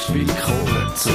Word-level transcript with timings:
herzlich 0.00 0.26
willkommen 0.26 0.96
zum 0.96 1.12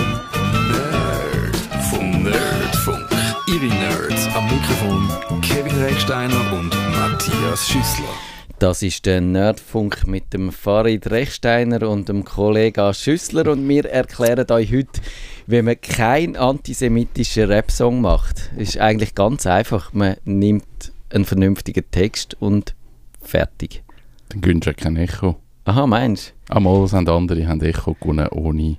Nerd 0.69 1.55
vom 1.89 2.23
Nerdfunk. 2.23 3.09
Ihre 3.47 3.65
Nerds 3.65 4.27
am 4.35 4.45
Mikrofon 4.45 5.41
Kevin 5.41 5.75
Recksteiner 5.81 6.53
und 6.53 6.69
Matthias 6.91 7.67
Schüssler. 7.67 8.13
Das 8.59 8.83
ist 8.83 9.05
der 9.05 9.21
Nerdfunk 9.21 10.05
mit 10.07 10.33
dem 10.33 10.51
Farid 10.51 11.09
Rechsteiner 11.09 11.87
und 11.89 12.09
dem 12.09 12.25
Kollegen 12.25 12.93
Schüssler 12.93 13.51
und 13.51 13.67
wir 13.67 13.85
erklären 13.85 14.49
euch 14.51 14.71
heute, 14.71 15.01
wie 15.47 15.61
man 15.61 15.81
keinen 15.81 16.35
antisemitischen 16.35 17.45
Rap-Song 17.45 18.01
macht. 18.01 18.51
ist 18.55 18.77
eigentlich 18.77 19.15
ganz 19.15 19.45
einfach. 19.47 19.93
Man 19.93 20.17
nimmt 20.25 20.91
einen 21.09 21.25
vernünftigen 21.25 21.85
Text 21.91 22.35
und 22.39 22.75
fertig. 23.21 23.83
Dann 24.29 24.41
gönnst 24.41 24.67
du 24.67 24.73
kein 24.73 24.97
Echo. 24.97 25.37
Aha, 25.63 25.87
meinst 25.87 26.34
Einmal 26.49 26.87
sind 26.87 27.09
andere 27.09 27.47
haben 27.47 27.61
Echo 27.61 27.95
gewonnen 27.99 28.27
ohne, 28.29 28.77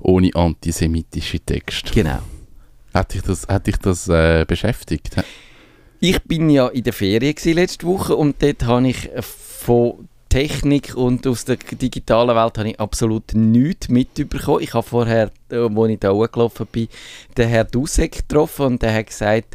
ohne 0.00 0.30
antisemitische 0.34 1.40
Texte. 1.40 1.92
Genau. 1.92 2.18
Hat 2.92 3.14
dich 3.14 3.22
das, 3.22 3.46
hat 3.48 3.66
dich 3.66 3.76
das 3.76 4.08
äh, 4.08 4.44
beschäftigt? 4.46 5.16
Ich 6.00 6.22
bin 6.24 6.50
ja 6.50 6.68
in 6.68 6.84
der 6.84 6.92
Ferien 6.92 7.34
letzte 7.44 7.86
Woche 7.86 8.14
und 8.14 8.42
dort 8.42 8.64
habe 8.64 8.88
ich 8.88 9.10
von 9.20 10.08
Technik 10.34 10.96
und 10.96 11.26
aus 11.28 11.44
der 11.44 11.56
digitalen 11.56 12.34
Welt 12.34 12.58
habe 12.58 12.70
ich 12.70 12.80
absolut 12.80 13.34
nichts 13.34 13.88
mitbekommen. 13.88 14.62
Ich 14.62 14.74
habe 14.74 14.84
vorher, 14.84 15.30
als 15.48 15.70
äh, 15.76 15.92
ich 15.92 16.00
da 16.00 16.10
hochgelaufen 16.10 16.66
bin, 16.72 16.88
den 17.36 17.48
Herrn 17.48 17.68
Dusek 17.70 18.26
getroffen 18.26 18.66
und 18.66 18.82
der 18.82 18.94
hat 18.94 19.06
gesagt, 19.06 19.54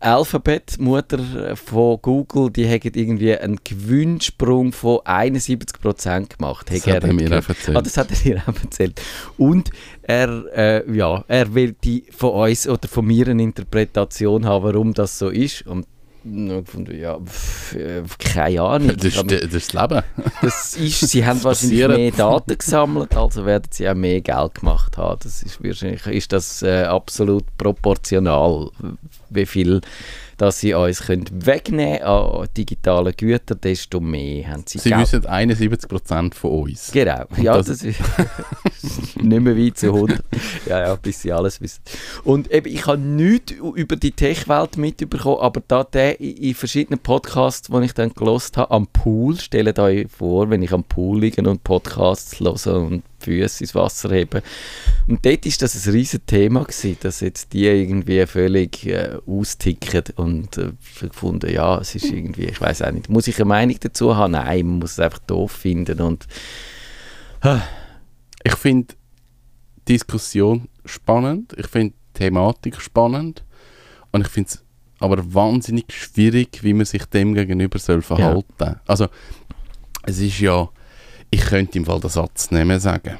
Alphabet, 0.00 0.78
Mutter 0.78 1.56
von 1.56 1.98
Google, 2.00 2.50
die 2.50 2.66
haben 2.66 2.90
irgendwie 2.94 3.36
einen 3.36 3.58
Gewinnsprung 3.62 4.72
von 4.72 4.98
71% 5.00 6.36
gemacht. 6.36 6.70
Das 6.70 6.86
hat 6.86 7.04
er 7.04 7.12
mir 7.12 7.38
auch 7.38 7.48
erzählt. 7.48 7.76
Ah, 7.76 7.82
das 7.82 7.96
hat 7.98 8.08
er 8.10 8.16
mir 8.28 8.42
auch 8.46 8.62
erzählt. 8.62 9.00
Und 9.36 9.70
er, 10.02 10.44
äh, 10.54 10.96
ja, 10.96 11.22
er 11.28 11.54
will 11.54 11.76
die 11.84 12.04
von 12.10 12.30
uns 12.30 12.66
oder 12.66 12.88
von 12.88 13.06
mir 13.06 13.28
eine 13.28 13.42
Interpretation 13.42 14.46
haben, 14.46 14.64
warum 14.64 14.94
das 14.94 15.18
so 15.18 15.28
ist. 15.28 15.66
Und 15.66 15.86
ja, 16.24 17.18
äh, 17.74 18.02
keine 18.18 18.62
Ahnung. 18.62 18.96
Das 18.96 19.04
ist, 19.04 19.30
das, 19.30 19.50
das 19.50 19.72
Leben. 19.72 20.02
Das 20.42 20.74
ist, 20.76 21.00
sie 21.00 21.24
haben 21.24 21.42
wahrscheinlich 21.42 21.88
mehr 21.88 22.10
Daten 22.10 22.58
gesammelt, 22.58 23.16
also 23.16 23.46
werden 23.46 23.68
sie 23.70 23.88
auch 23.88 23.94
mehr 23.94 24.20
Geld 24.20 24.56
gemacht 24.56 24.98
haben. 24.98 25.18
Das 25.22 25.42
ist 25.42 25.62
wahrscheinlich 25.62 26.06
ist 26.06 26.32
das 26.32 26.62
äh, 26.62 26.84
absolut 26.84 27.44
proportional, 27.56 28.70
wie 29.30 29.46
viel 29.46 29.80
dass 30.40 30.60
sie 30.60 30.72
uns 30.72 31.02
können 31.02 31.26
wegnehmen 31.30 32.02
an 32.02 32.48
digitalen 32.56 33.12
Gütern, 33.14 33.60
desto 33.62 34.00
mehr 34.00 34.48
haben 34.48 34.64
sie 34.66 34.78
Sie 34.78 34.88
Geld. 34.88 35.02
wissen 35.02 35.26
71% 35.26 36.32
von 36.32 36.50
uns. 36.50 36.90
Genau, 36.92 37.24
Und 37.28 37.42
ja, 37.42 37.58
das, 37.58 37.66
das 37.66 37.82
ist 37.82 38.00
nicht 39.20 39.42
mehr 39.42 39.54
weit 39.54 39.76
zu 39.76 39.88
100. 39.88 40.24
Ja, 40.66 40.80
ja, 40.80 40.94
bis 40.94 41.20
sie 41.20 41.30
alles 41.30 41.60
wissen. 41.60 41.82
Und 42.24 42.50
eben, 42.50 42.72
ich 42.72 42.86
habe 42.86 42.96
nichts 42.96 43.52
über 43.52 43.96
die 43.96 44.12
Tech-Welt 44.12 44.78
mitbekommen, 44.78 45.40
aber 45.40 45.62
da 45.68 45.84
der 45.84 46.18
in 46.18 46.54
verschiedenen 46.54 47.00
Podcasts, 47.00 47.68
die 47.68 47.84
ich 47.84 47.92
dann 47.92 48.14
gelost 48.14 48.56
habe, 48.56 48.70
am 48.70 48.86
Pool, 48.86 49.38
stellt 49.38 49.78
euch 49.78 50.06
vor, 50.10 50.48
wenn 50.48 50.62
ich 50.62 50.72
am 50.72 50.84
Pool 50.84 51.20
liege 51.20 51.42
und 51.46 51.64
Podcasts 51.64 52.40
höre 52.40 52.80
und 52.80 53.02
Füße 53.20 53.64
ins 53.64 53.74
Wasser 53.74 54.10
heben. 54.10 54.42
Und 55.06 55.24
dort 55.24 55.44
war 55.44 55.52
das 55.58 55.86
ein 55.86 55.92
riesiges 55.92 56.26
Thema, 56.26 56.62
gewesen, 56.64 56.96
dass 57.00 57.20
jetzt 57.20 57.52
die 57.52 57.66
irgendwie 57.66 58.24
völlig 58.26 58.86
äh, 58.86 59.18
austicken 59.26 60.04
und 60.16 60.58
äh, 60.58 60.72
gefunden, 61.00 61.50
ja, 61.50 61.78
es 61.78 61.94
ist 61.94 62.06
irgendwie, 62.06 62.46
ich 62.46 62.60
weiß 62.60 62.82
auch 62.82 62.92
nicht, 62.92 63.08
muss 63.08 63.28
ich 63.28 63.36
eine 63.36 63.46
Meinung 63.46 63.76
dazu 63.80 64.16
haben? 64.16 64.32
Nein, 64.32 64.66
man 64.66 64.78
muss 64.80 64.92
es 64.92 65.00
einfach 65.00 65.20
doof 65.20 65.52
finden 65.52 66.00
und 66.00 66.26
äh. 67.42 67.58
ich 68.44 68.54
finde 68.56 68.94
die 69.88 69.92
Diskussion 69.94 70.68
spannend, 70.84 71.54
ich 71.56 71.66
finde 71.66 71.94
die 71.94 72.18
Thematik 72.18 72.80
spannend 72.80 73.44
und 74.12 74.22
ich 74.22 74.28
finde 74.28 74.50
es 74.50 74.64
aber 75.00 75.34
wahnsinnig 75.34 75.86
schwierig, 75.92 76.62
wie 76.62 76.74
man 76.74 76.84
sich 76.84 77.06
dem 77.06 77.34
gegenüber 77.34 77.78
soll 77.78 78.02
verhalten. 78.02 78.44
Ja. 78.60 78.80
Also 78.86 79.08
es 80.02 80.18
ist 80.18 80.38
ja 80.40 80.68
ich 81.30 81.40
könnte 81.42 81.78
im 81.78 81.84
Fall 81.84 82.00
den 82.00 82.10
Satz 82.10 82.50
nicht 82.50 82.64
mehr 82.64 82.80
sagen. 82.80 83.18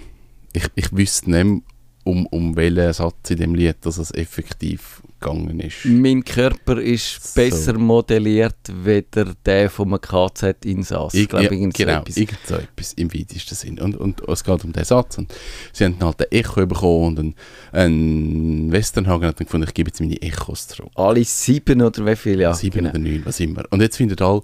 Ich, 0.53 0.65
ich 0.75 0.93
wüsste 0.93 1.31
nicht 1.31 1.63
um, 2.05 2.27
um 2.27 2.57
welchen 2.57 2.93
Satz 2.93 3.31
in 3.31 3.37
dem 3.37 3.55
Lied 3.55 3.77
dass 3.83 3.99
es 3.99 4.11
effektiv 4.13 5.03
gegangen 5.21 5.61
ist. 5.61 5.85
Mein 5.85 6.25
Körper 6.25 6.81
ist 6.81 7.35
so. 7.35 7.41
besser 7.41 7.75
modelliert, 7.75 8.57
weder 8.73 9.35
der 9.45 9.69
von 9.69 9.89
einem 9.89 10.01
KZ-Insass. 10.01 11.13
Ich, 11.13 11.31
ja, 11.31 11.41
irgend 11.41 11.75
genau, 11.75 12.01
etwas. 12.01 12.17
irgend 12.17 12.39
so 12.47 12.55
etwas 12.55 12.95
im 12.95 13.13
weitesten 13.13 13.55
Sinn. 13.55 13.79
Und, 13.79 13.97
und 13.97 14.27
es 14.27 14.43
geht 14.43 14.65
um 14.65 14.73
den 14.73 14.85
Satz. 14.85 15.19
Und 15.19 15.33
sie 15.75 15.85
haben 15.85 15.97
halt 16.01 16.21
ein 16.21 16.27
Echo 16.31 16.67
bekommen 16.67 17.19
und 17.19 17.19
ein, 17.19 17.35
ein 17.73 18.73
Westernhagen 18.73 19.29
hat 19.29 19.39
dann 19.39 19.45
gefunden, 19.45 19.67
ich 19.69 19.75
gebe 19.75 19.91
jetzt 19.91 20.01
meine 20.01 20.21
Echos 20.23 20.69
zurück. 20.69 20.91
Alle 20.95 21.23
sieben 21.23 21.83
oder 21.83 22.07
wie 22.07 22.17
viele? 22.17 22.43
Ja, 22.45 22.55
sieben 22.55 22.79
genau. 22.79 22.91
oder 22.91 22.99
neun, 22.99 23.23
was 23.25 23.41
immer. 23.41 23.65
Und 23.71 23.83
jetzt 23.83 23.99
findet 23.99 24.23
alle, 24.23 24.41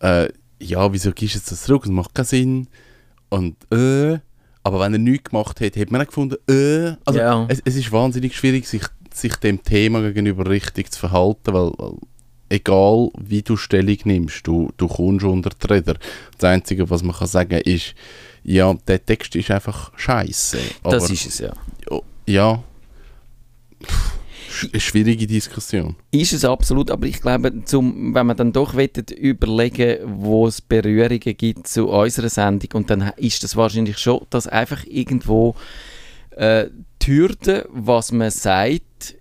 äh, 0.00 0.28
ja, 0.58 0.92
wieso 0.92 1.12
gibst 1.12 1.36
du 1.36 1.38
jetzt 1.38 1.52
das 1.52 1.62
zurück? 1.62 1.84
Das 1.84 1.92
macht 1.92 2.14
keinen 2.16 2.24
Sinn 2.24 2.68
und 3.30 3.56
äh, 3.72 4.18
aber 4.62 4.80
wenn 4.80 4.92
er 4.92 4.98
nichts 4.98 5.30
gemacht 5.30 5.60
hat, 5.60 5.76
hat 5.76 5.90
man 5.90 6.02
auch 6.02 6.06
gefunden, 6.06 6.36
äh, 6.48 6.96
also 7.04 7.18
ja. 7.18 7.46
es, 7.48 7.62
es 7.64 7.76
ist 7.76 7.90
wahnsinnig 7.90 8.36
schwierig, 8.36 8.68
sich, 8.68 8.82
sich 9.12 9.34
dem 9.36 9.62
Thema 9.62 10.02
gegenüber 10.02 10.48
richtig 10.48 10.92
zu 10.92 11.00
verhalten, 11.00 11.54
weil, 11.54 11.72
weil 11.78 11.94
egal 12.50 13.10
wie 13.18 13.42
du 13.42 13.56
Stellung 13.56 13.96
nimmst, 14.04 14.46
du, 14.46 14.70
du 14.76 14.88
kommst 14.88 15.24
unter 15.24 15.50
die 15.50 15.66
Räder. 15.66 15.96
Das 16.36 16.50
Einzige, 16.50 16.90
was 16.90 17.02
man 17.02 17.16
kann 17.16 17.28
sagen 17.28 17.60
ist, 17.60 17.94
ja, 18.42 18.74
der 18.86 19.04
Text 19.04 19.34
ist 19.36 19.50
einfach 19.50 19.92
scheiße. 19.96 20.58
Das 20.82 21.08
ist 21.10 21.26
es, 21.26 21.38
ja. 21.38 21.52
Ja. 22.26 22.62
Pff 23.82 24.19
eine 24.72 24.80
schwierige 24.80 25.26
Diskussion. 25.26 25.96
Ist 26.10 26.32
es 26.32 26.44
absolut, 26.44 26.90
aber 26.90 27.06
ich 27.06 27.20
glaube, 27.20 27.64
zum, 27.64 28.14
wenn 28.14 28.26
man 28.26 28.36
dann 28.36 28.52
doch 28.52 28.76
wettet, 28.76 29.10
überlegen, 29.10 29.98
wo 30.04 30.46
es 30.46 30.60
Berührungen 30.60 31.20
gibt 31.20 31.66
zu 31.66 31.88
unserer 31.88 32.28
Sendung 32.28 32.70
und 32.74 32.90
dann 32.90 33.12
ist 33.16 33.42
das 33.44 33.56
wahrscheinlich 33.56 33.98
schon, 33.98 34.26
dass 34.30 34.46
einfach 34.46 34.84
irgendwo 34.84 35.54
äh, 36.36 36.66
die 37.02 37.10
Hürde, 37.12 37.68
was 37.70 38.12
man 38.12 38.30
sagt, 38.30 39.16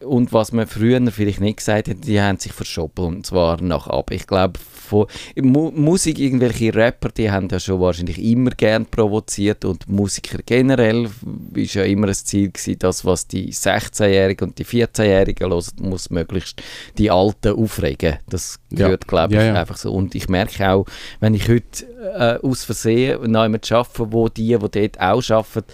und 0.00 0.32
was 0.32 0.52
man 0.52 0.66
früher 0.66 1.00
vielleicht 1.10 1.40
nicht 1.40 1.58
gesagt 1.58 1.88
hat, 1.88 2.06
die 2.06 2.20
haben 2.20 2.38
sich 2.38 2.52
verschoben 2.52 3.04
und 3.04 3.26
zwar 3.26 3.60
nach 3.60 3.88
ab. 3.88 4.10
Ich 4.10 4.26
glaube, 4.26 4.58
von 4.88 5.06
Mu 5.36 5.70
Musik, 5.70 6.18
irgendwelche 6.18 6.74
Rapper, 6.74 7.10
die 7.10 7.30
haben 7.30 7.48
ja 7.50 7.60
schon 7.60 7.80
wahrscheinlich 7.80 8.22
immer 8.22 8.50
gern 8.50 8.86
provoziert 8.86 9.64
und 9.64 9.88
Musiker 9.88 10.38
generell 10.44 11.08
ist 11.54 11.74
ja 11.74 11.84
immer 11.84 12.08
ein 12.08 12.14
Ziel 12.14 12.50
gewesen, 12.50 12.78
das, 12.78 13.04
was 13.04 13.26
die 13.26 13.52
16-Jährigen 13.52 14.48
und 14.48 14.58
die 14.58 14.64
14-Jährigen 14.64 15.50
hören, 15.50 15.64
muss 15.80 16.10
möglichst 16.10 16.62
die 16.96 17.10
Alten 17.10 17.54
aufregen. 17.54 18.18
Das 18.28 18.58
gehört, 18.70 19.04
ja. 19.04 19.08
glaube 19.08 19.34
ich, 19.34 19.40
ja, 19.40 19.46
ja. 19.46 19.54
einfach 19.54 19.76
so. 19.76 19.92
Und 19.92 20.14
ich 20.14 20.28
merke 20.28 20.70
auch, 20.70 20.86
wenn 21.20 21.34
ich 21.34 21.48
heute 21.48 21.86
äh, 22.14 22.46
aus 22.46 22.64
Versehen 22.64 23.30
noch 23.30 23.44
jemanden 23.44 23.74
arbeite, 23.74 24.12
wo 24.12 24.28
die, 24.28 24.56
die 24.56 24.58
dort 24.58 25.00
auch 25.00 25.30
arbeiten, 25.30 25.64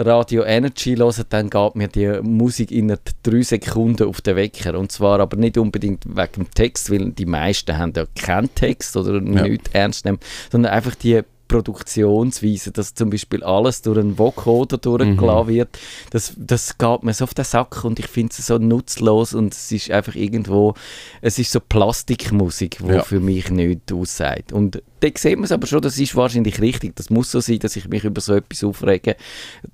Radio 0.00 0.44
Energy 0.44 0.96
hören, 0.96 1.24
dann 1.28 1.50
geht 1.50 1.74
mir 1.76 1.88
die 1.88 2.20
Musik 2.22 2.70
in 2.70 2.96
drei 3.22 3.42
Sekunden 3.42 4.08
auf 4.08 4.20
den 4.20 4.36
Wecker. 4.36 4.78
Und 4.78 4.92
zwar 4.92 5.20
aber 5.20 5.36
nicht 5.36 5.58
unbedingt 5.58 6.04
wegen 6.06 6.32
dem 6.44 6.50
Text, 6.50 6.90
weil 6.90 7.10
die 7.10 7.26
meisten 7.26 7.76
haben 7.76 7.92
ja 7.94 8.04
keinen 8.18 8.54
Text 8.54 8.96
oder 8.96 9.14
ja. 9.14 9.42
nicht 9.42 9.74
ernst 9.74 10.04
nehmen, 10.04 10.18
sondern 10.50 10.72
einfach 10.72 10.94
die 10.94 11.22
Produktionsweise, 11.50 12.70
dass 12.70 12.94
zum 12.94 13.10
Beispiel 13.10 13.42
alles 13.42 13.82
durch 13.82 13.98
einen 13.98 14.16
Vocoder 14.16 14.78
durchgeladen 14.78 15.46
mhm. 15.46 15.56
wird, 15.56 15.78
das, 16.10 16.32
das 16.36 16.78
geht 16.78 17.02
mir 17.02 17.12
so 17.12 17.24
auf 17.24 17.34
den 17.34 17.44
Sack 17.44 17.84
und 17.84 17.98
ich 17.98 18.06
finde 18.06 18.32
es 18.38 18.46
so 18.46 18.58
nutzlos 18.58 19.34
und 19.34 19.52
es 19.52 19.72
ist 19.72 19.90
einfach 19.90 20.14
irgendwo, 20.14 20.74
es 21.20 21.40
ist 21.40 21.50
so 21.50 21.58
Plastikmusik, 21.58 22.78
die 22.78 22.92
ja. 22.92 23.02
für 23.02 23.18
mich 23.18 23.50
nicht 23.50 23.92
aussagt. 23.92 24.52
Und 24.52 24.80
da 25.00 25.08
sieht 25.12 25.36
man 25.36 25.44
es 25.44 25.50
aber 25.50 25.66
schon, 25.66 25.82
das 25.82 25.98
ist 25.98 26.14
wahrscheinlich 26.14 26.60
richtig, 26.60 26.94
das 26.94 27.10
muss 27.10 27.32
so 27.32 27.40
sein, 27.40 27.58
dass 27.58 27.74
ich 27.74 27.88
mich 27.88 28.04
über 28.04 28.20
so 28.20 28.34
etwas 28.34 28.62
aufrege. 28.62 29.16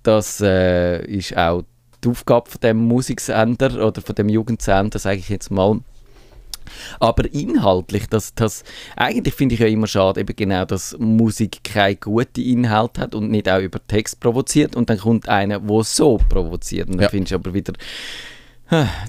Das 0.02 0.40
äh, 0.40 1.04
ist 1.04 1.36
auch 1.36 1.62
die 2.02 2.08
Aufgabe 2.08 2.48
von 2.48 2.60
dem 2.62 2.78
Musiksender 2.78 3.86
oder 3.86 4.00
von 4.00 4.14
dem 4.14 4.30
Jugendsender, 4.30 4.98
sage 4.98 5.18
ich 5.18 5.28
jetzt 5.28 5.50
mal, 5.50 5.80
aber 7.00 7.32
inhaltlich, 7.32 8.08
das, 8.08 8.34
das, 8.34 8.64
eigentlich 8.96 9.34
finde 9.34 9.54
ich 9.54 9.60
ja 9.60 9.66
immer 9.66 9.86
schade, 9.86 10.20
eben 10.20 10.36
genau, 10.36 10.64
dass 10.64 10.96
Musik 10.98 11.64
keine 11.64 11.96
gute 11.96 12.40
Inhalt 12.40 12.98
hat 12.98 13.14
und 13.14 13.30
nicht 13.30 13.48
auch 13.48 13.60
über 13.60 13.84
Text 13.86 14.20
provoziert 14.20 14.76
und 14.76 14.90
dann 14.90 14.98
kommt 14.98 15.28
einer, 15.28 15.60
der 15.60 15.84
so 15.84 16.18
provoziert 16.28 16.88
und 16.88 16.96
dann 16.96 17.04
ja. 17.04 17.08
findest 17.08 17.32
du 17.32 17.36
aber 17.36 17.54
wieder, 17.54 17.72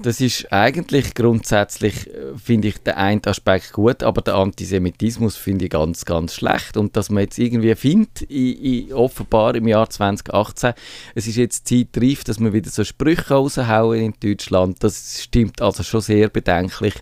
das 0.03 0.21
ist 0.21 0.51
eigentlich 0.51 1.15
grundsätzlich, 1.15 2.07
äh, 2.07 2.26
finde 2.37 2.69
ich, 2.69 2.77
der 2.79 2.97
eine 2.97 3.25
Aspekt 3.25 3.73
gut, 3.73 4.03
aber 4.03 4.21
der 4.21 4.35
Antisemitismus 4.35 5.35
finde 5.35 5.65
ich 5.65 5.71
ganz, 5.71 6.05
ganz 6.05 6.33
schlecht. 6.35 6.77
Und 6.77 6.95
dass 6.95 7.09
man 7.09 7.23
jetzt 7.23 7.39
irgendwie 7.39 7.75
findet, 7.75 8.21
in, 8.23 8.87
in, 8.87 8.93
offenbar 8.93 9.55
im 9.55 9.67
Jahr 9.67 9.89
2018, 9.89 10.73
es 11.15 11.27
ist 11.27 11.35
jetzt 11.35 11.67
Zeit 11.67 11.89
reif, 11.97 12.23
dass 12.23 12.39
man 12.39 12.53
wieder 12.53 12.69
so 12.69 12.83
Sprüche 12.83 13.33
raushauen 13.33 13.99
in 13.99 14.13
Deutschland, 14.21 14.83
das 14.83 15.21
stimmt 15.23 15.61
also 15.61 15.83
schon 15.83 16.01
sehr 16.01 16.29
bedenklich. 16.29 16.95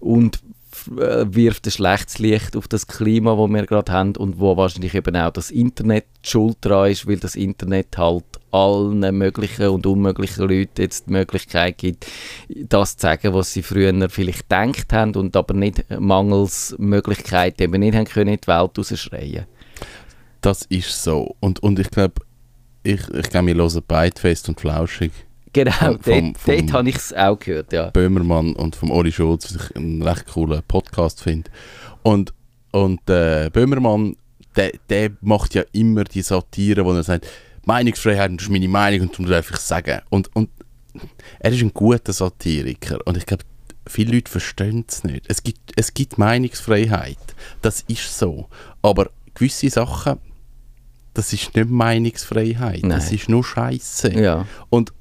Und 0.00 0.40
äh, 0.98 1.26
wirft 1.28 1.66
ein 1.66 1.70
schlechtes 1.70 2.18
Licht 2.18 2.56
auf 2.56 2.68
das 2.68 2.86
Klima, 2.86 3.34
das 3.34 3.50
wir 3.50 3.66
gerade 3.66 3.92
haben 3.92 4.16
und 4.16 4.38
wo 4.38 4.56
wahrscheinlich 4.56 4.94
eben 4.94 5.16
auch 5.16 5.30
das 5.30 5.50
Internet 5.50 6.04
schuld 6.22 6.58
dran 6.60 6.90
ist, 6.90 7.08
weil 7.08 7.16
das 7.16 7.34
Internet 7.34 7.96
halt 7.98 8.24
allen 8.56 9.16
möglichen 9.16 9.68
und 9.68 9.86
unmöglichen 9.86 10.48
Leuten 10.48 10.80
jetzt 10.80 11.06
die 11.08 11.12
Möglichkeit 11.12 11.78
gibt, 11.78 12.06
das 12.48 12.96
zu 12.96 13.02
sagen, 13.02 13.34
was 13.34 13.52
sie 13.52 13.62
früher 13.62 14.08
vielleicht 14.08 14.48
gedacht 14.48 14.92
haben 14.92 15.14
und 15.14 15.36
aber 15.36 15.54
nicht 15.54 15.84
mangels 15.98 16.74
Möglichkeit 16.78 17.60
eben 17.60 17.80
nicht 17.80 17.94
haben 17.94 18.06
können, 18.06 18.34
in 18.34 18.40
die 18.40 18.46
Welt 18.48 18.78
rausschreien. 18.78 19.46
Das 20.40 20.62
ist 20.62 21.02
so. 21.02 21.36
Und, 21.40 21.60
und 21.60 21.78
ich 21.78 21.90
glaube, 21.90 22.22
ich, 22.82 23.00
ich 23.08 23.30
glaube, 23.30 23.48
wir 23.48 23.54
hören 23.56 23.82
beide 23.86 24.20
fest 24.20 24.48
und 24.48 24.60
flauschig. 24.60 25.12
Genau, 25.52 25.72
vom, 25.72 25.98
dort, 26.04 26.38
vom 26.38 26.56
dort 26.56 26.72
habe 26.72 26.88
ich 26.90 26.96
es 26.96 27.12
auch 27.14 27.38
gehört, 27.38 27.72
ja. 27.72 27.90
Böhmermann 27.90 28.54
und 28.54 28.76
vom 28.76 28.90
Oli 28.90 29.10
Schulz, 29.10 29.46
was 29.46 29.70
ich 29.70 29.76
einen 29.76 30.02
recht 30.02 30.26
coolen 30.26 30.62
Podcast 30.68 31.22
finde. 31.22 31.50
Und, 32.02 32.34
und 32.72 33.08
äh, 33.08 33.50
Böhmermann, 33.50 34.16
der, 34.54 34.72
der 34.90 35.12
macht 35.20 35.54
ja 35.54 35.64
immer 35.72 36.04
die 36.04 36.22
Satire, 36.22 36.84
wo 36.84 36.92
er 36.92 37.02
sagt, 37.02 37.26
Meinungsfreiheit 37.66 38.32
das 38.34 38.44
ist 38.44 38.50
meine 38.50 38.68
Meinung 38.68 39.08
und 39.08 39.18
du 39.18 39.24
darfst 39.24 39.50
einfach 39.50 39.60
sagen. 39.60 40.00
Und, 40.08 40.34
und 40.34 40.48
er 41.38 41.52
ist 41.52 41.60
ein 41.60 41.74
guter 41.74 42.12
Satiriker 42.12 42.98
und 43.04 43.16
ich 43.16 43.26
glaube, 43.26 43.44
viele 43.86 44.14
Leute 44.14 44.30
verstehen 44.30 44.84
es 44.88 45.04
nicht. 45.04 45.24
Es 45.28 45.42
gibt, 45.42 45.72
es 45.76 45.92
gibt 45.92 46.16
Meinungsfreiheit, 46.16 47.18
das 47.62 47.84
ist 47.88 48.18
so. 48.18 48.48
Aber 48.82 49.10
gewisse 49.34 49.68
Sachen, 49.68 50.18
das 51.12 51.32
ist 51.32 51.54
nicht 51.54 51.68
Meinungsfreiheit, 51.68 52.82
Nein. 52.82 52.90
das 52.90 53.12
ist 53.12 53.28
nur 53.28 53.44
Scheiße. 53.44 54.12
Ja. 54.12 54.46
Und 54.70 54.92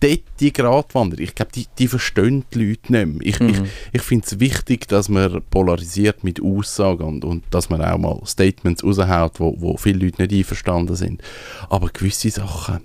dort 0.00 0.22
die 0.40 0.52
Gratwanderung, 0.52 1.24
ich 1.24 1.34
glaube, 1.34 1.52
die, 1.52 1.66
die 1.78 1.88
verstehen 1.88 2.44
die 2.54 2.68
Leute 2.68 2.92
nicht 2.92 3.06
mehr. 3.06 3.16
Ich, 3.20 3.40
mhm. 3.40 3.48
ich, 3.48 3.60
ich 3.92 4.02
finde 4.02 4.26
es 4.26 4.40
wichtig, 4.40 4.88
dass 4.88 5.08
man 5.08 5.42
polarisiert 5.50 6.24
mit 6.24 6.42
Aussagen 6.42 7.04
und, 7.04 7.24
und 7.24 7.44
dass 7.50 7.70
man 7.70 7.82
auch 7.82 7.98
mal 7.98 8.20
Statements 8.24 8.84
raushaut, 8.84 9.40
wo, 9.40 9.54
wo 9.58 9.76
viele 9.76 10.04
Leute 10.04 10.22
nicht 10.22 10.34
einverstanden 10.34 10.96
sind. 10.96 11.22
Aber 11.68 11.88
gewisse 11.88 12.30
Sachen 12.30 12.80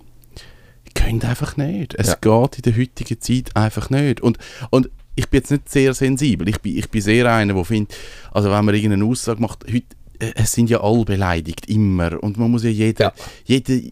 gehen 0.93 1.21
einfach 1.23 1.57
nicht. 1.57 1.95
Es 1.95 2.07
ja. 2.07 2.15
geht 2.15 2.57
in 2.57 2.61
der 2.63 2.77
heutigen 2.77 3.19
Zeit 3.21 3.55
einfach 3.55 3.89
nicht. 3.89 4.21
Und, 4.21 4.37
und 4.69 4.89
ich 5.15 5.29
bin 5.29 5.39
jetzt 5.39 5.51
nicht 5.51 5.69
sehr 5.69 5.93
sensibel. 5.93 6.47
Ich 6.49 6.59
bin, 6.61 6.77
ich 6.77 6.89
bin 6.89 7.01
sehr 7.01 7.31
einer, 7.31 7.53
der 7.53 7.65
findet, 7.65 7.95
also 8.31 8.49
wenn 8.49 8.65
man 8.65 8.75
irgendeine 8.75 9.05
Aussage 9.05 9.41
macht, 9.41 9.65
heute, 9.67 9.85
äh, 10.19 10.31
es 10.35 10.53
sind 10.53 10.69
ja 10.69 10.81
alle 10.81 11.05
beleidigt, 11.05 11.67
immer. 11.69 12.21
Und 12.21 12.37
man 12.37 12.51
muss 12.51 12.63
ja 12.63 12.69
jeder, 12.69 13.05
ja. 13.05 13.13
jede, 13.45 13.91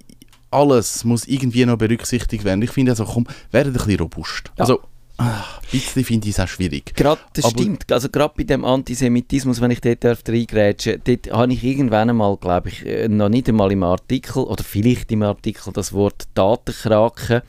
alles 0.51 1.03
muss 1.03 1.25
irgendwie 1.25 1.65
noch 1.65 1.77
berücksichtigt 1.77 2.43
werden. 2.43 2.61
Ich 2.61 2.71
finde 2.71 2.91
also, 2.91 3.05
komm, 3.05 3.25
werdet 3.51 3.73
ein 3.73 3.77
bisschen 3.77 3.99
robust. 3.99 4.51
Ja. 4.57 4.63
Also, 4.63 4.81
ach, 5.17 5.59
ein 5.61 5.67
bisschen 5.71 6.03
finde 6.03 6.27
ich 6.27 6.35
es 6.35 6.39
auch 6.39 6.47
schwierig. 6.47 6.93
Gerade, 6.95 7.21
das 7.33 7.45
Aber, 7.45 7.59
stimmt. 7.59 7.91
Also 7.91 8.09
gerade 8.09 8.33
bei 8.37 8.43
dem 8.43 8.65
Antisemitismus, 8.65 9.61
wenn 9.61 9.71
ich 9.71 9.81
dort 9.81 10.03
darf 10.03 10.23
reingrätschen 10.27 11.01
dort 11.03 11.31
habe 11.31 11.53
ich 11.53 11.63
irgendwann 11.63 12.09
einmal, 12.09 12.37
glaube 12.37 12.69
ich, 12.69 12.85
äh, 12.85 13.07
noch 13.07 13.29
nicht 13.29 13.49
einmal 13.49 13.71
im 13.71 13.83
Artikel, 13.83 14.43
oder 14.43 14.63
vielleicht 14.63 15.11
im 15.11 15.23
Artikel, 15.23 15.71
das 15.73 15.93
Wort 15.93 16.27
Datenkraken 16.33 17.41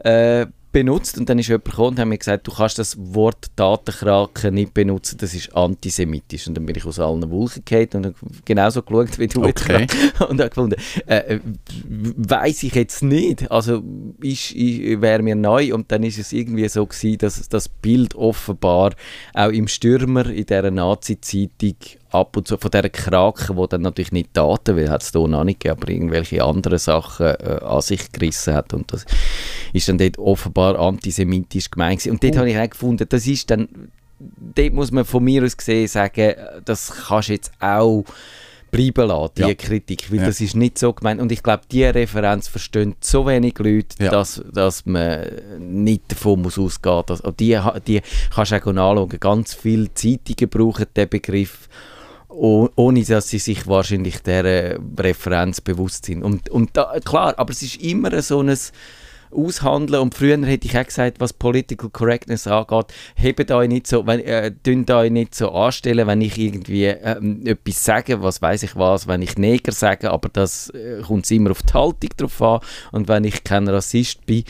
äh, 0.00 0.46
benutzt. 0.74 1.16
Und 1.16 1.30
dann 1.30 1.38
ist 1.38 1.48
jemand 1.48 1.64
gekommen 1.64 1.88
und 1.90 1.98
hat 1.98 2.08
mir 2.08 2.18
gesagt, 2.18 2.46
du 2.46 2.52
kannst 2.52 2.78
das 2.78 2.96
Wort 2.98 3.46
Datenkraken 3.56 4.52
nicht 4.52 4.74
benutzen, 4.74 5.16
das 5.18 5.32
ist 5.32 5.56
antisemitisch. 5.56 6.46
Und 6.46 6.54
dann 6.56 6.66
bin 6.66 6.76
ich 6.76 6.84
aus 6.84 6.98
allen 6.98 7.30
Wolken 7.30 7.64
gefallen 7.64 7.88
und 7.94 8.06
habe 8.06 8.14
genauso 8.44 8.82
geschaut 8.82 9.18
wie 9.18 9.28
du 9.28 9.44
okay. 9.44 9.82
jetzt 9.82 10.20
und 10.28 10.40
habe 10.40 10.50
gefunden, 10.50 10.76
äh, 11.06 11.36
äh 11.36 11.40
weiß 12.16 12.64
ich 12.64 12.74
jetzt 12.74 13.02
nicht, 13.02 13.50
also 13.50 13.82
wäre 14.20 15.22
mir 15.22 15.36
neu. 15.36 15.72
Und 15.72 15.90
dann 15.90 16.02
ist 16.02 16.18
es 16.18 16.32
irgendwie 16.32 16.68
so 16.68 16.84
gewesen, 16.84 17.18
dass 17.18 17.48
das 17.48 17.68
Bild 17.68 18.14
offenbar 18.16 18.92
auch 19.32 19.50
im 19.50 19.68
Stürmer 19.68 20.26
in 20.26 20.44
dieser 20.44 20.70
Nazi-Zeitung 20.70 21.76
ab 22.10 22.36
und 22.36 22.46
zu 22.46 22.56
von 22.56 22.70
dieser 22.70 22.88
Krake, 22.88 23.54
die 23.54 23.68
dann 23.68 23.82
natürlich 23.82 24.12
nicht 24.12 24.30
Daten, 24.36 24.76
weil 24.76 24.88
hat 24.88 25.02
es 25.02 25.10
hier 25.10 25.26
noch 25.26 25.44
nicht 25.44 25.60
gegeben, 25.60 25.80
aber 25.80 25.90
irgendwelche 25.90 26.44
anderen 26.44 26.78
Sachen 26.78 27.26
äh, 27.26 27.60
an 27.62 27.80
sich 27.80 28.12
gerissen 28.12 28.54
hat 28.54 28.72
und 28.72 28.92
das 28.92 29.04
ist 29.74 29.88
dann 29.88 29.98
dort 29.98 30.18
offenbar 30.18 30.78
antisemitisch 30.78 31.70
gemeint 31.70 32.00
gewesen. 32.00 32.12
Und 32.12 32.22
dort 32.22 32.34
oh. 32.34 32.38
habe 32.38 32.50
ich 32.50 32.58
auch 32.58 32.70
gefunden, 32.70 33.06
das 33.08 33.26
ist 33.26 33.50
dann, 33.50 33.68
dort 34.18 34.72
muss 34.72 34.92
man 34.92 35.04
von 35.04 35.22
mir 35.22 35.42
aus 35.44 35.56
gesehen 35.56 35.88
sagen, 35.88 36.34
das 36.64 36.92
kannst 37.08 37.28
du 37.28 37.32
jetzt 37.32 37.52
auch 37.60 38.04
bleiben 38.70 39.08
lassen, 39.08 39.32
diese 39.36 39.48
ja. 39.48 39.54
Kritik, 39.54 40.10
weil 40.10 40.20
ja. 40.20 40.26
das 40.26 40.40
ist 40.40 40.56
nicht 40.56 40.78
so 40.78 40.92
gemeint 40.92 41.20
und 41.20 41.30
ich 41.30 41.42
glaube, 41.42 41.62
diese 41.70 41.94
Referenz 41.94 42.48
verstehen 42.48 42.96
so 43.00 43.26
wenig 43.26 43.58
Leute, 43.58 44.02
ja. 44.02 44.10
dass, 44.10 44.42
dass 44.52 44.84
man 44.84 45.26
nicht 45.58 46.02
davon 46.08 46.42
muss 46.42 46.58
ausgehen 46.58 47.04
muss. 47.08 47.22
Die, 47.38 47.58
die 47.86 48.00
kannst 48.34 48.52
du 48.52 48.56
auch 48.56 48.66
anschauen, 48.66 49.08
ganz 49.20 49.54
viele 49.54 49.92
Zeitungen 49.94 50.48
brauchen 50.50 50.86
den 50.96 51.08
Begriff 51.08 51.68
ohne 52.36 53.04
dass 53.04 53.28
sie 53.28 53.38
sich 53.38 53.68
wahrscheinlich 53.68 54.18
der 54.22 54.80
Referenz 54.98 55.60
bewusst 55.60 56.06
sind. 56.06 56.24
Und, 56.24 56.48
und 56.48 56.70
da, 56.72 56.96
klar, 57.04 57.34
aber 57.36 57.52
es 57.52 57.62
ist 57.62 57.76
immer 57.76 58.20
so 58.22 58.40
ein 58.40 58.56
Aushandeln 59.34 60.02
und 60.02 60.14
früher 60.14 60.38
hätte 60.44 60.66
ich 60.66 60.78
auch 60.78 60.84
gesagt, 60.84 61.20
was 61.20 61.32
Political 61.32 61.90
Correctness 61.90 62.46
angeht, 62.46 62.86
hebt 63.16 63.50
euch 63.50 63.68
nicht 63.68 63.86
so, 63.86 64.06
wenn, 64.06 64.20
äh, 64.20 64.52
euch 64.92 65.10
nicht 65.10 65.34
so 65.34 65.50
anstellen, 65.50 66.06
wenn 66.06 66.20
ich 66.20 66.38
irgendwie 66.38 66.86
ähm, 66.86 67.42
etwas 67.46 67.84
sage, 67.84 68.22
was 68.22 68.40
weiß 68.40 68.62
ich 68.62 68.76
was, 68.76 69.06
wenn 69.06 69.22
ich 69.22 69.36
Neger 69.36 69.72
sage, 69.72 70.10
aber 70.10 70.28
das 70.28 70.70
äh, 70.70 71.02
kommt 71.02 71.30
immer 71.30 71.50
auf 71.50 71.62
die 71.62 71.72
Haltung 71.72 72.10
drauf 72.16 72.42
an 72.42 72.60
und 72.92 73.08
wenn 73.08 73.24
ich 73.24 73.44
kein 73.44 73.68
Rassist 73.68 74.24
bin, 74.26 74.44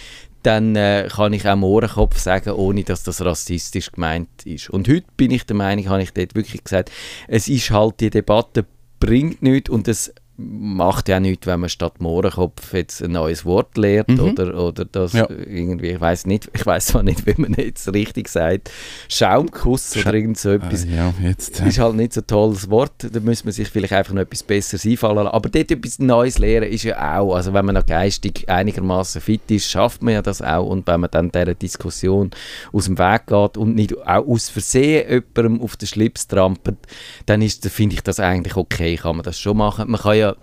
dann 0.45 0.77
äh, 0.77 1.09
kann 1.11 1.33
ich 1.33 1.49
auch 1.49 1.57
Mohrenkopf 1.57 2.19
sagen, 2.19 2.51
ohne 2.51 2.85
dass 2.85 3.03
das 3.03 3.25
rassistisch 3.25 3.91
gemeint 3.91 4.29
ist. 4.45 4.69
Und 4.69 4.89
heute 4.89 5.07
bin 5.17 5.31
ich 5.31 5.47
der 5.47 5.57
Meinung, 5.57 5.89
habe 5.89 6.03
ich 6.03 6.13
dort 6.13 6.35
wirklich 6.35 6.63
gesagt, 6.63 6.91
es 7.29 7.49
ist 7.49 7.71
halt, 7.71 8.01
die 8.01 8.11
Debatte 8.11 8.67
bringt 9.01 9.43
nichts 9.43 9.71
und 9.71 9.89
es 9.89 10.13
macht 10.37 11.09
ja 11.09 11.21
nichts, 11.21 11.47
wenn 11.47 11.61
man 11.61 11.69
statt 11.69 12.01
Mohrenkopf 12.01 12.73
jetzt 12.75 13.03
ein 13.03 13.13
neues 13.13 13.45
Wort 13.45 13.77
lernt 13.77 14.09
mhm. 14.09 14.21
oder, 14.21 14.61
oder 14.61 14.85
das 14.85 15.13
ja. 15.13 15.29
irgendwie, 15.31 15.91
ich 15.91 16.01
weiß 16.01 16.27
nicht, 16.27 16.51
ich 16.53 16.67
weiß 16.67 16.87
zwar 16.87 17.05
nicht, 17.05 17.25
wie 17.27 17.41
man 17.41 17.55
jetzt 17.55 17.93
richtig 17.93 18.29
sagt, 18.29 18.71
Schaumkuss 19.09 19.95
Scha 19.95 20.09
oder 20.09 20.15
irgend 20.15 20.39
so 20.39 20.51
etwas. 20.51 20.85
Ah, 20.87 20.95
ja, 20.95 21.15
jetzt, 21.23 21.61
äh. 21.61 21.69
Ist 21.69 21.79
halt 21.79 21.95
nicht 21.95 22.15
so 22.15 22.21
ein 22.21 22.27
tolles 22.27 22.69
Wort, 22.69 22.93
da 23.13 23.21
muss 23.21 23.45
man 23.45 23.53
sich 23.53 23.69
vielleicht 23.69 23.93
einfach 23.93 24.13
noch 24.13 24.23
etwas 24.23 24.43
Besseres 24.43 24.85
einfallen 24.85 25.17
lassen. 25.17 25.29
Aber 25.29 25.49
dort 25.49 25.71
etwas 25.71 26.01
Neues 26.01 26.39
lernen 26.39 26.71
ist 26.71 26.83
ja 26.83 27.19
auch, 27.19 27.37
also 27.37 27.53
wenn 27.53 27.65
man 27.65 27.77
noch 27.77 27.87
geistig 27.87 28.49
einigermaßen 28.49 29.21
fit 29.21 29.49
ist, 29.51 29.71
schafft 29.71 30.03
man 30.03 30.15
ja 30.15 30.23
das 30.23 30.43
auch 30.43 30.67
und 30.67 30.87
wenn 30.89 31.01
man 31.01 31.11
dann 31.13 31.31
dieser 31.31 31.55
Diskussion 31.55 32.31
aus 32.73 32.87
dem 32.87 32.99
Weg 32.99 33.27
geht 33.27 33.57
und 33.57 33.77
nicht 33.77 33.97
auch 34.05 34.27
aus 34.27 34.49
Versehen 34.49 35.09
jemandem 35.09 35.63
auf 35.63 35.77
den 35.77 35.87
Schlips 35.87 36.27
trampelt, 36.27 36.79
dann 37.27 37.41
ist, 37.41 37.65
finde 37.69 37.95
ich 37.95 38.03
das 38.03 38.19
eigentlich 38.19 38.57
okay, 38.57 38.97
kann 38.97 39.17
man 39.17 39.25
das 39.25 39.39
schon 39.39 39.57
machen. 39.57 39.91
Man 39.91 40.01
kann 40.01 40.17
ja 40.17 40.34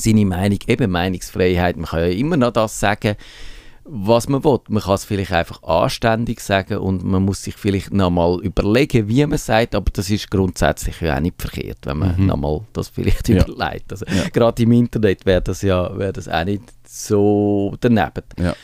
seine 0.00 0.24
Meinung, 0.24 0.58
eben 0.66 0.90
Meinungsfreiheit, 0.90 1.76
man 1.76 1.86
kann 1.86 2.00
ja 2.00 2.06
immer 2.06 2.36
noch 2.36 2.52
das 2.52 2.78
sagen, 2.78 3.16
was 3.84 4.28
man 4.28 4.44
will. 4.44 4.60
Man 4.68 4.82
kann 4.82 4.94
es 4.94 5.04
vielleicht 5.04 5.32
einfach 5.32 5.62
anständig 5.62 6.40
sagen 6.40 6.78
und 6.78 7.04
man 7.04 7.24
muss 7.24 7.42
sich 7.42 7.54
vielleicht 7.54 7.92
nochmal 7.92 8.40
überlegen, 8.42 9.08
wie 9.08 9.22
man 9.22 9.32
es 9.32 9.46
sagt, 9.46 9.74
aber 9.74 9.90
das 9.92 10.08
ist 10.08 10.30
grundsätzlich 10.30 11.00
ja 11.00 11.16
auch 11.16 11.20
nicht 11.20 11.40
verkehrt, 11.40 11.78
wenn 11.84 11.98
man 11.98 12.16
mhm. 12.16 12.26
nochmal 12.26 12.60
das 12.72 12.88
vielleicht 12.88 13.28
ja. 13.28 13.44
überlegt. 13.44 13.90
Also, 13.90 14.06
ja. 14.06 14.28
Gerade 14.32 14.62
im 14.62 14.72
Internet 14.72 15.26
wäre 15.26 15.42
das 15.42 15.62
ja 15.62 15.96
wär 15.98 16.12
das 16.12 16.28
auch 16.28 16.44
nicht 16.44 16.62
so 16.86 17.74
daneben. 17.80 18.22
Ja. 18.38 18.54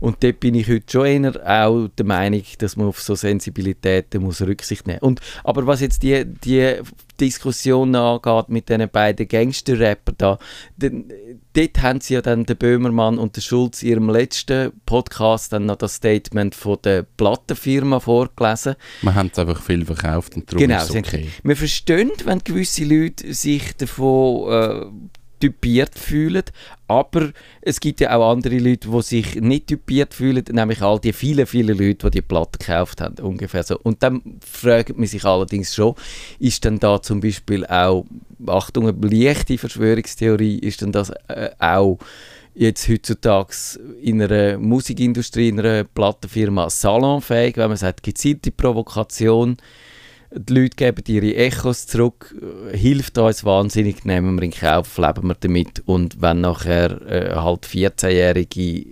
Und 0.00 0.22
dort 0.22 0.40
bin 0.40 0.54
ich 0.54 0.68
heute 0.68 0.90
schon 0.90 1.06
eher 1.06 1.64
auch 1.64 1.88
der 1.88 2.06
Meinung, 2.06 2.42
dass 2.58 2.76
man 2.76 2.86
auf 2.86 3.00
so 3.00 3.14
Sensibilitäten 3.14 4.22
muss 4.22 4.40
Rücksicht 4.40 4.86
nehmen 4.86 5.00
muss. 5.02 5.16
Aber 5.44 5.66
was 5.66 5.80
jetzt 5.80 6.02
die, 6.02 6.24
die 6.24 6.76
Diskussion 7.20 7.94
angeht 7.94 8.48
mit 8.48 8.68
diesen 8.68 8.88
beiden 8.88 9.26
Gangster-Rapper 9.26 10.12
da, 10.16 10.38
den, 10.76 11.12
dort 11.52 11.82
haben 11.82 12.00
sie 12.00 12.14
ja 12.14 12.22
dann 12.22 12.46
der 12.46 12.54
Böhmermann 12.54 13.18
und 13.18 13.36
der 13.36 13.40
Schulz 13.40 13.82
in 13.82 13.88
ihrem 13.88 14.10
letzten 14.10 14.72
Podcast 14.86 15.52
dann 15.52 15.66
noch 15.66 15.76
das 15.76 15.96
Statement 15.96 16.54
von 16.54 16.78
der 16.84 17.02
Plattenfirma 17.02 18.00
vorgelesen. 18.00 18.76
Man 19.02 19.14
hat 19.14 19.32
es 19.32 19.38
einfach 19.38 19.62
viel 19.62 19.84
verkauft 19.84 20.36
und 20.36 20.50
darum 20.50 20.60
genau, 20.60 20.82
ist 20.82 20.90
es 20.90 20.96
okay. 20.96 21.28
Wir 21.42 21.56
verstehen, 21.56 22.12
wenn 22.24 22.38
gewisse 22.38 22.84
Leute 22.84 23.34
sich 23.34 23.76
davon 23.76 24.52
äh, 24.52 24.86
typiert 25.38 25.98
fühlen, 25.98 26.44
aber 26.86 27.30
es 27.60 27.80
gibt 27.80 28.00
ja 28.00 28.16
auch 28.16 28.30
andere 28.30 28.58
Leute, 28.58 28.88
die 28.88 29.02
sich 29.02 29.34
nicht 29.36 29.68
typiert 29.68 30.14
fühlen, 30.14 30.44
nämlich 30.50 30.82
all 30.82 30.98
die 30.98 31.12
vielen, 31.12 31.46
vielen 31.46 31.76
Leute, 31.78 32.10
die 32.10 32.18
die 32.18 32.22
Platte 32.22 32.58
gekauft 32.58 33.00
haben, 33.00 33.16
ungefähr 33.24 33.62
so. 33.62 33.78
Und 33.78 34.02
dann 34.02 34.22
fragt 34.44 34.96
man 34.96 35.06
sich 35.06 35.24
allerdings 35.24 35.74
schon, 35.74 35.94
ist 36.38 36.64
denn 36.64 36.78
da 36.78 37.00
zum 37.02 37.20
Beispiel 37.20 37.66
auch, 37.66 38.04
Achtung, 38.46 38.88
eine 38.88 39.08
leichte 39.08 39.58
Verschwörungstheorie, 39.58 40.58
ist 40.58 40.80
denn 40.80 40.92
das 40.92 41.10
äh, 41.28 41.50
auch 41.58 41.98
jetzt 42.54 42.88
heutzutage 42.88 43.52
in 44.02 44.20
einer 44.20 44.58
Musikindustrie, 44.58 45.48
in 45.48 45.60
einer 45.60 45.84
Plattenfirma 45.84 46.68
salonfähig, 46.68 47.56
wenn 47.56 47.68
man 47.68 47.76
sagt, 47.76 48.02
gezielte 48.02 48.50
Provokation, 48.50 49.56
die 50.30 50.52
Leute 50.52 50.76
geben 50.76 51.04
ihre 51.06 51.34
Echos 51.36 51.86
zurück, 51.86 52.34
hilft 52.72 53.16
uns 53.18 53.44
wahnsinnig, 53.44 54.04
nehmen 54.04 54.36
wir 54.36 54.42
in 54.42 54.50
Kauf, 54.50 54.98
leben 54.98 55.28
wir 55.28 55.36
damit 55.40 55.82
und 55.86 56.20
wenn 56.20 56.42
nachher 56.42 57.00
äh, 57.06 57.34
halt 57.34 57.66
14-Jährige 57.66 58.86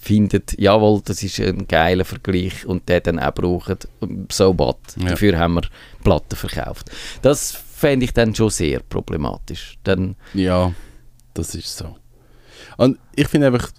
findet, 0.00 0.58
jawohl, 0.60 1.02
das 1.04 1.22
ist 1.22 1.40
ein 1.40 1.66
geiler 1.66 2.04
Vergleich 2.04 2.64
und 2.64 2.88
der 2.88 3.00
dann 3.00 3.18
auch 3.18 3.34
braucht, 3.34 3.88
so 4.30 4.56
what. 4.58 4.78
Ja. 4.96 5.10
Dafür 5.10 5.38
haben 5.38 5.54
wir 5.54 5.62
Platten 6.04 6.36
verkauft. 6.36 6.90
Das 7.22 7.52
fände 7.52 8.04
ich 8.04 8.12
dann 8.12 8.34
schon 8.34 8.50
sehr 8.50 8.80
problematisch. 8.80 9.78
Dann 9.82 10.14
ja, 10.34 10.72
das 11.34 11.54
ist 11.54 11.76
so. 11.76 11.96
Und 12.76 12.98
ich 13.16 13.26
finde 13.28 13.48
einfach 13.48 13.70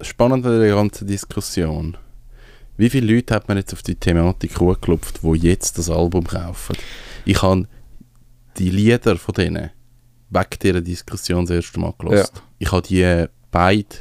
spannend 0.00 0.46
an 0.46 0.60
der 0.60 0.74
ganzen 0.74 1.06
Diskussion, 1.06 1.96
wie 2.80 2.88
viele 2.88 3.14
Leute 3.14 3.34
hat 3.34 3.46
man 3.46 3.58
jetzt 3.58 3.74
auf 3.74 3.82
die 3.82 3.94
Thematik 3.94 4.58
hochgeklopft, 4.58 5.22
die 5.22 5.36
jetzt 5.36 5.76
das 5.76 5.90
Album 5.90 6.26
kaufen? 6.26 6.76
Ich 7.26 7.42
habe 7.42 7.68
die 8.56 8.70
Lieder 8.70 9.16
von 9.16 9.34
denen 9.34 9.70
wegen 10.30 10.58
dieser 10.62 10.80
Diskussion 10.80 11.44
das 11.44 11.56
erste 11.56 11.78
Mal 11.78 11.92
gelesen. 11.98 12.30
Ja. 12.34 12.40
Ich 12.58 12.72
habe 12.72 12.86
die 12.86 13.26
beiden 13.50 13.98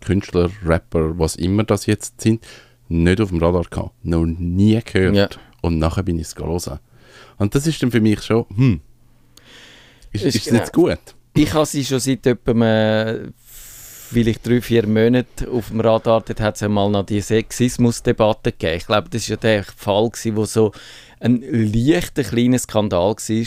Künstler, 0.00 0.48
Rapper, 0.64 1.18
was 1.18 1.34
immer 1.34 1.64
das 1.64 1.86
jetzt 1.86 2.20
sind, 2.20 2.46
nicht 2.88 3.20
auf 3.20 3.30
dem 3.30 3.42
Radar 3.42 3.64
gehabt. 3.64 4.04
Noch 4.04 4.24
nie 4.24 4.80
gehört. 4.80 5.16
Ja. 5.16 5.28
Und 5.60 5.78
nachher 5.78 6.04
bin 6.04 6.20
ich 6.20 6.28
es 6.28 6.36
hören. 6.36 6.78
Und 7.36 7.54
das 7.56 7.66
ist 7.66 7.82
dann 7.82 7.90
für 7.90 8.00
mich 8.00 8.22
schon, 8.22 8.46
hm, 8.54 8.80
ist, 10.12 10.24
ist, 10.24 10.36
ist 10.36 10.46
es 10.46 10.52
nicht 10.52 10.72
gut? 10.72 11.00
Ich 11.34 11.52
habe 11.52 11.66
sie 11.66 11.84
schon 11.84 11.98
seit 11.98 12.26
etwa 12.26 12.54
vielleicht 14.10 14.46
drei, 14.46 14.60
vier 14.60 14.86
Monate 14.86 15.50
auf 15.50 15.68
dem 15.68 15.80
Radar, 15.80 16.22
dort 16.22 16.40
hat 16.40 16.56
es 16.56 16.60
ja 16.60 16.68
mal 16.68 16.90
noch 16.90 17.06
die 17.06 17.20
Sexismus-Debatte 17.20 18.52
gegeben. 18.52 18.76
Ich 18.76 18.86
glaube, 18.86 19.08
das 19.10 19.28
war 19.28 19.36
ja 19.36 19.36
der 19.36 19.64
Fall, 19.64 20.10
gewesen, 20.10 20.36
wo 20.36 20.44
so 20.44 20.72
ein 21.20 21.42
leichter 21.42 22.24
kleiner 22.24 22.58
Skandal 22.58 23.14
war, 23.14 23.46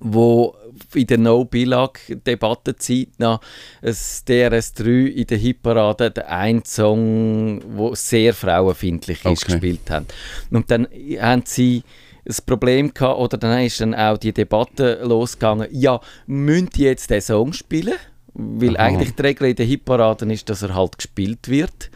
wo 0.00 0.56
in 0.94 1.06
der 1.06 1.18
No-Billag-Debattenzeit 1.18 3.18
noch 3.18 3.40
das 3.80 4.24
DRS3 4.26 5.06
in 5.06 5.26
der 5.26 5.38
Hitparade 5.38 6.10
der 6.10 6.30
ein 6.30 6.64
Song, 6.64 7.60
der 7.76 7.94
sehr 7.94 8.34
frauenfindlich 8.34 9.24
ist, 9.24 9.42
okay. 9.42 9.52
gespielt 9.52 9.90
hat. 9.90 10.04
Und 10.50 10.70
dann 10.70 10.88
haben 11.20 11.42
sie 11.44 11.82
das 12.24 12.40
Problem 12.40 12.94
gehabt, 12.94 13.18
oder 13.18 13.36
dann 13.36 13.64
ist 13.64 13.80
dann 13.80 13.94
auch 13.94 14.16
die 14.16 14.32
Debatte 14.32 15.00
losgegangen, 15.02 15.68
ja, 15.72 16.00
müssen 16.26 16.70
die 16.70 16.84
jetzt 16.84 17.10
den 17.10 17.20
Song 17.20 17.52
spielen? 17.52 17.94
Weil 18.34 18.76
Aha. 18.76 18.86
eigentlich 18.86 19.14
die 19.14 19.22
Regel 19.22 19.48
in 19.48 19.56
den 19.56 19.66
Hitparaden 19.66 20.30
ist, 20.30 20.48
dass 20.48 20.62
er 20.62 20.74
halt 20.74 20.96
gespielt 20.96 21.48
wird 21.48 21.90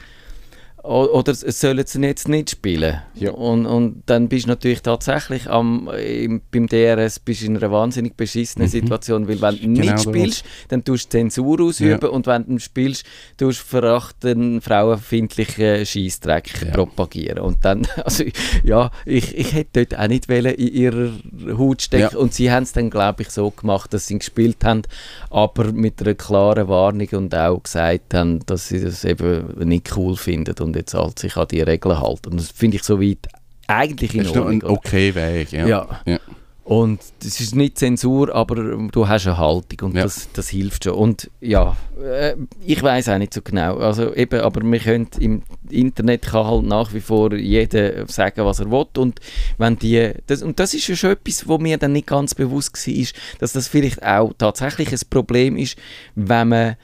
oder 0.87 1.35
sollen 1.35 1.87
sie 1.87 2.01
jetzt 2.03 2.29
nicht 2.29 2.51
spielen? 2.51 3.01
Ja. 3.15 3.33
Und, 3.33 3.67
und 3.67 4.03
dann 4.07 4.29
bist 4.29 4.47
du 4.47 4.51
natürlich 4.51 4.83
tatsächlich 4.83 5.49
am, 5.51 5.91
im, 5.91 6.41
beim 6.53 6.67
DRS 6.69 7.19
bist 7.19 7.43
in 7.43 7.57
einer 7.57 7.73
wahnsinnig 7.73 8.17
beschissenen 8.17 8.69
mhm. 8.69 8.73
Situation, 8.73 9.29
weil 9.29 9.41
wenn 9.41 9.57
du 9.57 9.81
genau 9.81 9.93
nicht 9.93 10.03
spielst, 10.03 10.45
dann 10.69 10.85
tust 10.85 11.07
du 11.07 11.19
Zensur 11.19 11.61
ausüben 11.61 12.01
ja. 12.03 12.09
und 12.09 12.27
wenn 12.27 12.47
du 12.47 12.59
spielst, 12.59 13.05
tust 13.37 13.61
du 13.61 13.65
verachten 13.65 14.61
frauenfindlichen 14.61 15.85
Scheißdreck 15.85 16.63
ja. 16.63 16.71
propagieren. 16.71 17.41
Und 17.41 17.65
dann, 17.65 17.87
also 18.05 18.25
ja, 18.63 18.91
ich, 19.05 19.37
ich 19.37 19.55
hätte 19.55 19.85
dort 19.85 20.01
auch 20.01 20.09
nicht 20.09 20.31
in 20.31 20.57
ihrer 20.57 21.11
Haut 21.59 21.83
stecken 21.83 22.17
und 22.17 22.33
sie 22.33 22.51
haben 22.51 22.63
es 22.63 22.73
dann, 22.73 22.91
glaube 22.91 23.23
ich, 23.23 23.31
so 23.31 23.51
gemacht, 23.51 23.93
dass 23.93 24.07
sie 24.07 24.19
gespielt 24.19 24.65
haben, 24.65 24.83
aber 25.31 25.73
mit 25.73 26.01
einer 26.01 26.15
klaren 26.15 26.69
Warnung 26.69 27.09
und 27.13 27.35
auch 27.35 27.63
gesagt 27.63 28.15
haben, 28.15 28.45
dass 28.47 28.69
sie 28.69 28.81
das 28.81 29.05
eben 29.05 29.69
nicht 29.69 29.97
cool 29.97 30.17
finden 30.17 30.55
und 30.61 30.76
jetzt 30.77 30.95
halt 30.95 31.19
sich 31.19 31.37
an 31.37 31.49
die 31.49 31.61
Regeln 31.61 32.01
halten. 32.01 32.31
Und 32.31 32.41
das 32.41 32.51
finde 32.51 32.77
ich 32.77 32.83
so 32.83 33.01
weit 33.01 33.27
eigentlich 33.67 34.15
in 34.15 34.27
Ordnung. 34.27 34.61
Das 34.61 34.71
ist 34.71 34.71
ein 34.71 34.77
okay 34.77 35.15
Weg, 35.15 35.53
ja. 35.53 35.67
ja. 35.67 36.01
ja. 36.07 36.19
Und 36.67 37.01
das 37.21 37.39
ist 37.39 37.55
nicht 37.55 37.79
Zensur, 37.79 38.35
aber 38.35 38.57
du 38.57 39.07
hast 39.07 39.29
eine 39.29 39.39
Haltung 39.39 39.91
und 39.91 39.97
ja. 39.97 40.03
das, 40.03 40.29
das 40.33 40.49
hilft 40.49 40.83
schon. 40.83 40.95
Und 40.95 41.31
ja, 41.41 41.77
äh, 42.03 42.35
ich 42.65 42.83
weiß 42.83 43.09
auch 43.11 43.19
nicht 43.19 43.33
so 43.33 43.41
genau. 43.41 43.77
Also 43.77 44.13
eben, 44.17 44.41
aber 44.41 44.63
wir 44.63 44.81
können 44.81 45.07
im 45.21 45.43
Internet 45.71 46.23
kann 46.23 46.45
halt 46.45 46.65
nach 46.65 46.93
wie 46.93 47.01
vor 47.01 47.33
jeder 47.35 48.09
sagen, 48.09 48.45
was 48.45 48.59
er 48.59 48.69
will. 48.69 48.85
Und 48.97 49.21
wenn 49.59 49.79
die, 49.79 50.11
das, 50.27 50.43
und 50.43 50.59
das 50.59 50.75
ist 50.75 50.89
ja 50.89 50.97
schon 50.97 51.13
etwas, 51.13 51.47
wo 51.47 51.59
mir 51.59 51.79
dann 51.79 51.93
nicht 51.93 52.09
ganz 52.09 52.35
bewusst 52.35 52.77
war, 52.85 53.07
dass 53.39 53.53
das 53.53 53.69
vielleicht 53.69 54.03
auch 54.03 54.33
tatsächlich 54.37 54.91
ein 54.91 55.01
Problem 55.09 55.57
ist, 55.57 55.79
wenn 56.17 56.49
man 56.49 56.77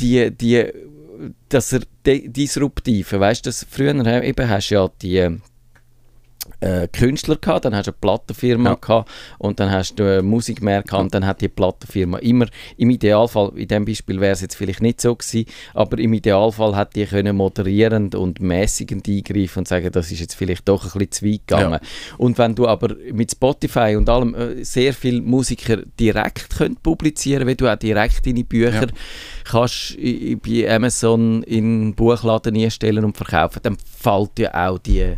die, 0.00 0.32
die 0.32 0.72
dass 1.48 1.72
er 1.72 1.80
disruptive, 2.08 3.20
weißt 3.20 3.46
du, 3.46 3.52
früher 3.52 4.22
eben 4.22 4.48
hast 4.48 4.70
du 4.70 4.74
ja 4.74 4.88
die 5.02 5.38
äh, 6.60 6.88
Künstler 6.88 7.36
gehabt, 7.36 7.64
dann 7.64 7.74
hast 7.74 7.86
du 7.86 7.92
eine 7.92 7.98
Plattenfirma 8.00 8.70
ja. 8.70 8.76
gehabt 8.76 9.10
und 9.38 9.60
dann 9.60 9.70
hast 9.70 9.98
du 9.98 10.22
gehabt 10.22 10.92
und 10.92 11.14
dann 11.14 11.26
hat 11.26 11.40
die 11.40 11.48
Plattenfirma 11.48 12.18
immer, 12.18 12.46
im 12.76 12.90
Idealfall, 12.90 13.52
in 13.56 13.68
dem 13.68 13.84
Beispiel 13.84 14.20
wäre 14.20 14.32
es 14.32 14.40
jetzt 14.40 14.56
vielleicht 14.56 14.82
nicht 14.82 15.00
so 15.00 15.14
gewesen, 15.14 15.46
aber 15.74 15.98
im 15.98 16.12
Idealfall 16.12 16.76
hat 16.76 16.96
die 16.96 17.06
können 17.06 17.36
moderierend 17.36 18.14
und 18.14 18.40
mäßigend 18.40 19.08
eingreifen 19.08 19.60
und 19.60 19.68
sagen, 19.68 19.90
das 19.92 20.10
ist 20.10 20.20
jetzt 20.20 20.34
vielleicht 20.34 20.68
doch 20.68 20.84
ein 20.84 20.98
bisschen 20.98 21.12
zu 21.12 21.26
weit 21.26 21.46
gegangen. 21.46 21.80
Ja. 21.82 22.16
Und 22.18 22.38
wenn 22.38 22.54
du 22.54 22.66
aber 22.66 22.96
mit 23.12 23.30
Spotify 23.32 23.96
und 23.96 24.08
allem 24.08 24.34
äh, 24.34 24.64
sehr 24.64 24.92
viele 24.92 25.22
Musiker 25.22 25.78
direkt 25.98 26.56
könnt 26.56 26.82
publizieren, 26.82 27.46
wenn 27.46 27.56
du 27.56 27.72
auch 27.72 27.76
direkt 27.76 28.26
deine 28.26 28.44
Bücher 28.44 28.86
ja. 28.86 28.88
kannst 29.44 29.96
bei 29.98 30.74
Amazon 30.74 31.42
in 31.44 31.94
Buchladen 31.94 32.56
einstellen 32.56 33.04
und 33.04 33.16
verkaufen, 33.16 33.60
dann 33.62 33.76
fällt 33.78 34.38
ja 34.38 34.68
auch 34.68 34.78
die 34.78 35.16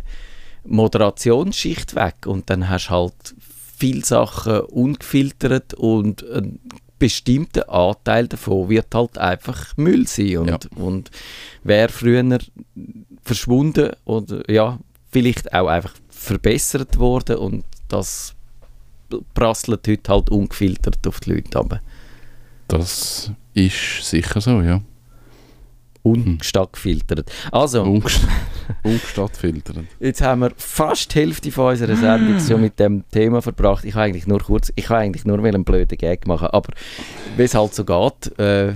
Moderationsschicht 0.65 1.95
weg 1.95 2.25
und 2.25 2.49
dann 2.49 2.69
hast 2.69 2.87
du 2.87 2.91
halt 2.91 3.35
viele 3.77 4.05
Sachen 4.05 4.61
ungefiltert 4.61 5.73
und 5.73 6.23
ein 6.29 6.59
bestimmter 6.99 7.67
Anteil 7.69 8.27
davon 8.27 8.69
wird 8.69 8.93
halt 8.93 9.17
einfach 9.17 9.75
Müll 9.75 10.07
sein 10.07 10.37
und, 10.37 10.47
ja. 10.49 10.59
und 10.75 11.09
wäre 11.63 11.89
früher 11.89 12.37
verschwunden 13.23 13.91
oder 14.05 14.49
ja, 14.51 14.77
vielleicht 15.11 15.51
auch 15.51 15.67
einfach 15.67 15.95
verbessert 16.09 16.99
worden 16.99 17.37
und 17.37 17.65
das 17.87 18.35
prasselt 19.33 19.87
heute 19.87 20.11
halt 20.11 20.29
ungefiltert 20.29 21.05
auf 21.07 21.19
die 21.21 21.31
Leute 21.31 21.57
runter. 21.57 21.81
Das 22.67 23.31
ist 23.55 24.03
sicher 24.03 24.39
so, 24.39 24.61
ja 24.61 24.81
ungestattfiltert. 26.03 27.31
Also, 27.51 27.83
ungestattfiltert. 28.83 29.77
Jetzt 29.99 30.21
haben 30.21 30.41
wir 30.41 30.51
fast 30.57 31.13
die 31.13 31.19
Hälfte 31.19 31.51
von 31.51 31.71
unserer 31.71 31.95
Sendung 31.95 32.39
so 32.39 32.57
mit 32.57 32.79
dem 32.79 33.03
Thema 33.11 33.41
verbracht. 33.41 33.85
Ich 33.85 33.93
habe 33.93 34.05
eigentlich 34.05 34.27
nur 34.27 34.39
kurz, 34.39 34.71
ich 34.75 34.89
habe 34.89 34.99
eigentlich 34.99 35.25
nur 35.25 35.43
einen 35.43 35.63
blöden 35.63 35.97
Gag 35.97 36.27
machen, 36.27 36.47
aber 36.47 36.73
wie 37.37 37.43
es 37.43 37.55
halt 37.55 37.73
so 37.73 37.85
geht, 37.85 38.39
äh, 38.39 38.73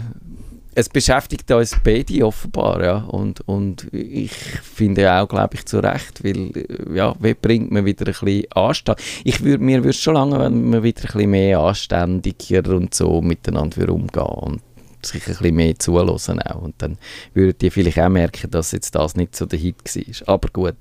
es 0.78 0.90
beschäftigt 0.90 1.50
uns 1.52 1.78
beide 1.84 2.26
offenbar, 2.26 2.84
ja, 2.84 2.98
und, 2.98 3.40
und 3.48 3.88
ich 3.94 4.32
finde 4.32 5.12
auch, 5.14 5.28
glaube 5.28 5.56
ich, 5.56 5.66
zu 5.66 5.80
Recht, 5.80 6.22
weil, 6.24 6.52
äh, 6.54 6.94
ja, 6.94 7.16
wie 7.20 7.34
bringt 7.34 7.72
man 7.72 7.86
wieder 7.86 8.06
ein 8.06 8.12
bisschen 8.12 8.52
Anstand? 8.52 9.00
Ich 9.24 9.42
würd, 9.42 9.62
mir 9.62 9.78
würde 9.78 9.92
es 9.92 10.02
schon 10.02 10.16
lange, 10.16 10.38
wenn 10.38 10.70
man 10.70 10.84
wieder 10.84 11.02
ein 11.02 11.14
bisschen 11.14 11.32
mehr 11.32 11.60
anständiger 11.60 12.76
und 12.76 12.94
so 12.94 13.22
miteinander 13.22 13.88
umgehen 13.90 14.24
und 14.24 14.62
sich 15.06 15.28
ein 15.28 15.36
bisschen 15.36 15.56
mehr 15.56 15.80
zulassen 15.80 16.42
auch. 16.42 16.62
Und 16.62 16.76
dann 16.80 16.98
würdet 17.34 17.64
ihr 17.64 17.72
vielleicht 17.72 18.00
auch 18.00 18.10
merken, 18.10 18.52
dass 18.52 18.72
jetzt 18.72 18.96
das 18.96 19.16
nicht 19.16 19.36
so 19.36 19.46
der 19.46 19.60
Hit 19.60 19.78
war. 19.86 20.36
Aber 20.36 20.50
gut. 20.52 20.76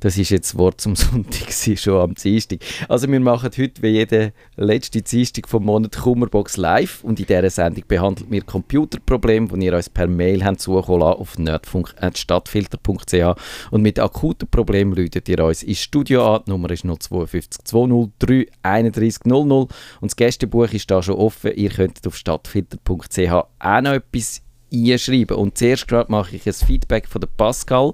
Das 0.00 0.16
ist 0.16 0.30
jetzt 0.30 0.54
das 0.54 0.58
Wort 0.58 0.80
zum 0.80 0.96
Sonntag, 0.96 1.52
schon 1.52 2.00
am 2.00 2.14
Dienstag. 2.14 2.60
Also 2.88 3.06
wir 3.06 3.20
machen 3.20 3.50
heute 3.56 3.82
wie 3.82 3.88
jede 3.88 4.32
letzte 4.56 5.02
Dienstag 5.02 5.46
vom 5.46 5.66
Monat 5.66 5.98
Kummerbox 5.98 6.56
live 6.56 7.04
und 7.04 7.20
in 7.20 7.26
dieser 7.26 7.50
Sendung 7.50 7.84
behandelt 7.86 8.30
wir 8.30 8.40
Computerprobleme, 8.42 9.48
die 9.48 9.66
ihr 9.66 9.74
uns 9.74 9.90
per 9.90 10.08
Mail 10.08 10.42
habt 10.42 10.62
zukommen 10.62 11.02
auf 11.02 11.38
nerdfunk.stadtfilter.ch 11.38 13.70
und 13.70 13.82
mit 13.82 14.00
akuten 14.00 14.48
Problemen 14.48 14.94
läutet 14.94 15.28
ihr 15.28 15.44
uns 15.44 15.62
ins 15.62 15.82
Studio 15.82 16.36
an. 16.36 16.44
Die 16.46 16.50
Nummer 16.50 16.70
ist 16.70 16.84
052 16.84 17.64
203 17.64 18.46
31 18.62 19.26
00 19.26 19.50
und 19.50 19.70
das 20.00 20.16
Gästebuch 20.16 20.72
ist 20.72 20.90
da 20.90 21.02
schon 21.02 21.16
offen. 21.16 21.52
Ihr 21.54 21.68
könnt 21.70 22.06
auf 22.06 22.16
stadtfilter.ch 22.16 23.30
auch 23.30 23.80
noch 23.82 23.92
etwas 23.92 24.40
einschreiben. 24.72 25.36
Und 25.36 25.58
zuerst 25.58 25.88
gerade 25.88 26.10
mache 26.10 26.36
ich 26.36 26.46
ein 26.46 26.52
Feedback 26.52 27.08
von 27.08 27.20
der 27.20 27.28
Pascal, 27.28 27.92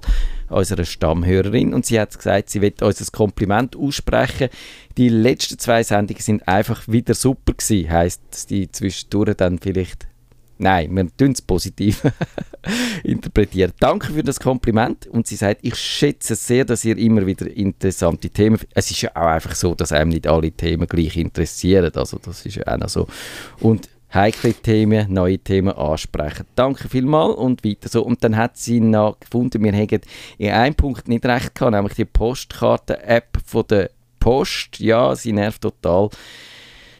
unserer 0.49 0.85
Stammhörerin, 0.85 1.73
und 1.73 1.85
sie 1.85 1.99
hat 1.99 2.15
gesagt, 2.15 2.49
sie 2.49 2.61
wird 2.61 2.81
uns 2.81 3.01
ein 3.01 3.11
Kompliment 3.11 3.75
aussprechen. 3.75 4.49
Die 4.97 5.09
letzten 5.09 5.59
zwei 5.59 5.83
Sendungen 5.83 6.21
sind 6.21 6.47
einfach 6.47 6.87
wieder 6.87 7.13
super 7.13 7.53
gewesen. 7.53 7.91
Heißt, 7.91 8.49
die 8.49 8.71
zwischendurch 8.71 9.35
dann 9.35 9.59
vielleicht 9.59 10.07
Nein, 10.59 10.95
wir 10.95 11.07
tun 11.15 11.33
es 11.33 11.41
positiv 11.41 12.01
interpretieren. 13.03 13.73
Danke 13.79 14.13
für 14.13 14.23
das 14.23 14.39
Kompliment. 14.39 15.05
Und 15.07 15.27
sie 15.27 15.35
sagt, 15.35 15.59
ich 15.61 15.75
schätze 15.75 16.35
sehr, 16.35 16.65
dass 16.65 16.83
ihr 16.83 16.97
immer 16.97 17.25
wieder 17.27 17.47
interessante 17.47 18.29
Themen... 18.29 18.59
Es 18.73 18.89
ist 18.89 19.01
ja 19.01 19.11
auch 19.11 19.27
einfach 19.27 19.53
so, 19.53 19.75
dass 19.75 19.91
einem 19.91 20.09
nicht 20.09 20.25
alle 20.25 20.51
Themen 20.51 20.87
gleich 20.87 21.15
interessieren. 21.15 21.91
Also 21.93 22.17
das 22.17 22.45
ist 22.45 22.55
ja 22.55 22.67
auch 22.67 22.77
noch 22.77 22.89
so. 22.89 23.07
Und 23.59 23.87
heikle 24.13 24.53
Themen, 24.53 25.11
neue 25.11 25.37
Themen 25.39 25.73
ansprechen. 25.73 26.45
Danke 26.55 26.87
vielmals 26.89 27.35
und 27.35 27.63
weiter 27.63 27.89
so. 27.89 28.03
Und 28.03 28.23
dann 28.23 28.37
hat 28.37 28.57
sie 28.57 28.79
noch 28.79 29.19
gefunden, 29.19 29.63
wir 29.63 29.73
hätten 29.73 30.01
in 30.37 30.51
einem 30.51 30.75
Punkt 30.75 31.07
nicht 31.07 31.25
recht 31.25 31.55
gehabt, 31.55 31.73
nämlich 31.73 31.95
die 31.95 32.05
Postkarte-App 32.05 33.37
von 33.45 33.65
der 33.69 33.89
Post. 34.19 34.79
Ja, 34.79 35.15
sie 35.15 35.33
nervt 35.33 35.61
total. 35.61 36.09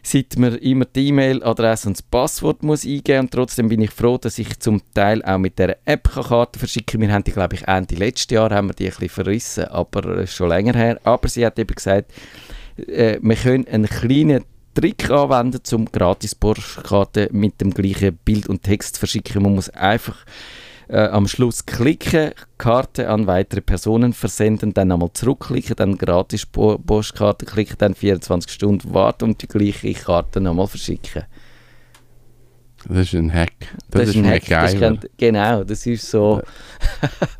seit 0.07 0.37
man 0.37 0.55
immer 0.55 0.85
die 0.85 1.07
E-Mail-Adresse 1.07 1.89
und 1.89 1.97
das 1.97 2.01
Passwort 2.01 2.63
muss 2.63 2.85
eingeben 2.85 3.21
und 3.21 3.31
trotzdem 3.31 3.67
bin 3.69 3.81
ich 3.81 3.91
froh, 3.91 4.17
dass 4.17 4.39
ich 4.39 4.59
zum 4.59 4.81
Teil 4.93 5.23
auch 5.23 5.37
mit 5.37 5.59
der 5.59 5.77
App 5.85 6.09
Karten 6.09 6.57
verschicken 6.57 6.99
kann. 6.99 7.01
Wir 7.01 7.13
haben 7.13 7.23
die, 7.23 7.31
glaube 7.31 7.55
ich, 7.55 7.67
Ende 7.67 7.95
letztes 7.95 8.33
Jahr 8.33 8.51
haben 8.51 8.69
wir 8.69 8.73
die 8.73 8.85
ein 8.85 8.91
bisschen 8.91 9.09
verrissen, 9.09 9.65
aber 9.65 10.19
äh, 10.19 10.27
schon 10.27 10.49
länger 10.49 10.73
her. 10.73 10.99
Aber 11.03 11.27
sie 11.27 11.45
hat 11.45 11.59
eben 11.59 11.75
gesagt, 11.75 12.11
äh, 12.87 13.19
wir 13.21 13.35
können 13.35 13.67
einen 13.67 13.87
kleinen 13.87 14.45
Trick 14.77 15.09
anwenden, 15.09 15.59
um 15.73 15.85
gratis 15.85 16.35
Postkarten 16.35 17.29
mit 17.31 17.59
dem 17.61 17.73
gleichen 17.73 18.15
Bild 18.17 18.47
und 18.47 18.61
Text 18.61 18.93
zu 18.93 18.99
verschicken. 18.99 19.41
Man 19.41 19.55
muss 19.55 19.71
einfach 19.71 20.23
äh, 20.87 21.07
am 21.07 21.27
Schluss 21.27 21.65
klicken, 21.65 22.33
Karte 22.59 23.09
an 23.09 23.25
weitere 23.25 23.61
Personen 23.61 24.13
versenden, 24.13 24.75
dann 24.75 24.91
einmal 24.91 25.09
zurückklicken, 25.13 25.75
dann 25.77 25.97
gratis 25.97 26.45
Postkarte 26.45 27.47
klicken, 27.47 27.77
dann 27.79 27.95
24 27.95 28.51
Stunden 28.51 28.93
warten 28.93 29.23
und 29.23 29.41
die 29.41 29.47
gleiche 29.47 29.91
Karte 29.93 30.41
nochmal 30.41 30.67
verschicken. 30.67 31.23
Das 32.87 32.99
ist 32.99 33.15
ein 33.15 33.33
Hack. 33.33 33.53
Das, 33.89 34.01
das 34.01 34.09
ist 34.09 34.17
ein 34.17 34.27
Hack. 34.27 34.45
Das 34.47 35.09
genau, 35.17 35.63
das 35.63 35.87
ist 35.87 36.07
so. 36.07 36.43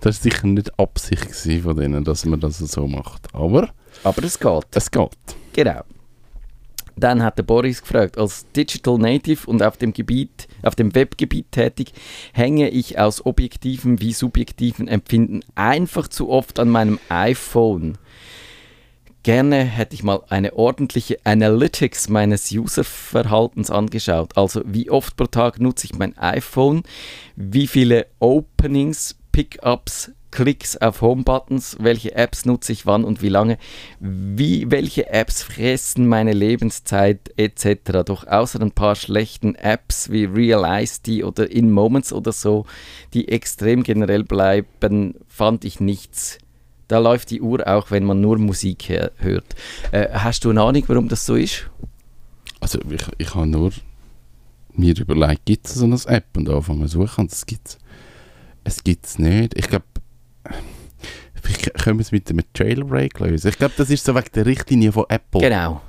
das 0.01 0.03
war 0.05 0.11
sicher 0.11 0.47
nicht 0.47 0.79
Absicht 0.79 1.61
von 1.61 1.77
denen, 1.77 2.03
dass 2.03 2.25
man 2.25 2.39
das 2.39 2.57
so 2.57 2.87
macht. 2.87 3.27
Aber, 3.31 3.69
Aber 4.03 4.23
es 4.23 4.39
geht. 4.39 4.65
Es 4.71 4.89
geht. 4.89 5.11
Genau. 5.53 5.83
Dann 6.97 7.21
hat 7.21 7.37
der 7.37 7.43
Boris 7.43 7.81
gefragt, 7.81 8.17
als 8.17 8.47
Digital 8.55 8.97
Native 8.97 9.47
und 9.47 9.61
auf 9.61 9.77
dem 9.77 9.93
Gebiet, 9.93 10.47
auf 10.63 10.75
dem 10.75 10.95
Webgebiet 10.95 11.51
tätig, 11.51 11.93
hänge 12.33 12.69
ich 12.69 12.97
aus 12.97 13.23
objektiven 13.23 14.01
wie 14.01 14.13
subjektiven 14.13 14.87
Empfinden 14.87 15.41
einfach 15.53 16.07
zu 16.07 16.29
oft 16.29 16.59
an 16.59 16.69
meinem 16.69 16.99
iPhone. 17.09 17.99
Gerne 19.21 19.63
hätte 19.63 19.93
ich 19.93 20.03
mal 20.03 20.21
eine 20.29 20.53
ordentliche 20.53 21.17
Analytics 21.23 22.09
meines 22.09 22.51
Userverhaltens 22.51 23.69
angeschaut. 23.69 24.35
Also 24.35 24.61
wie 24.65 24.89
oft 24.89 25.17
pro 25.17 25.25
Tag 25.25 25.59
nutze 25.59 25.85
ich 25.85 25.95
mein 25.95 26.17
iPhone, 26.17 26.81
wie 27.35 27.67
viele 27.67 28.07
Openings, 28.19 29.17
Pickups, 29.31 30.11
Klicks 30.37 30.77
auf 30.77 31.01
Home-Buttons, 31.01 31.77
welche 31.79 32.13
Apps 32.13 32.45
nutze 32.45 32.71
ich 32.71 32.85
wann 32.85 33.05
und 33.05 33.23
wie 33.23 33.29
lange, 33.29 33.57
wie, 33.99 34.69
welche 34.69 35.09
Apps 35.09 35.41
fressen 35.41 36.07
meine 36.07 36.31
Lebenszeit 36.31 37.31
etc. 37.37 38.03
Doch 38.05 38.27
außer 38.27 38.61
ein 38.61 38.69
paar 38.69 38.93
schlechten 38.93 39.55
Apps 39.55 40.11
wie 40.11 40.25
Realize 40.25 41.25
oder 41.25 41.49
In 41.49 41.71
Moments 41.71 42.13
oder 42.13 42.31
so, 42.31 42.67
die 43.15 43.29
extrem 43.29 43.81
generell 43.81 44.23
bleiben, 44.23 45.15
fand 45.27 45.65
ich 45.65 45.79
nichts. 45.79 46.37
Da 46.87 46.99
läuft 46.99 47.31
die 47.31 47.41
Uhr 47.41 47.65
auch, 47.67 47.89
wenn 47.89 48.03
man 48.03 48.21
nur 48.21 48.37
Musik 48.37 48.89
hört. 48.89 49.55
Äh, 49.91 50.09
hast 50.13 50.45
du 50.45 50.51
eine 50.51 50.61
Ahnung, 50.61 50.83
warum 50.85 51.07
das 51.07 51.25
so 51.25 51.33
ist? 51.33 51.67
Also 52.59 52.77
ich, 52.91 53.01
ich 53.17 53.33
habe 53.33 53.47
nur 53.47 53.71
mir 54.75 54.95
überlegt, 54.99 55.45
gibt 55.45 55.65
es 55.65 55.73
so 55.73 55.85
eine 55.85 55.97
App 56.05 56.25
und 56.37 56.47
anfangen 56.47 56.87
zu 56.87 56.99
suchen, 56.99 57.27
das 57.27 57.43
gibt 57.47 57.79
es. 58.65 58.83
gibt 58.83 59.07
es 59.07 59.17
nicht. 59.17 59.57
Ich 59.57 59.67
glaube, 59.67 59.85
Vielleicht 61.41 61.73
können 61.75 61.99
wir 61.99 62.01
es 62.01 62.11
mit 62.11 62.29
einem 62.29 62.43
Jailbreak 62.55 63.19
lösen. 63.19 63.49
Ich 63.49 63.57
glaube, 63.57 63.73
das 63.77 63.89
ist 63.89 64.05
so 64.05 64.15
wegen 64.15 64.27
der 64.33 64.45
Richtlinie 64.45 64.91
von 64.91 65.05
Apple. 65.09 65.41
Genau. 65.41 65.81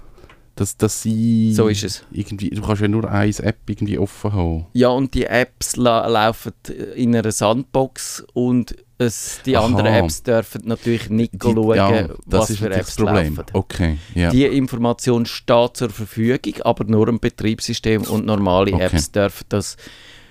Dass, 0.55 0.77
dass 0.77 1.03
sie 1.03 1.53
so 1.55 1.69
ist 1.69 1.85
es. 1.85 2.05
Irgendwie, 2.11 2.50
du 2.50 2.62
kannst 2.62 2.83
ja 2.83 2.88
nur 2.88 3.09
eine 3.09 3.33
App 3.38 3.59
irgendwie 3.69 3.97
offen 3.97 4.33
haben. 4.33 4.67
Ja, 4.73 4.88
und 4.88 5.15
die 5.15 5.25
Apps 5.25 5.77
la 5.77 6.07
laufen 6.09 6.53
in 6.97 7.15
einer 7.15 7.31
Sandbox 7.31 8.25
und 8.33 8.75
es, 8.99 9.41
die 9.47 9.57
Aha. 9.57 9.65
anderen 9.65 9.95
Apps 9.95 10.25
dürfen 10.25 10.62
natürlich 10.65 11.09
nicht 11.09 11.35
die, 11.35 11.38
schauen, 11.38 11.77
ja, 11.77 12.09
was 12.27 12.57
für 12.57 12.67
Apps 12.67 12.97
das 12.97 12.97
Problem. 12.97 13.37
laufen. 13.37 13.50
Okay, 13.53 13.99
yeah. 14.17 14.33
Die 14.33 14.45
Information 14.45 15.25
steht 15.25 15.77
zur 15.77 15.91
Verfügung, 15.91 16.55
aber 16.65 16.85
nur 16.85 17.07
im 17.07 17.21
Betriebssystem 17.21 18.03
und 18.03 18.27
normale 18.27 18.73
okay. 18.73 18.87
Apps 18.87 19.12
dürfen 19.12 19.45
das 19.49 19.77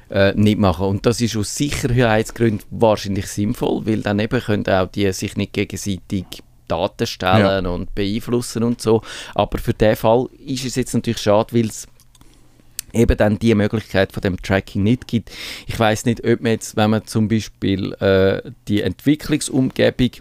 äh, 0.10 0.34
nicht 0.34 0.60
machen. 0.60 0.88
Und 0.88 1.06
das 1.06 1.22
ist 1.22 1.36
aus 1.36 1.56
Sicherheitsgründen 1.56 2.66
wahrscheinlich 2.70 3.28
sinnvoll, 3.28 3.86
weil 3.86 4.02
dann 4.02 4.20
eben 4.20 4.40
können 4.40 4.68
auch 4.68 4.88
die 4.88 5.12
sich 5.14 5.36
nicht 5.36 5.54
gegenseitig 5.54 6.26
Daten 6.68 7.08
stellen 7.08 7.66
ja. 7.66 7.72
und 7.72 7.94
beeinflussen 7.96 8.64
und 8.64 8.82
so. 8.82 9.02
Aber 9.36 9.58
für 9.58 9.74
den 9.74 9.96
Fall 9.96 10.28
ist 10.46 10.66
es 10.66 10.76
jetzt 10.76 10.94
natürlich 10.94 11.22
schade, 11.22 11.54
weil 11.54 11.68
es 11.68 11.88
eben 12.94 13.18
dann 13.18 13.40
die 13.40 13.56
Möglichkeit 13.56 14.12
von 14.12 14.22
dem 14.22 14.42
Tracking 14.42 14.84
nicht 14.84 15.08
gibt. 15.08 15.32
Ich 15.66 15.80
weiß 15.80 16.06
nicht, 16.06 16.26
ob 16.26 16.42
man 16.42 16.54
jetzt, 16.54 16.76
wenn 16.76 16.90
man 16.90 17.06
zum 17.06 17.28
Beispiel 17.28 17.94
äh, 17.94 18.52
die 18.68 18.82
Entwicklungsumgebung 18.82 20.12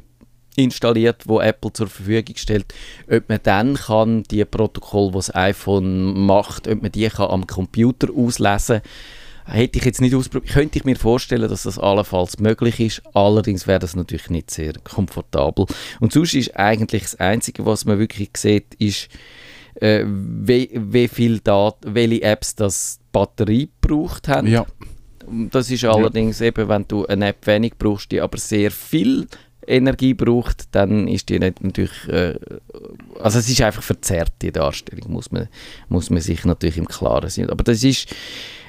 installiert, 0.56 1.22
wo 1.26 1.40
Apple 1.40 1.72
zur 1.72 1.88
Verfügung 1.88 2.36
stellt, 2.36 2.74
ob 3.10 3.28
man 3.28 3.40
dann 3.42 3.74
kann 3.74 4.22
die 4.24 4.44
Protokoll, 4.44 5.12
was 5.12 5.26
das 5.26 5.36
iPhone 5.36 6.26
macht, 6.26 6.66
ob 6.66 6.82
man 6.82 6.92
die 6.92 7.08
kann 7.08 7.30
am 7.30 7.46
Computer 7.46 8.08
auslesen 8.14 8.80
kann 8.80 8.90
Hätte 9.48 9.78
ich 9.78 9.84
jetzt 9.84 10.00
nicht 10.00 10.14
ausprobiert, 10.14 10.52
könnte 10.52 10.78
ich 10.78 10.84
mir 10.84 10.96
vorstellen, 10.96 11.48
dass 11.48 11.62
das 11.62 11.78
allenfalls 11.78 12.40
möglich 12.40 12.80
ist. 12.80 13.02
Allerdings 13.14 13.66
wäre 13.66 13.78
das 13.78 13.94
natürlich 13.94 14.28
nicht 14.28 14.50
sehr 14.50 14.72
komfortabel. 14.82 15.66
Und 16.00 16.12
sonst 16.12 16.34
ist 16.34 16.56
eigentlich 16.56 17.02
das 17.02 17.14
Einzige, 17.16 17.64
was 17.64 17.84
man 17.84 17.98
wirklich 17.98 18.30
sieht, 18.36 18.74
ist, 18.74 19.08
äh, 19.76 20.04
wie, 20.06 20.70
wie 20.74 21.08
viel 21.08 21.38
Dat 21.40 21.76
welche 21.86 22.22
Apps 22.22 22.56
das 22.56 22.98
Batterie 23.12 23.70
gebraucht 23.80 24.26
haben. 24.28 24.48
Ja. 24.48 24.66
Das 25.50 25.70
ist 25.70 25.84
allerdings 25.84 26.40
ja. 26.40 26.46
eben, 26.46 26.68
wenn 26.68 26.86
du 26.86 27.06
eine 27.06 27.28
App 27.28 27.46
wenig 27.46 27.74
brauchst, 27.78 28.12
die 28.12 28.20
aber 28.20 28.38
sehr 28.38 28.70
viel 28.70 29.26
Energie 29.66 30.14
braucht, 30.14 30.74
dann 30.74 31.08
ist 31.08 31.28
die 31.28 31.38
nicht 31.38 31.62
natürlich, 31.62 32.08
äh, 32.08 32.38
also 33.20 33.38
es 33.38 33.48
ist 33.48 33.60
einfach 33.60 33.82
verzerrt, 33.82 34.32
die 34.42 34.52
Darstellung, 34.52 35.12
muss 35.12 35.32
man, 35.32 35.48
muss 35.88 36.10
man 36.10 36.20
sich 36.20 36.44
natürlich 36.44 36.78
im 36.78 36.86
Klaren 36.86 37.28
sein. 37.28 37.50
Aber 37.50 37.64
das 37.64 37.82
ist 37.82 38.08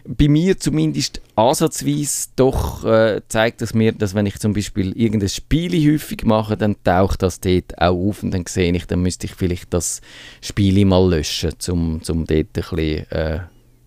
bei 0.08 0.28
mir 0.30 0.58
zumindest 0.58 1.22
ansatzweise 1.36 2.30
doch 2.36 2.86
äh, 2.86 3.22
zeigt 3.28 3.62
es 3.62 3.74
mir, 3.74 3.92
dass 3.92 4.16
wenn 4.16 4.26
ich 4.26 4.40
zum 4.40 4.54
Beispiel 4.54 4.94
irgendein 4.98 5.30
Spiel 5.30 5.94
häufig 5.94 6.24
mache, 6.24 6.56
dann 6.56 6.76
taucht 6.84 7.22
das 7.22 7.42
dort 7.42 7.78
auch 7.78 7.96
auf 7.96 8.24
und 8.24 8.32
dann 8.32 8.46
sehe 8.46 8.72
ich, 8.74 8.86
dann 8.86 9.02
müsste 9.02 9.28
ich 9.28 9.36
vielleicht 9.36 9.74
das 9.74 10.02
Spiel 10.42 10.86
mal 10.86 11.10
löschen, 11.10 11.52
um 11.70 12.02
zum 12.02 12.26
dort 12.26 12.40
ein 12.40 12.48
bisschen, 12.54 13.12
äh, 13.12 13.40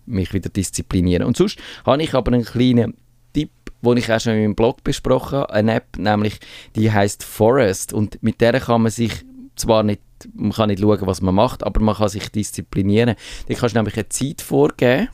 mich 0.05 0.33
wieder 0.33 0.49
disziplinieren. 0.49 1.25
Und 1.25 1.37
sonst 1.37 1.57
habe 1.85 2.03
ich 2.03 2.13
aber 2.13 2.31
einen 2.31 2.45
kleinen 2.45 2.95
Tipp, 3.33 3.51
den 3.81 3.97
ich 3.97 4.11
auch 4.11 4.19
schon 4.19 4.33
in 4.33 4.41
meinem 4.41 4.55
Blog 4.55 4.83
besprochen 4.83 5.39
habe, 5.39 5.53
eine 5.53 5.75
App, 5.75 5.97
nämlich 5.97 6.39
die 6.75 6.91
heißt 6.91 7.23
Forest 7.23 7.93
und 7.93 8.21
mit 8.21 8.41
der 8.41 8.59
kann 8.59 8.83
man 8.83 8.91
sich 8.91 9.11
zwar 9.55 9.83
nicht 9.83 10.01
man 10.35 10.51
kann 10.51 10.69
nicht 10.69 10.79
schauen, 10.79 10.99
was 11.01 11.21
man 11.21 11.33
macht, 11.33 11.63
aber 11.63 11.81
man 11.81 11.95
kann 11.95 12.07
sich 12.07 12.29
disziplinieren. 12.29 13.15
Da 13.47 13.53
kannst 13.55 13.73
du 13.73 13.79
nämlich 13.79 13.95
eine 13.95 14.07
Zeit 14.07 14.43
vorgeben 14.43 15.07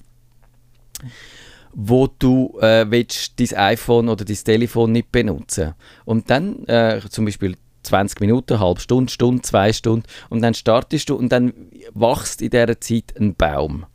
wo 1.74 2.08
du 2.08 2.58
äh, 2.62 2.86
willst, 2.90 3.40
dein 3.40 3.58
iPhone 3.58 4.10
oder 4.10 4.26
dein 4.26 4.36
Telefon 4.36 4.92
nicht 4.92 5.12
benutzen 5.12 5.76
Und 6.06 6.30
dann 6.30 6.66
äh, 6.66 7.02
zum 7.10 7.26
Beispiel 7.26 7.56
20 7.84 8.20
Minuten, 8.20 8.60
halbe 8.60 8.80
Stunde, 8.80 9.12
Stunde, 9.12 9.42
zwei 9.42 9.72
Stunden 9.74 10.06
und 10.30 10.42
dann 10.42 10.54
startest 10.54 11.10
du 11.10 11.16
und 11.16 11.32
dann 11.32 11.54
wächst 11.94 12.42
in 12.42 12.50
dieser 12.50 12.80
Zeit 12.82 13.14
ein 13.20 13.36
Baum. 13.36 13.86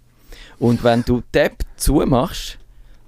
Und 0.59 0.85
wenn 0.85 1.03
du 1.03 1.23
die 1.35 1.39
App 1.39 1.65
zumachst, 1.77 2.59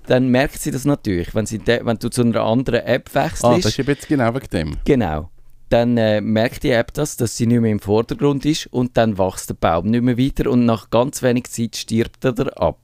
dann 0.06 0.28
merkt 0.28 0.60
sie 0.60 0.70
das 0.70 0.84
natürlich. 0.84 1.34
Wenn, 1.34 1.46
sie 1.46 1.60
wenn 1.66 1.98
du 1.98 2.10
zu 2.10 2.22
einer 2.22 2.42
anderen 2.42 2.80
App 2.80 3.14
wechselst. 3.14 3.44
Ah, 3.44 3.56
das 3.56 3.78
ist 3.78 3.88
jetzt 3.88 4.08
genau 4.08 4.34
wegen 4.34 4.48
dem. 4.52 4.76
Genau. 4.84 5.30
Dann 5.70 5.96
äh, 5.96 6.20
merkt 6.20 6.62
die 6.62 6.70
App 6.70 6.92
das, 6.92 7.16
dass 7.16 7.36
sie 7.36 7.46
nicht 7.46 7.60
mehr 7.60 7.72
im 7.72 7.80
Vordergrund 7.80 8.44
ist 8.44 8.66
und 8.66 8.96
dann 8.96 9.16
wächst 9.16 9.48
der 9.48 9.54
Baum 9.54 9.86
nicht 9.86 10.02
mehr 10.02 10.18
weiter 10.18 10.50
und 10.50 10.66
nach 10.66 10.90
ganz 10.90 11.22
wenig 11.22 11.44
Zeit 11.44 11.76
stirbt 11.76 12.24
er 12.24 12.60
ab. 12.60 12.83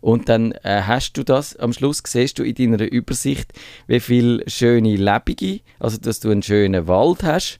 Und 0.00 0.28
dann 0.28 0.52
äh, 0.62 0.82
hast 0.82 1.14
du 1.14 1.24
das, 1.24 1.56
am 1.56 1.72
Schluss 1.72 2.02
siehst 2.06 2.38
du 2.38 2.42
in 2.42 2.54
deiner 2.54 2.90
Übersicht, 2.90 3.52
wie 3.86 4.00
viele 4.00 4.48
schöne 4.48 4.96
Lebige, 4.96 5.60
also 5.78 5.98
dass 5.98 6.20
du 6.20 6.30
einen 6.30 6.42
schönen 6.42 6.86
Wald 6.86 7.22
hast, 7.22 7.58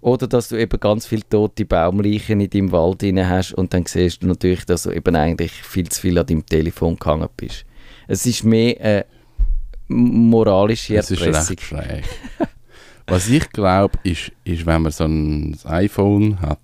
oder 0.00 0.28
dass 0.28 0.48
du 0.48 0.56
eben 0.56 0.78
ganz 0.78 1.06
viele 1.06 1.28
tote 1.28 1.64
Baumleichen 1.64 2.40
in 2.40 2.50
deinem 2.50 2.72
Wald 2.72 3.02
drin 3.02 3.28
hast 3.28 3.52
und 3.52 3.74
dann 3.74 3.84
siehst 3.86 4.22
du 4.22 4.28
natürlich, 4.28 4.64
dass 4.64 4.84
du 4.84 4.90
eben 4.90 5.16
eigentlich 5.16 5.52
viel 5.52 5.88
zu 5.88 6.00
viel 6.00 6.18
an 6.18 6.26
deinem 6.26 6.46
Telefon 6.46 6.96
gehangen 6.96 7.28
bist. 7.36 7.64
Es 8.06 8.24
ist 8.24 8.44
mehr 8.44 8.80
eine 8.80 9.04
moralische 9.88 10.96
Erpressung. 10.96 11.32
Das 11.32 11.50
ist 11.50 11.50
recht 11.50 11.62
schräg. 11.62 12.04
Was 13.06 13.28
ich 13.28 13.50
glaube, 13.50 13.98
ist, 14.02 14.32
ist, 14.44 14.66
wenn 14.66 14.82
man 14.82 14.92
so 14.92 15.04
ein 15.04 15.58
iPhone 15.64 16.40
hat, 16.40 16.60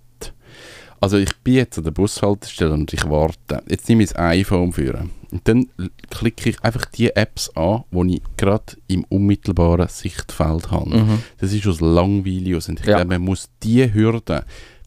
also 0.99 1.17
ich 1.17 1.35
bin 1.43 1.55
jetzt 1.55 1.77
an 1.77 1.83
der 1.83 1.91
Bushaltestelle 1.91 2.73
und 2.73 2.91
ich 2.93 3.07
warte. 3.09 3.61
Jetzt 3.67 3.87
nehme 3.89 4.03
ich 4.03 4.09
das 4.09 4.19
iPhone 4.19 4.73
führen. 4.73 5.11
Und 5.31 5.47
dann 5.47 5.67
klicke 6.09 6.49
ich 6.49 6.63
einfach 6.63 6.85
die 6.85 7.15
Apps 7.15 7.49
an, 7.55 7.83
die 7.91 8.17
ich 8.17 8.23
gerade 8.37 8.77
im 8.87 9.03
unmittelbaren 9.05 9.87
Sichtfeld 9.87 10.71
habe. 10.71 10.97
Mhm. 10.97 11.23
Das 11.39 11.51
ist 11.51 11.67
aus 11.67 11.81
Langweile 11.81 12.55
Und 12.55 12.79
ich 12.79 12.85
ja. 12.85 12.95
glaube, 12.95 13.05
man 13.05 13.21
muss 13.21 13.49
diese 13.61 13.93
Hürde, 13.93 14.45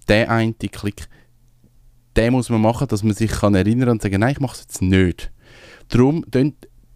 den 0.09 0.29
einen 0.29 0.59
Klick, 0.59 1.09
den 2.17 2.33
muss 2.33 2.49
man 2.49 2.61
machen, 2.61 2.89
dass 2.89 3.03
man 3.03 3.15
sich 3.15 3.31
kann 3.31 3.55
erinnern 3.55 3.91
und 3.91 4.03
sagen, 4.03 4.21
nein, 4.21 4.33
ich 4.33 4.41
mache 4.41 4.55
es 4.55 4.61
jetzt 4.63 4.83
nicht. 4.83 5.31
Darum 5.89 6.25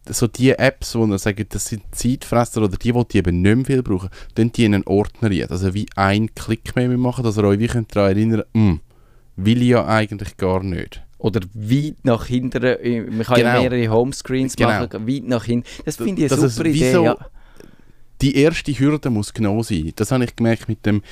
so 0.09 0.27
die 0.27 0.51
Apps, 0.51 0.95
wo 0.95 1.07
man 1.07 1.19
sagt, 1.19 1.55
das 1.55 1.67
sind 1.67 1.83
Zeitfresser 1.93 2.63
oder 2.63 2.77
die, 2.77 2.93
die 2.93 3.19
eben 3.19 3.43
nicht 3.43 3.57
mehr 3.57 3.65
viel 3.65 3.83
brauchen, 3.83 4.11
dann 4.35 4.51
die 4.51 4.65
in 4.65 4.75
einen 4.75 4.87
Ordner 4.87 5.31
rein. 5.31 5.47
Also 5.49 5.75
wie 5.75 5.87
ein 5.95 6.35
Klick 6.35 6.75
mehr 6.75 6.89
machen, 6.99 7.23
dass 7.23 7.39
ihr 7.39 7.45
euch 7.45 7.61
wie 7.61 7.67
daran 7.67 7.87
erinnern 7.95 8.43
könnt, 8.53 8.55
hm, 8.55 8.81
will 9.37 9.63
ich 9.63 9.69
ja 9.69 9.87
eigentlich 9.87 10.37
gar 10.37 10.63
nicht. 10.63 11.03
oder 11.19 11.41
weit 11.55 12.05
nach 12.05 12.27
hinten, 12.27 12.63
äh, 12.65 13.01
man 13.03 13.23
kann 13.23 13.37
genau. 13.37 13.55
ja 13.55 13.61
mehrere 13.61 13.89
Homescreens 13.89 14.57
genau. 14.57 14.71
machen, 14.71 15.07
weit 15.07 15.25
nach 15.25 15.45
hinten. 15.45 15.69
Das 15.85 15.97
finde 15.97 16.25
ich 16.25 16.33
eine 16.33 16.49
super 16.49 16.69
Idee. 16.69 16.93
So, 16.93 17.05
ja. 17.05 17.17
Die 18.21 18.37
erste 18.37 18.73
Hürde 18.73 19.11
muss 19.11 19.33
genau 19.33 19.63
sein. 19.63 19.93
Das 19.97 20.11
habe 20.13 20.25
ich 20.25 20.37
gemerkt 20.37 20.69
mit 20.69 20.85
dem 20.85 21.03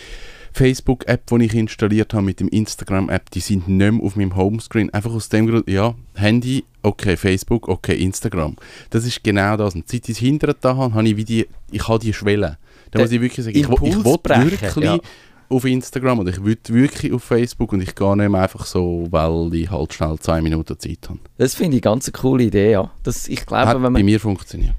Facebook-App, 0.52 1.26
die 1.26 1.44
ich 1.44 1.54
installiert 1.54 2.12
habe, 2.12 2.24
mit 2.24 2.40
dem 2.40 2.48
Instagram-App, 2.48 3.30
die 3.30 3.40
sind 3.40 3.68
nicht 3.68 3.92
mehr 3.92 4.02
auf 4.02 4.16
meinem 4.16 4.36
Homescreen. 4.36 4.90
Einfach 4.90 5.12
aus 5.12 5.28
dem 5.28 5.46
Grund, 5.46 5.68
ja, 5.68 5.94
Handy, 6.14 6.64
okay, 6.82 7.16
Facebook, 7.16 7.68
okay, 7.68 7.94
Instagram. 7.94 8.56
Das 8.90 9.04
ist 9.04 9.22
genau 9.22 9.56
das. 9.56 9.74
Und 9.74 9.88
seit 9.88 10.08
ich 10.08 10.16
es 10.16 10.18
hinter 10.18 10.54
da 10.54 10.76
habe, 10.76 10.94
habe 10.94 11.08
ich 11.08 11.16
wie 11.16 11.24
die, 11.24 11.46
ich 11.70 11.86
habe 11.86 11.98
die 11.98 12.12
Schwelle. 12.12 12.58
Da 12.90 13.00
muss 13.00 13.12
ich 13.12 13.20
wirklich 13.20 13.44
sagen, 13.44 13.56
ich, 13.56 13.62
ich 13.62 13.68
will 13.68 14.50
wirklich 14.50 14.84
ja. 14.84 14.98
Auf 15.50 15.64
Instagram 15.64 16.20
und 16.20 16.28
ich 16.28 16.42
will 16.42 16.56
wirklich 16.68 17.12
auf 17.12 17.24
Facebook 17.24 17.72
und 17.72 17.82
ich 17.82 17.94
gehe 17.94 18.16
nicht 18.16 18.30
mehr 18.30 18.42
einfach 18.42 18.64
so, 18.64 19.06
weil 19.10 19.52
ich 19.54 19.70
halt 19.70 19.92
schnell 19.92 20.18
zwei 20.20 20.40
Minuten 20.40 20.78
Zeit 20.78 21.08
habe. 21.08 21.18
Das 21.38 21.54
finde 21.54 21.76
ich 21.76 21.82
ganz 21.82 22.06
eine 22.06 22.12
coole 22.12 22.44
Idee, 22.44 22.72
ja. 22.72 22.90
Das, 23.02 23.28
ich 23.28 23.44
glaube, 23.44 23.66
Hat 23.66 23.74
wenn 23.74 23.82
man, 23.82 23.92
bei 23.94 24.02
mir 24.02 24.20
funktioniert. 24.20 24.74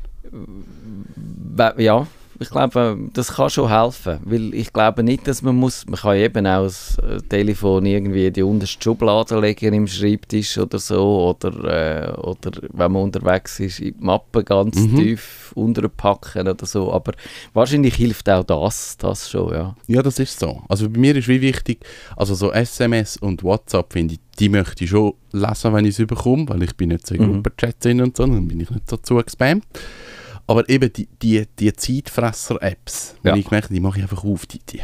Ja, 1.78 2.08
ich 2.42 2.50
glaube, 2.50 2.98
das 3.14 3.34
kann 3.36 3.50
schon 3.50 3.70
helfen, 3.70 4.20
weil 4.24 4.54
ich 4.54 4.74
glaube 4.74 5.04
nicht, 5.04 5.28
dass 5.28 5.42
man 5.42 5.56
muss, 5.56 5.86
man 5.86 6.00
kann 6.00 6.18
eben 6.18 6.48
auch 6.48 6.64
das 6.64 6.98
äh, 6.98 7.22
Telefon 7.22 7.86
irgendwie 7.86 8.28
in 8.28 8.34
die 8.34 8.44
unterste 8.44 8.82
Schublade 8.84 9.40
legen 9.40 9.74
im 9.74 9.88
Schreibtisch 9.88 10.58
oder 10.58 10.80
so, 10.80 11.30
oder, 11.30 12.10
äh, 12.10 12.20
oder 12.20 12.52
wenn 12.74 12.92
man 12.92 13.04
unterwegs 13.04 13.60
ist, 13.60 13.80
in 13.80 13.94
die 13.94 14.04
Mappe 14.04 14.44
ganz 14.44 14.76
mhm. 14.76 14.96
tief 14.96 15.52
unterpacken 15.56 16.48
oder 16.48 16.66
so, 16.66 16.92
aber 16.92 17.14
wahrscheinlich 17.54 17.96
hilft 17.96 18.28
auch 18.30 18.44
das, 18.44 18.98
das 18.98 19.30
schon, 19.30 19.54
ja. 19.54 19.76
Ja, 19.88 20.02
das 20.02 20.18
ist 20.18 20.40
so. 20.40 20.64
Also 20.68 20.90
bei 20.90 21.00
mir 21.00 21.16
ist 21.16 21.28
wie 21.28 21.42
wichtig, 21.42 21.86
also 22.18 22.34
so 22.34 22.52
SMS 22.52 23.18
und 23.18 23.44
WhatsApp 23.44 23.94
finde 23.94 24.16
ich, 24.16 24.20
die 24.40 24.50
möchte 24.50 24.84
ich 24.84 24.90
schon 24.90 25.14
lesen, 25.32 25.74
wenn 25.74 25.86
ich 25.86 26.00
es 26.00 26.08
bekomme, 26.08 26.50
weil 26.50 26.64
ich 26.64 26.76
bin 26.76 26.90
nicht 26.90 27.06
so 27.06 27.14
in 27.14 27.22
mhm. 27.22 27.34
Gruppenchats 27.34 27.86
und 27.86 28.18
so, 28.18 28.26
dann 28.26 28.48
bin 28.48 28.62
ich 28.62 28.70
nicht 28.72 28.90
so 28.90 28.98
zugespammt. 28.98 29.66
Aber 30.52 30.70
eben 30.70 30.92
die, 30.92 31.08
die, 31.22 31.48
die 31.58 31.74
Zeitfresser-Apps, 31.74 33.16
ja. 33.24 33.36
ich 33.36 33.46
gemerkt 33.46 33.70
die 33.70 33.80
mache 33.80 34.00
ich 34.00 34.04
einfach 34.04 34.24
auf. 34.24 34.46
Die, 34.46 34.60
die, 34.60 34.82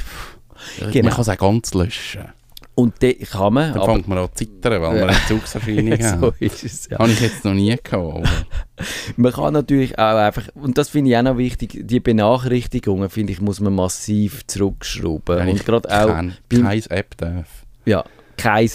genau. 0.92 1.10
Man 1.10 1.14
kann 1.14 1.24
sie 1.26 1.32
auch 1.34 1.38
ganz 1.38 1.74
löschen. 1.74 2.26
Und 2.74 3.02
die 3.02 3.16
kann 3.16 3.54
man. 3.54 3.74
Dann 3.74 3.84
fängt 3.84 4.08
man 4.08 4.20
an 4.20 4.30
zu 4.34 4.46
zittern, 4.46 4.82
weil 4.82 4.98
ja. 4.98 5.06
man 5.06 5.16
eine 5.16 5.28
Zugserscheinung 5.28 6.00
hat. 6.00 6.20
so 6.20 6.34
ist 6.40 6.64
es, 6.64 6.90
ja. 6.90 7.00
Habe 7.00 7.12
ich 7.12 7.20
jetzt 7.20 7.44
noch 7.44 7.54
nie 7.54 7.76
gehabt. 7.84 8.30
man 9.18 9.34
kann 9.34 9.54
natürlich 9.54 9.98
auch 9.98 10.16
einfach, 10.16 10.48
und 10.54 10.78
das 10.78 10.90
finde 10.90 11.10
ich 11.10 11.18
auch 11.18 11.24
noch 11.24 11.38
wichtig, 11.38 11.80
die 11.82 12.00
Benachrichtigungen, 12.00 13.10
finde 13.10 13.34
ich, 13.34 13.42
muss 13.42 13.60
man 13.60 13.74
massiv 13.74 14.46
zurückschrauben. 14.46 15.38
Wenn 15.40 15.50
und 15.50 15.66
gerade 15.66 15.90
auch 15.90 16.08
kein, 16.08 16.38
kein 16.50 16.84
App 16.90 17.18
darf. 17.18 17.66
Ja, 17.86 18.06
kein 18.38 18.70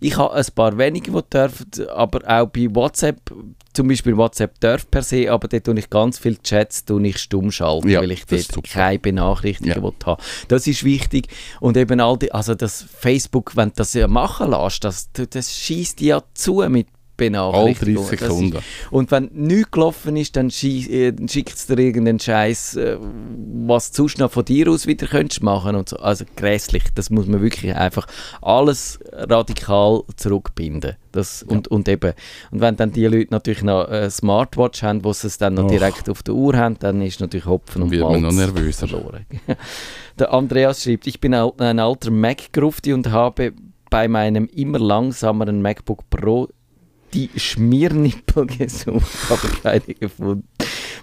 ich 0.00 0.16
habe 0.16 0.34
ein 0.34 0.44
paar 0.54 0.78
wenige, 0.78 1.10
die 1.10 1.30
dürfen, 1.30 1.88
aber 1.88 2.20
auch 2.28 2.46
bei 2.46 2.68
WhatsApp, 2.72 3.20
zum 3.72 3.88
Beispiel 3.88 4.16
WhatsApp 4.16 4.60
darf 4.60 4.90
per 4.90 5.02
se, 5.02 5.30
aber 5.30 5.48
dort 5.48 5.64
tue 5.64 5.78
ich 5.78 5.90
ganz 5.90 6.18
viele 6.18 6.40
Chats 6.42 6.84
tue 6.84 7.06
ich 7.06 7.18
stumm 7.18 7.50
schalten, 7.50 7.88
ja, 7.88 8.00
weil 8.00 8.12
ich 8.12 8.26
dort 8.26 8.64
keine 8.68 8.98
Benachrichtigungen 8.98 9.94
ja. 10.00 10.06
habe. 10.06 10.22
Das 10.48 10.66
ist 10.66 10.84
wichtig. 10.84 11.28
Und 11.60 11.76
eben 11.76 12.00
all 12.00 12.18
die, 12.18 12.32
also 12.32 12.54
das 12.54 12.82
Facebook, 12.82 13.56
wenn 13.56 13.70
du 13.70 13.74
das 13.76 13.94
ja 13.94 14.08
machen 14.08 14.50
lässt, 14.50 14.84
das, 14.84 15.10
das 15.12 15.54
schießt 15.54 16.00
ja 16.00 16.22
zu 16.34 16.64
mit 16.68 16.88
Benachrichtigung. 17.22 18.04
All 18.04 18.10
30 18.10 18.20
Sekunden. 18.20 18.56
Ist, 18.56 18.64
und 18.90 19.10
wenn 19.10 19.30
nichts 19.32 19.70
gelaufen 19.70 20.16
ist, 20.16 20.36
dann 20.36 20.48
äh, 20.48 21.12
schickt 21.28 21.54
es 21.54 21.66
dir 21.66 21.78
irgendeinen 21.78 22.20
Scheiß, 22.20 22.76
äh, 22.76 22.98
was 23.66 23.90
du 23.90 24.02
sonst 24.02 24.18
noch 24.18 24.30
von 24.30 24.44
dir 24.44 24.68
aus 24.68 24.86
wieder 24.86 25.06
könntest 25.06 25.42
machen 25.42 25.76
und 25.76 25.88
so. 25.88 25.96
Also 25.96 26.24
grässlich. 26.36 26.84
Das 26.94 27.10
muss 27.10 27.26
man 27.26 27.42
wirklich 27.42 27.74
einfach 27.74 28.06
alles 28.40 28.98
radikal 29.12 30.02
zurückbinden. 30.16 30.96
Das, 31.12 31.44
ja. 31.46 31.54
und, 31.54 31.68
und 31.68 31.88
eben, 31.88 32.14
und 32.50 32.60
wenn 32.60 32.76
dann 32.76 32.92
die 32.92 33.06
Leute 33.06 33.28
natürlich 33.30 33.62
noch 33.62 33.86
eine 33.86 34.10
Smartwatch 34.10 34.82
haben, 34.82 35.04
wo 35.04 35.12
sie 35.12 35.26
es 35.26 35.38
dann 35.38 35.54
noch 35.54 35.64
Och. 35.64 35.70
direkt 35.70 36.08
auf 36.08 36.22
der 36.22 36.34
Uhr 36.34 36.56
haben, 36.56 36.78
dann 36.78 37.02
ist 37.02 37.20
natürlich 37.20 37.46
Hopfen 37.46 37.82
und 37.82 37.90
Wird 37.90 38.02
Malz 38.02 38.22
noch 38.22 38.32
nervöser. 38.32 38.88
verloren. 38.88 39.26
der 40.18 40.32
Andreas 40.32 40.82
schreibt, 40.82 41.06
ich 41.06 41.20
bin 41.20 41.34
ein 41.34 41.78
alter 41.78 42.10
Mac-Grufti 42.10 42.92
und 42.92 43.10
habe 43.10 43.52
bei 43.90 44.08
meinem 44.08 44.46
immer 44.46 44.78
langsameren 44.78 45.60
MacBook 45.60 46.08
Pro 46.08 46.48
die 47.14 47.30
Schmiernippel 47.36 48.46
gesucht, 48.58 49.30
aber 49.30 49.48
keine 49.62 49.94
gefunden. 49.94 50.48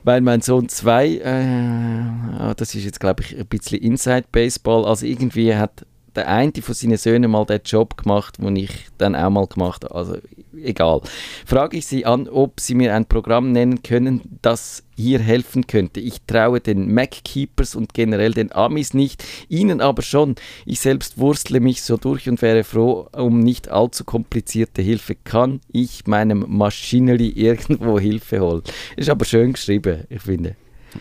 Weil 0.03 0.21
mein 0.21 0.41
Sohn 0.41 0.69
zwei, 0.69 1.17
äh, 1.17 2.53
das 2.55 2.73
ist 2.75 2.85
jetzt 2.85 2.99
glaube 2.99 3.23
ich 3.23 3.37
ein 3.37 3.45
bisschen 3.45 3.81
Inside 3.81 4.25
Baseball, 4.31 4.85
also 4.85 5.05
irgendwie 5.05 5.55
hat 5.55 5.85
der 6.15 6.27
eine 6.27 6.51
von 6.61 6.75
seinen 6.75 6.97
Söhnen 6.97 7.31
mal 7.31 7.45
den 7.45 7.61
Job 7.63 7.97
gemacht, 7.97 8.37
den 8.39 8.55
ich 8.55 8.87
dann 8.97 9.15
auch 9.15 9.29
mal 9.29 9.47
gemacht 9.47 9.83
habe. 9.83 9.95
Also 9.95 10.17
egal. 10.63 11.01
Frage 11.45 11.77
ich 11.77 11.87
Sie 11.87 12.05
an, 12.05 12.27
ob 12.27 12.59
Sie 12.59 12.75
mir 12.75 12.95
ein 12.95 13.05
Programm 13.05 13.51
nennen 13.51 13.83
können, 13.83 14.39
das 14.41 14.83
hier 14.95 15.19
helfen 15.19 15.67
könnte. 15.67 15.99
Ich 15.99 16.21
traue 16.27 16.59
den 16.59 16.93
Mackeepers 16.93 17.75
und 17.75 17.93
generell 17.93 18.33
den 18.33 18.51
Amis 18.51 18.93
nicht, 18.93 19.23
Ihnen 19.47 19.81
aber 19.81 20.01
schon. 20.01 20.35
Ich 20.65 20.81
selbst 20.81 21.17
wurstle 21.17 21.59
mich 21.59 21.81
so 21.83 21.97
durch 21.97 22.27
und 22.27 22.41
wäre 22.41 22.63
froh 22.63 23.07
um 23.13 23.39
nicht 23.39 23.69
allzu 23.69 24.03
komplizierte 24.03 24.81
Hilfe. 24.81 25.15
Kann 25.15 25.61
ich 25.71 26.07
meinem 26.07 26.45
Maschineli 26.47 27.29
irgendwo 27.29 27.99
Hilfe 27.99 28.41
holen? 28.41 28.63
Ist 28.97 29.09
aber 29.09 29.25
schön 29.25 29.53
geschrieben, 29.53 30.03
ich 30.09 30.21
finde. 30.21 30.55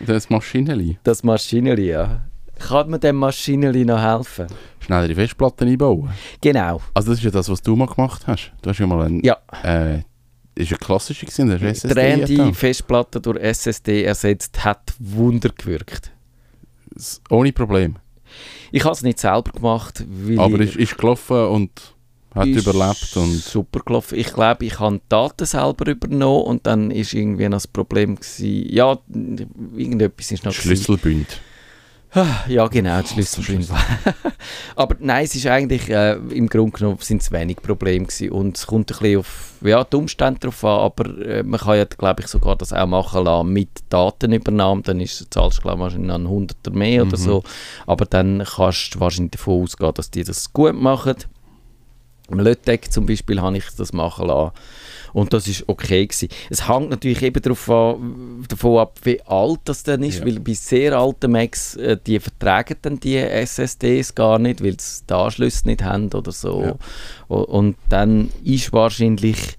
Das 0.05 0.29
Maschineli? 0.29 0.97
Das 1.03 1.23
Maschineli, 1.23 1.89
ja. 1.89 2.28
Kann 2.59 2.89
man 2.89 2.99
dem 2.99 3.15
Maschineli 3.15 3.85
noch 3.85 4.01
helfen? 4.01 4.47
Schnellere 4.79 5.15
Festplatten 5.15 5.67
einbauen? 5.67 6.09
Genau. 6.41 6.81
Also 6.93 7.11
das 7.11 7.19
ist 7.19 7.25
ja 7.25 7.31
das, 7.31 7.49
was 7.49 7.61
du 7.61 7.75
mal 7.75 7.87
gemacht 7.87 8.27
hast. 8.27 8.51
Du 8.61 8.69
hast 8.69 8.79
ja 8.79 8.87
mal 8.87 9.05
ein... 9.05 9.21
Ja. 9.23 9.37
Äh, 9.63 10.01
ist 10.55 10.71
ja 10.71 10.77
klassisch 10.77 11.21
gewesen, 11.21 11.47
der 11.47 11.61
SSD. 11.61 11.93
Drehende 11.93 12.53
Festplatte 12.53 13.21
durch 13.21 13.39
SSD 13.41 14.03
ersetzt, 14.03 14.63
hat 14.63 14.93
Wunder 14.99 15.49
gewirkt. 15.49 16.11
Ohne 17.29 17.53
Problem? 17.53 17.95
Ich 18.71 18.83
habe 18.83 18.93
es 18.93 19.01
nicht 19.01 19.19
selber 19.19 19.51
gemacht. 19.51 20.03
Aber 20.37 20.59
ist, 20.59 20.75
ist 20.75 20.97
gelaufen 20.97 21.45
und 21.47 21.71
hat 22.35 22.47
überlebt 22.47 23.15
und 23.15 23.33
super 23.35 23.79
gelaufen. 23.85 24.17
Ich 24.17 24.33
glaube, 24.33 24.65
ich 24.65 24.79
habe 24.79 24.97
die 24.97 25.03
Daten 25.09 25.45
selber 25.45 25.87
übernommen 25.87 26.43
und 26.43 26.67
dann 26.67 26.91
ist 26.91 27.13
irgendwie 27.13 27.45
noch 27.45 27.55
das 27.57 27.67
Problem 27.67 28.15
gewesen, 28.15 28.65
ja, 28.69 28.97
irgendetwas 29.75 30.31
ist 30.31 30.45
noch 30.45 30.53
Schlüsselbünd. 30.53 31.41
Ja, 32.47 32.67
genau, 32.67 33.01
die 33.01 33.07
Schlüsselbündel. 33.07 33.75
Aber 34.75 34.95
nein, 34.99 35.25
es 35.25 35.35
ist 35.35 35.45
eigentlich, 35.45 35.89
äh, 35.89 36.13
im 36.13 36.49
Grunde 36.49 36.71
genommen 36.71 36.97
sind 37.01 37.21
es 37.21 37.31
wenig 37.31 37.57
Probleme 37.57 38.05
gewesen. 38.05 38.31
und 38.31 38.57
es 38.57 38.65
kommt 38.65 38.91
ein 38.91 38.97
bisschen 38.97 39.19
auf 39.19 39.49
ja, 39.61 39.83
die 39.83 39.95
Umstände 39.95 40.39
drauf 40.39 40.63
an, 40.63 40.79
aber 40.79 41.25
äh, 41.25 41.43
man 41.43 41.59
kann 41.59 41.77
ja, 41.77 41.85
glaube 41.85 42.21
ich, 42.21 42.27
sogar 42.27 42.55
das 42.55 42.73
auch 42.73 42.87
machen 42.87 43.25
lassen 43.25 43.49
mit 43.51 43.69
Datenübernahme, 43.89 44.81
dann 44.83 45.01
ist, 45.01 45.33
zahlst 45.33 45.57
du, 45.57 45.61
glaube 45.63 45.77
ich, 45.77 45.81
wahrscheinlich 45.81 46.11
einen 46.11 46.29
Hunderter 46.29 46.71
mehr 46.71 47.03
mhm. 47.03 47.09
oder 47.09 47.17
so, 47.17 47.43
aber 47.85 48.05
dann 48.05 48.43
kannst 48.45 48.95
du 48.95 48.99
wahrscheinlich 49.01 49.31
davon 49.31 49.63
ausgehen, 49.63 49.93
dass 49.93 50.09
die 50.09 50.23
das 50.23 50.53
gut 50.53 50.75
machen. 50.75 51.15
Im 52.29 52.39
Lötec 52.39 52.91
zum 52.91 53.05
Beispiel 53.05 53.41
habe 53.41 53.57
ich 53.57 53.65
das 53.77 53.93
machen 53.93 54.27
lassen 54.27 54.51
und 55.13 55.33
das 55.33 55.47
ist 55.47 55.63
okay 55.67 56.05
gewesen. 56.05 56.29
Es 56.49 56.67
hängt 56.67 56.89
natürlich 56.89 57.21
eben 57.23 57.41
davon, 57.41 58.45
davon 58.47 58.79
ab, 58.79 58.99
wie 59.03 59.21
alt 59.23 59.59
das 59.65 59.83
dann 59.83 60.03
ist, 60.03 60.19
ja. 60.19 60.25
weil 60.25 60.39
bei 60.39 60.53
sehr 60.53 60.97
alten 60.97 61.31
Macs, 61.31 61.75
äh, 61.75 61.97
die 62.05 62.19
vertragen 62.19 62.75
dann 62.81 62.99
die 62.99 63.17
SSDs 63.17 64.13
gar 64.15 64.39
nicht, 64.39 64.63
weil 64.63 64.79
sie 64.79 65.03
die 65.09 65.13
Anschlüsse 65.13 65.67
nicht 65.67 65.83
haben 65.83 66.11
oder 66.13 66.31
so. 66.31 66.61
Ja. 66.63 67.35
Und 67.35 67.77
dann 67.89 68.29
ist 68.43 68.73
wahrscheinlich 68.73 69.57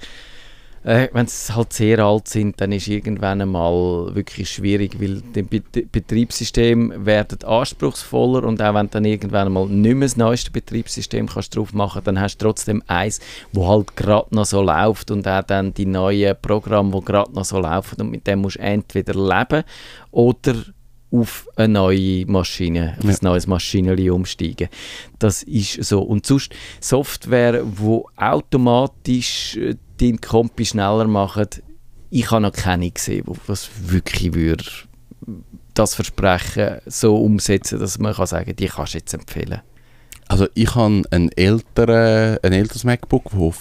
äh, 0.83 1.09
wenn 1.13 1.27
sie 1.27 1.55
halt 1.55 1.73
sehr 1.73 1.99
alt 1.99 2.29
sind, 2.29 2.61
dann 2.61 2.73
ist 2.73 2.89
irgendwann 2.89 3.43
einmal 3.43 4.15
wirklich 4.15 4.49
schwierig, 4.51 5.01
weil 5.01 5.21
die 5.21 5.43
Betriebssysteme 5.43 7.05
werden 7.05 7.43
anspruchsvoller 7.45 8.45
und 8.45 8.63
auch 8.63 8.75
wenn 8.75 8.87
du 8.87 8.93
dann 8.93 9.05
irgendwann 9.05 9.49
einmal 9.49 9.67
nicht 9.67 9.95
mehr 9.95 10.09
das 10.09 10.17
neueste 10.17 10.51
Betriebssystem 10.51 11.27
kannst 11.29 11.55
drauf 11.55 11.73
machen, 11.75 12.03
dann 12.05 12.19
hast 12.19 12.39
du 12.39 12.47
trotzdem 12.47 12.83
eins, 12.87 13.21
wo 13.53 13.69
halt 13.69 13.95
gerade 13.97 14.35
noch 14.35 14.47
so 14.47 14.63
läuft 14.63 15.11
und 15.11 15.29
auch 15.29 15.43
dann 15.43 15.75
die 15.75 15.87
neuen 15.87 16.35
Programme, 16.41 16.93
die 16.99 17.05
gerade 17.05 17.33
noch 17.33 17.45
so 17.45 17.59
laufen 17.59 18.01
und 18.01 18.11
mit 18.11 18.27
dem 18.27 18.41
musst 18.41 18.57
du 18.57 18.61
entweder 18.61 19.15
leben 19.15 19.65
oder 20.11 20.55
auf 21.13 21.49
eine 21.57 21.73
neue 21.73 22.25
Maschine, 22.27 22.97
auf 22.99 23.05
ja. 23.05 23.11
ein 23.11 23.19
neues 23.23 23.47
Maschinenli 23.47 24.11
umsteigen. 24.11 24.69
Das 25.19 25.43
ist 25.43 25.83
so. 25.85 26.03
Und 26.03 26.25
sonst 26.25 26.55
Software, 26.81 27.63
wo 27.65 28.09
automatisch 28.17 29.57
äh, 29.57 29.75
deinen 30.01 30.21
Kompi 30.21 30.65
schneller 30.65 31.07
machen, 31.07 31.47
ich 32.11 32.31
habe 32.31 32.43
noch 32.43 32.53
keine 32.53 32.91
gesehen, 32.91 33.25
was 33.47 33.71
wirklich 33.83 34.35
würde 34.35 34.65
das 35.75 35.95
Versprechen 35.95 36.81
so 36.87 37.17
umsetzen, 37.17 37.79
dass 37.79 37.99
man 37.99 38.15
kann 38.15 38.27
sagen, 38.27 38.57
die 38.57 38.67
kannst 38.67 38.95
du 38.95 38.99
jetzt 38.99 39.15
empfehlen. 39.15 39.61
Also 40.29 40.49
ich 40.55 40.75
habe 40.75 41.03
ein, 41.11 41.31
ältere, 41.33 42.41
ein 42.43 42.53
älteres 42.53 42.85
MacBook, 42.85 43.31
das 43.33 43.57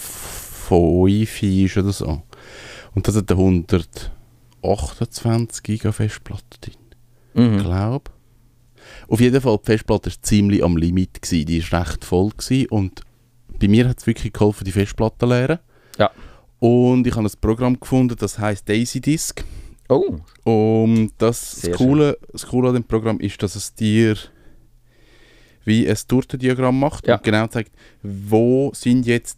fünf 0.67 1.43
ist 1.43 1.77
oder 1.77 1.91
so. 1.91 2.23
Und 2.93 3.07
das 3.07 3.15
hat 3.15 3.31
eine 3.31 3.39
128 3.39 5.63
GB 5.63 5.91
Festplatte 5.91 6.59
drin. 6.61 6.75
Mhm. 7.33 7.57
Ich 7.57 7.63
glaube. 7.63 8.11
Auf 9.07 9.19
jeden 9.19 9.41
Fall, 9.41 9.57
die 9.57 9.65
Festplatte 9.65 10.09
war 10.09 10.21
ziemlich 10.21 10.63
am 10.63 10.77
Limit. 10.77 11.21
Gewesen. 11.21 11.45
Die 11.45 11.71
war 11.71 11.87
recht 11.87 12.05
voll. 12.05 12.31
Gewesen. 12.37 12.67
Und 12.69 13.01
bei 13.59 13.67
mir 13.67 13.87
hat 13.87 13.99
es 13.99 14.07
wirklich 14.07 14.33
geholfen, 14.33 14.65
die 14.65 14.71
Festplatte 14.71 15.19
zu 15.19 15.27
leeren. 15.27 15.59
Ja. 15.97 16.09
Und 16.59 17.07
ich 17.07 17.15
habe 17.15 17.25
ein 17.25 17.31
Programm 17.39 17.79
gefunden, 17.79 18.15
das 18.19 18.37
heißt 18.37 18.67
Daisy 18.67 18.99
Disk. 19.01 19.43
Oh. 19.87 20.19
Und 20.43 21.11
das, 21.17 21.61
das 21.61 21.77
Coole, 21.77 22.17
das 22.31 22.45
Coole 22.47 22.69
an 22.69 22.73
dem 22.75 22.83
Programm 22.83 23.19
ist, 23.19 23.41
dass 23.41 23.55
es 23.55 23.73
dir 23.73 24.15
wie 25.65 25.87
ein 25.87 25.97
Tortendiagramm 26.07 26.79
macht 26.79 27.07
Ja. 27.07 27.15
und 27.15 27.23
genau 27.23 27.47
zeigt, 27.47 27.71
wo 28.03 28.71
sind 28.73 29.05
jetzt 29.05 29.37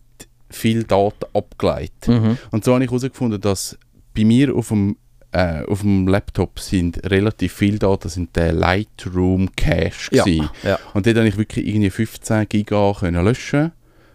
viele 0.49 0.83
Daten 0.83 1.25
abgeleitet. 1.33 2.07
Mhm. 2.07 2.37
Und 2.51 2.63
so 2.63 2.73
habe 2.73 2.83
ich 2.83 2.89
herausgefunden, 2.89 3.39
dass 3.39 3.77
bei 4.15 4.25
mir 4.25 4.53
auf 4.55 4.69
dem, 4.69 4.97
äh, 5.31 5.63
auf 5.65 5.81
dem 5.81 6.07
Laptop 6.07 6.59
sind 6.59 7.09
relativ 7.09 7.53
viele 7.53 7.79
Daten 7.79 8.09
sind 8.09 8.35
der 8.35 8.51
Lightroom 8.51 9.49
Cache 9.55 10.09
Ja. 10.15 10.25
ja. 10.63 10.79
Und 10.93 11.05
dort 11.05 11.17
habe 11.17 11.27
ich 11.27 11.37
wirklich 11.37 11.65
irgendwie 11.67 11.89
15 11.89 12.47
Giga 12.49 12.93
können 12.99 13.23
löschen 13.23 13.71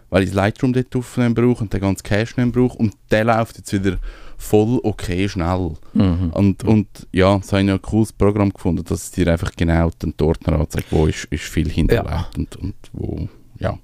weil 0.09 0.23
ich 0.23 0.29
das 0.29 0.35
Lightroom 0.35 0.73
dort 0.73 0.95
aufnehmen 0.95 1.35
brauche 1.35 1.63
und 1.63 1.73
den 1.73 1.81
ganzen 1.81 2.03
Cache 2.03 2.21
nicht 2.21 2.37
mehr 2.37 2.47
brauche. 2.47 2.77
Und 2.77 2.93
der 3.11 3.23
läuft 3.25 3.57
jetzt 3.57 3.73
wieder 3.73 3.97
voll 4.37 4.79
okay 4.83 5.27
schnell. 5.27 5.73
Mhm. 5.93 6.29
Und, 6.33 6.63
und 6.63 6.87
ja, 7.11 7.39
so 7.43 7.53
habe 7.53 7.61
ich 7.61 7.67
noch 7.67 7.75
ein 7.75 7.81
cooles 7.81 8.13
Programm 8.13 8.53
gefunden, 8.53 8.83
dass 8.83 9.03
es 9.03 9.11
dir 9.11 9.27
einfach 9.31 9.51
genau 9.55 9.89
den 10.01 10.13
Ordner 10.21 10.59
anzeigt, 10.59 10.87
wo 10.91 11.07
ist, 11.07 11.25
ist 11.25 11.43
viel 11.45 11.69
hinterlegt 11.69 12.09
Ja. 12.09 12.29
und, 12.37 12.55
und 12.57 12.75
wo, 12.93 13.27
ja. 13.59 13.77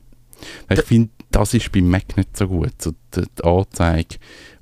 Ich 0.69 0.81
finde, 0.81 1.09
das 1.31 1.53
ist 1.53 1.71
beim 1.71 1.89
Mac 1.89 2.15
nicht 2.17 2.35
so 2.37 2.47
gut, 2.47 2.73
so 2.81 2.91
die, 3.15 3.21
die 3.21 3.43
Anzeige, 3.43 4.15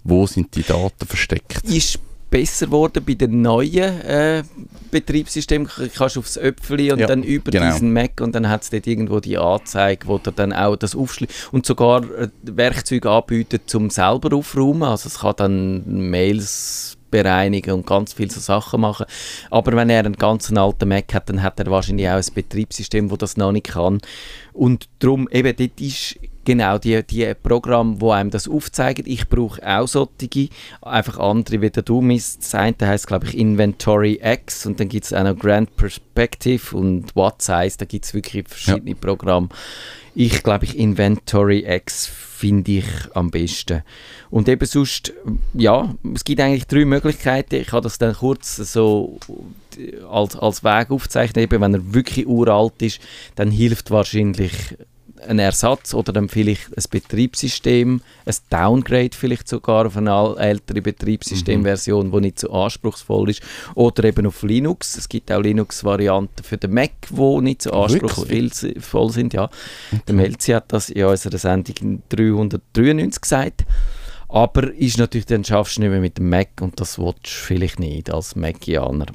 wo 0.03 0.25
sind 0.27 0.55
die 0.55 0.63
Daten 0.63 1.05
versteckt. 1.05 1.63
ist 1.65 1.99
besser 2.31 2.65
geworden 2.65 3.03
bei 3.05 3.13
den 3.13 3.43
neuen 3.43 4.01
äh, 4.01 4.43
Betriebssystemen. 4.89 5.67
Du 5.77 5.89
kannst 5.89 6.17
aufs 6.17 6.37
Öpfeli 6.37 6.91
und 6.91 6.99
Ja, 6.99 7.05
dann 7.07 7.21
über 7.21 7.51
genau. 7.51 7.71
diesen 7.71 7.93
Mac 7.93 8.19
und 8.21 8.33
dann 8.33 8.49
hat 8.49 8.63
es 8.63 8.71
dort 8.71 8.87
irgendwo 8.87 9.19
die 9.19 9.37
Anzeige, 9.37 10.07
wo 10.07 10.17
du 10.17 10.31
dann 10.31 10.53
auch 10.53 10.75
das 10.75 10.95
aufschließt 10.95 11.49
und 11.51 11.65
sogar 11.65 12.03
äh, 12.03 12.29
Werkzeuge 12.41 13.11
anbietet, 13.11 13.63
zum 13.67 13.91
selber 13.91 14.35
aufräumen. 14.35 14.83
Also 14.83 15.07
es 15.07 15.19
kann 15.19 15.35
dann 15.37 16.09
Mails 16.09 16.97
bereinigen 17.11 17.73
und 17.73 17.85
ganz 17.85 18.13
viele 18.13 18.31
so 18.31 18.39
Sachen 18.39 18.81
machen. 18.81 19.05
Aber 19.51 19.73
wenn 19.73 19.89
er 19.89 19.99
einen 19.99 20.15
ganz 20.15 20.51
alten 20.51 20.87
Mac 20.87 21.13
hat, 21.13 21.29
dann 21.29 21.43
hat 21.43 21.59
er 21.59 21.69
wahrscheinlich 21.69 22.07
auch 22.07 22.13
ein 22.15 22.33
Betriebssystem, 22.33 23.11
wo 23.11 23.17
das 23.17 23.35
noch 23.35 23.51
nicht 23.51 23.67
kann. 23.67 23.99
Und 24.53 24.87
darum, 24.99 25.27
eben, 25.29 25.53
dort 25.55 25.81
ist 25.81 26.17
genau 26.45 26.77
die, 26.77 27.03
die 27.03 27.33
Programme, 27.33 27.99
wo 27.99 28.11
einem 28.11 28.29
das 28.29 28.47
aufzeigen. 28.47 29.05
Ich 29.07 29.27
brauche 29.27 29.61
auch 29.65 29.87
solche, 29.87 30.49
einfach 30.81 31.19
andere 31.19 31.61
wie 31.61 31.69
der 31.69 31.83
du 31.83 32.01
misst. 32.01 32.43
Das 32.43 32.55
eine 32.55 32.75
heisst, 32.81 33.07
glaube 33.07 33.27
ich, 33.27 33.37
Inventory 33.37 34.19
X 34.23 34.65
und 34.65 34.79
dann 34.79 34.89
gibt 34.89 35.05
es 35.05 35.13
auch 35.13 35.23
noch 35.23 35.37
Grand 35.37 35.75
Perspective 35.75 36.75
und 36.75 37.15
What 37.15 37.41
Size, 37.41 37.77
da 37.77 37.85
gibt 37.85 38.05
es 38.05 38.13
wirklich 38.13 38.47
verschiedene 38.47 38.95
Programme. 38.95 39.49
Ich 40.13 40.43
glaube, 40.43 40.65
ich 40.65 40.77
Inventory 40.77 41.63
X 41.65 42.05
finde 42.41 42.71
ich 42.71 42.85
am 43.13 43.29
besten. 43.29 43.83
Und 44.29 44.49
eben 44.49 44.65
sonst, 44.65 45.13
ja, 45.53 45.93
es 46.13 46.23
gibt 46.23 46.41
eigentlich 46.41 46.65
drei 46.65 46.85
Möglichkeiten. 46.85 47.55
Ich 47.55 47.71
habe 47.71 47.83
das 47.83 47.99
dann 47.99 48.15
kurz 48.15 48.55
so 48.55 49.19
als, 50.09 50.35
als 50.35 50.63
Weg 50.63 50.89
aufzeichnen. 50.89 51.43
Eben, 51.43 51.61
wenn 51.61 51.75
er 51.75 51.93
wirklich 51.93 52.27
uralt 52.27 52.81
ist, 52.81 52.99
dann 53.35 53.51
hilft 53.51 53.91
wahrscheinlich 53.91 54.75
ein 55.27 55.39
Ersatz 55.39 55.93
oder 55.93 56.13
dann 56.13 56.29
vielleicht 56.29 56.75
ein 56.75 56.83
Betriebssystem, 56.89 58.01
ein 58.25 58.35
Downgrade 58.49 59.11
vielleicht 59.13 59.47
sogar 59.47 59.85
auf 59.85 59.97
eine 59.97 60.35
ältere 60.37 60.81
Betriebssystemversion, 60.81 62.11
die 62.11 62.21
nicht 62.21 62.39
so 62.39 62.51
anspruchsvoll 62.51 63.29
ist. 63.29 63.41
Oder 63.75 64.05
eben 64.05 64.27
auf 64.27 64.43
Linux. 64.43 64.97
Es 64.97 65.09
gibt 65.09 65.31
auch 65.31 65.41
Linux-Varianten 65.41 66.43
für 66.43 66.57
den 66.57 66.73
Mac, 66.73 66.91
die 67.09 67.41
nicht 67.41 67.61
so 67.61 67.71
anspruchsvoll 67.71 69.11
sind. 69.11 69.33
Ja. 69.33 69.49
Der 70.07 70.15
Melzi 70.15 70.51
hat 70.51 70.71
das 70.73 70.89
in 70.89 71.05
unserer 71.05 71.37
Sendung 71.37 72.03
393 72.09 73.21
gesagt. 73.21 73.65
Aber 74.27 74.73
ist 74.73 74.97
natürlich, 74.97 75.25
dann 75.25 75.43
schaffst 75.43 75.77
du 75.77 75.81
nicht 75.81 75.89
mehr 75.89 75.99
mit 75.99 76.17
dem 76.17 76.29
Mac 76.29 76.49
und 76.61 76.79
das 76.79 76.97
willst 76.97 77.25
du 77.25 77.29
vielleicht 77.29 77.79
nicht 77.79 78.09
als 78.13 78.35
Macianer. 78.35 79.07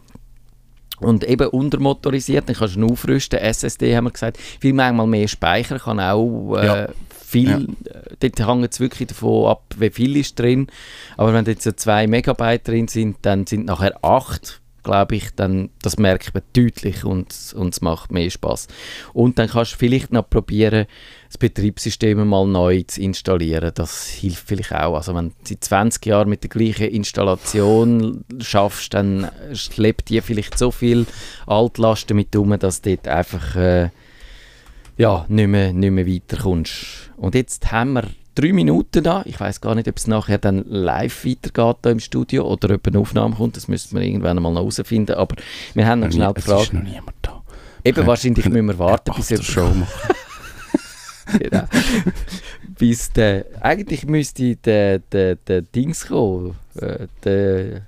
Und 1.00 1.24
eben 1.24 1.48
untermotorisiert, 1.48 2.48
dann 2.48 2.56
kannst 2.56 2.76
du 2.76 2.80
ihn 2.80 2.90
aufrüsten. 2.90 3.38
SSD 3.38 3.94
haben 3.96 4.04
wir 4.04 4.10
gesagt, 4.12 4.38
viel 4.38 4.72
manchmal 4.72 5.06
mehr 5.06 5.28
Speicher, 5.28 5.78
kann 5.78 6.00
auch 6.00 6.56
äh, 6.56 6.66
Ja. 6.66 6.88
viel, 7.10 7.48
Ja. 7.50 7.58
äh, 7.58 8.30
dort 8.30 8.48
hängt 8.48 8.72
es 8.72 8.80
wirklich 8.80 9.08
davon 9.08 9.46
ab, 9.50 9.62
wie 9.78 9.90
viel 9.90 10.16
ist 10.16 10.38
drin. 10.38 10.68
Aber 11.16 11.34
wenn 11.34 11.44
jetzt 11.44 11.64
so 11.64 11.72
2 11.72 12.06
Megabyte 12.06 12.66
drin 12.68 12.88
sind, 12.88 13.18
dann 13.22 13.46
sind 13.46 13.66
nachher 13.66 14.02
8, 14.02 14.60
glaube 14.86 15.16
ich, 15.16 15.30
dann, 15.34 15.70
das 15.82 15.98
merkt 15.98 16.32
man 16.32 16.44
deutlich 16.52 17.04
und, 17.04 17.34
und 17.56 17.74
es 17.74 17.80
macht 17.80 18.12
mehr 18.12 18.30
Spaß. 18.30 18.68
Und 19.12 19.38
dann 19.38 19.48
kannst 19.48 19.72
du 19.72 19.76
vielleicht 19.78 20.12
noch 20.12 20.30
probieren, 20.30 20.86
das 21.26 21.38
Betriebssystem 21.38 22.26
mal 22.26 22.46
neu 22.46 22.84
zu 22.86 23.02
installieren. 23.02 23.72
Das 23.74 24.06
hilft 24.06 24.46
vielleicht 24.46 24.72
auch. 24.72 24.94
Also 24.94 25.12
wenn 25.14 25.30
du 25.30 25.34
seit 25.42 25.64
20 25.64 26.06
Jahren 26.06 26.28
mit 26.28 26.44
der 26.44 26.50
gleichen 26.50 26.86
Installation 26.88 28.24
schaffst, 28.38 28.94
dann 28.94 29.28
schleppt 29.52 30.08
die 30.08 30.20
vielleicht 30.20 30.56
so 30.56 30.70
viel 30.70 31.06
Altlasten 31.48 32.16
mit 32.16 32.34
um, 32.36 32.56
dass 32.56 32.80
du 32.80 32.96
dort 32.96 33.08
einfach 33.08 33.56
äh, 33.56 33.90
ja, 34.96 35.26
nicht, 35.28 35.48
mehr, 35.48 35.72
nicht 35.72 35.90
mehr 35.90 36.06
weiterkommst. 36.06 37.10
Und 37.16 37.34
jetzt 37.34 37.72
haben 37.72 37.94
wir 37.94 38.04
drei 38.36 38.52
Minuten 38.52 39.02
da. 39.02 39.22
Ich 39.24 39.40
weiß 39.40 39.60
gar 39.60 39.74
nicht, 39.74 39.88
ob 39.88 39.96
es 39.96 40.06
nachher 40.06 40.38
dann 40.38 40.64
live 40.68 41.24
weitergeht 41.24 41.76
da 41.82 41.90
im 41.90 41.98
Studio 42.00 42.46
oder 42.46 42.74
ob 42.76 42.86
eine 42.86 42.98
Aufnahme 43.00 43.34
kommt. 43.34 43.56
Das 43.56 43.66
müssen 43.66 43.98
wir 43.98 44.06
irgendwann 44.06 44.40
mal 44.40 44.54
herausfinden. 44.54 45.16
Aber 45.16 45.34
wir 45.74 45.86
haben 45.86 46.00
noch 46.00 46.12
schnell 46.12 46.32
es 46.36 46.44
ist 46.46 46.72
noch 46.72 46.82
niemand 46.82 47.16
da. 47.22 47.42
Eben, 47.84 47.94
können- 47.96 48.06
wahrscheinlich 48.06 48.42
können 48.44 48.64
müssen 48.66 48.78
wir 48.78 48.78
warten, 48.78 49.12
bis 49.16 49.32
After 49.32 49.42
Show 49.42 49.70
machen. 49.70 50.14
genau. 51.38 51.64
bis 52.78 53.12
der, 53.12 53.46
eigentlich 53.60 54.06
müsste 54.06 54.56
der, 54.56 54.98
der, 55.00 55.36
der 55.36 55.62
Dings 55.62 56.06
kommen, 56.06 56.54
äh, 56.76 57.06
der, 57.24 57.82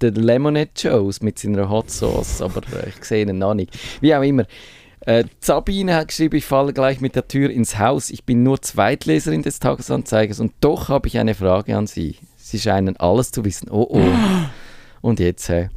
der 0.00 0.10
Lemonade 0.12 0.70
Joes 0.76 1.20
mit 1.22 1.38
seiner 1.38 1.68
Hot 1.68 1.90
Sauce, 1.90 2.40
aber 2.42 2.60
äh, 2.76 2.88
ich 2.88 3.04
sehe 3.04 3.24
ihn 3.28 3.38
noch 3.38 3.54
nicht. 3.54 3.76
Wie 4.00 4.14
auch 4.14 4.22
immer. 4.22 4.44
Äh, 5.04 5.24
Sabine 5.40 5.96
hat 5.96 6.08
geschrieben, 6.08 6.36
ich 6.36 6.44
falle 6.44 6.72
gleich 6.72 7.00
mit 7.00 7.16
der 7.16 7.26
Tür 7.26 7.50
ins 7.50 7.78
Haus. 7.78 8.10
Ich 8.10 8.24
bin 8.24 8.42
nur 8.42 8.62
Zweitleserin 8.62 9.42
des 9.42 9.58
Tagesanzeigers 9.58 10.38
und 10.38 10.52
doch 10.60 10.88
habe 10.88 11.08
ich 11.08 11.18
eine 11.18 11.34
Frage 11.34 11.76
an 11.76 11.86
Sie. 11.86 12.16
Sie 12.36 12.58
scheinen 12.58 12.96
alles 12.98 13.32
zu 13.32 13.44
wissen. 13.44 13.68
Oh 13.70 13.86
oh. 13.90 14.00
Und 15.00 15.18
jetzt, 15.18 15.48
hä? 15.48 15.68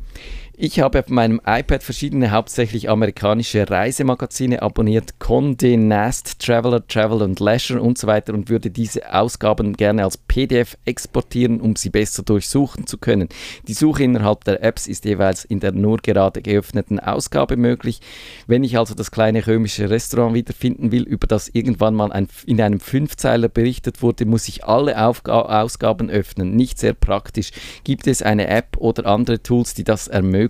Ich 0.58 0.80
habe 0.80 1.00
auf 1.00 1.10
meinem 1.10 1.41
iPad 1.46 1.84
verschiedene 1.84 2.32
hauptsächlich 2.32 2.89
amerikanische 2.89 3.70
Reisemagazine 3.70 4.62
abonniert, 4.62 5.15
Condé 5.20 5.78
Nast, 5.78 6.39
Traveler, 6.39 6.88
Travel 6.88 7.24
und 7.24 7.41
Leisure 7.41 7.82
und 7.82 7.98
so 7.98 8.08
weiter 8.08 8.34
und 8.34 8.50
würde 8.50 8.72
diese 8.72 9.13
Ausgaben 9.13 9.74
gerne 9.74 10.06
als 10.06 10.15
PDF 10.15 10.78
exportieren, 10.86 11.60
um 11.60 11.76
sie 11.76 11.89
besser 11.89 12.24
durchsuchen 12.24 12.88
zu 12.88 12.98
können. 12.98 13.28
Die 13.68 13.74
Suche 13.74 14.04
innerhalb 14.04 14.46
der 14.46 14.63
Apps 14.63 14.88
ist 14.88 15.04
jeweils 15.04 15.44
in 15.44 15.60
der 15.60 15.74
nur 15.74 15.98
gerade 15.98 16.41
geöffneten 16.41 17.02
Ausgabe 17.02 17.58
möglich. 17.58 18.00
Wenn 18.48 18.63
ich 18.63 18.78
also 18.78 18.96
das 18.96 19.12
kleine 19.12 19.46
römische 19.46 19.89
Restaurant 19.89 20.36
wiederfinden 20.36 20.94
will, 20.94 21.04
über 21.04 21.28
das 21.28 21.50
irgendwann 21.50 21.96
mal 21.96 22.13
ein, 22.13 22.30
in 22.46 22.62
einem 22.62 22.80
Fünfzeiler 22.80 23.50
berichtet 23.50 24.02
wurde, 24.02 24.26
muss 24.26 24.48
ich 24.48 24.63
alle 24.63 25.06
Aufga 25.06 25.41
Ausgaben 25.41 26.10
öffnen. 26.10 26.56
Nicht 26.56 26.80
sehr 26.80 26.94
praktisch. 26.94 27.52
Gibt 27.84 28.08
es 28.08 28.22
eine 28.22 28.48
App 28.48 28.78
oder 28.78 29.06
andere 29.06 29.44
Tools, 29.44 29.74
die 29.74 29.84
das 29.84 30.08
ermöglichen? 30.08 30.44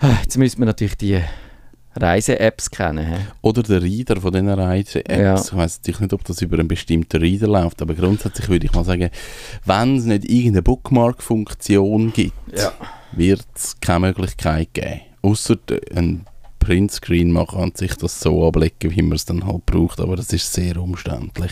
Ah, 0.00 0.16
Jetzt 0.22 0.36
müssen 0.38 0.58
wir 0.60 0.66
natürlich 0.66 0.96
die 0.96 1.20
Reise-Apps 1.96 2.70
kennen. 2.70 3.04
hä? 3.06 3.16
Oder 3.42 3.62
der 3.64 3.82
Reader 3.82 4.20
von 4.20 4.32
diesen 4.32 4.48
Reise-Apps. 4.48 5.10
Ja. 5.18 5.34
Ich 5.40 5.52
weiß 5.56 5.78
natürlich 5.78 6.00
nicht, 6.00 6.12
ob 6.12 6.24
das 6.24 6.40
über 6.42 6.58
einen 6.58 6.68
bestimmten 6.68 7.20
Reader 7.20 7.48
läuft, 7.48 7.82
aber 7.82 7.94
grundsätzlich 7.94 8.48
würde 8.48 8.66
ich 8.66 8.72
mal 8.72 8.84
sagen, 8.84 9.10
wenn 9.64 9.96
es 9.96 10.04
nicht 10.04 10.24
irgendeine 10.24 10.62
Bookmark-Funktion 10.62 12.12
gibt, 12.12 12.56
Ja. 12.56 12.72
wird 13.12 13.44
es 13.56 13.76
keine 13.80 14.06
Möglichkeit 14.06 14.72
geben. 14.74 15.00
Außer 15.22 15.56
ein 15.96 16.24
Printscreen 16.60 17.32
machen 17.32 17.60
und 17.60 17.76
sich 17.76 17.94
das 17.96 18.20
so 18.20 18.46
ablegen, 18.46 18.94
wie 18.94 19.02
man 19.02 19.16
es 19.16 19.24
dann 19.24 19.44
halt 19.46 19.66
braucht, 19.66 19.98
aber 20.00 20.14
das 20.16 20.32
ist 20.32 20.52
sehr 20.52 20.76
umständlich. 20.76 21.50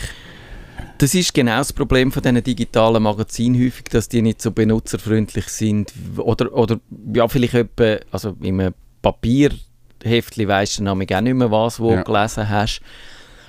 Das 0.99 1.13
ist 1.13 1.33
genau 1.33 1.57
das 1.59 1.73
Problem 1.73 2.11
von 2.11 2.23
diesen 2.23 2.43
digitalen 2.43 3.03
Magazinen 3.03 3.59
häufig, 3.63 3.85
dass 3.85 4.09
die 4.09 4.21
nicht 4.21 4.41
so 4.41 4.51
benutzerfreundlich 4.51 5.47
sind. 5.47 5.93
Oder, 6.17 6.51
oder 6.53 6.79
ja, 7.13 7.27
vielleicht 7.27 7.53
etwa, 7.53 7.97
also 8.11 8.35
in 8.41 8.59
einem 8.59 8.73
Papierheftli 9.01 10.47
weisst 10.47 10.79
du 10.79 10.83
nämlich 10.83 11.15
auch 11.15 11.21
nicht 11.21 11.35
mehr, 11.35 11.51
was 11.51 11.79
wo 11.79 11.91
Ja. 11.91 11.97
du 11.97 12.03
gelesen 12.11 12.49
hast. 12.49 12.81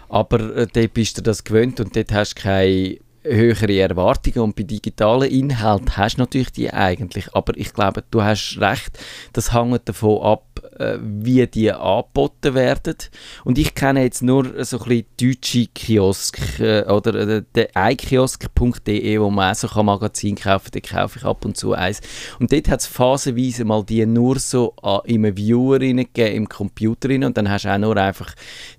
Aber 0.09 0.57
äh, 0.57 0.67
dort 0.73 0.95
bist 0.95 1.19
du 1.19 1.23
das 1.23 1.45
gewöhnt 1.45 1.81
und 1.81 1.95
dort 1.97 2.13
hast 2.13 2.35
du 2.39 2.43
keine 2.43 2.99
höhere 3.23 3.81
Erwartungen 3.81 4.41
und 4.41 4.57
bei 4.57 4.63
digitalen 4.63 5.31
Inhalten 5.31 5.97
hast 5.97 6.17
du 6.17 6.23
natürlich 6.23 6.53
die 6.53 6.73
eigentlich, 6.73 7.35
aber 7.35 7.57
ich 7.57 7.73
glaube, 7.73 8.05
du 8.11 8.23
hast 8.23 8.59
recht, 8.61 8.99
das 9.33 9.53
hängt 9.53 9.89
davon 9.89 10.23
ab, 10.23 10.45
äh, 10.79 10.99
wie 11.01 11.47
die 11.47 11.73
angeboten 11.73 12.55
werden. 12.55 12.97
Und 13.45 13.59
ich 13.59 13.75
kenne 13.75 14.03
jetzt 14.03 14.23
nur 14.23 14.65
so 14.65 14.79
ein 14.79 14.89
bisschen 14.89 15.07
deutsche 15.21 15.67
Kiosk 15.67 16.61
äh, 16.61 16.85
oder 16.85 17.15
äh, 17.15 17.43
der 17.55 17.71
ikiosk.de, 17.77 19.21
wo 19.21 19.31
man 19.31 19.53
auch 19.53 19.55
so 19.55 19.83
Magazin 19.83 20.37
kaufen 20.37 20.71
kann, 20.73 20.83
da 20.83 20.99
kaufe 20.99 21.19
ich 21.19 21.25
ab 21.25 21.45
und 21.45 21.57
zu 21.57 21.73
eins. 21.73 22.01
Und 22.39 22.53
dort 22.53 22.69
hat 22.69 22.81
es 22.81 22.87
phasenweise 22.87 23.65
mal 23.65 23.85
die 23.85 24.07
nur 24.07 24.39
so 24.39 24.75
im 25.05 25.37
Viewer 25.37 25.79
gegeben, 25.79 26.37
im 26.37 26.49
Computer 26.49 27.09
rein, 27.09 27.25
und 27.25 27.37
dann 27.37 27.51
hast 27.51 27.65
du 27.65 27.73
auch 27.73 27.79
nur 27.79 27.97
einfach 27.97 28.35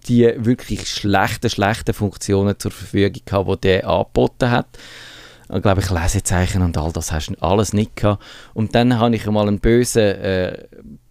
die 0.07 0.31
wirklich 0.37 0.87
schlechten, 0.87 1.49
schlechten 1.49 1.93
Funktionen 1.93 2.57
zur 2.57 2.71
Verfügung 2.71 3.21
gehabt, 3.25 3.63
die 3.63 3.67
der 3.67 3.87
angeboten 3.87 4.28
hat. 4.41 4.67
Ich 5.51 5.61
glaube, 5.63 5.81
ich 5.81 5.89
Lesezeichen 5.89 6.61
und 6.61 6.77
all 6.77 6.91
das 6.91 7.11
hast 7.11 7.29
du 7.29 7.35
alles 7.41 7.73
nicht 7.73 7.95
gehabt. 7.95 8.23
Und 8.53 8.75
dann 8.75 8.99
habe 8.99 9.15
ich 9.15 9.25
einmal 9.25 9.47
einen 9.47 9.59
bösen 9.59 10.03
äh, 10.03 10.67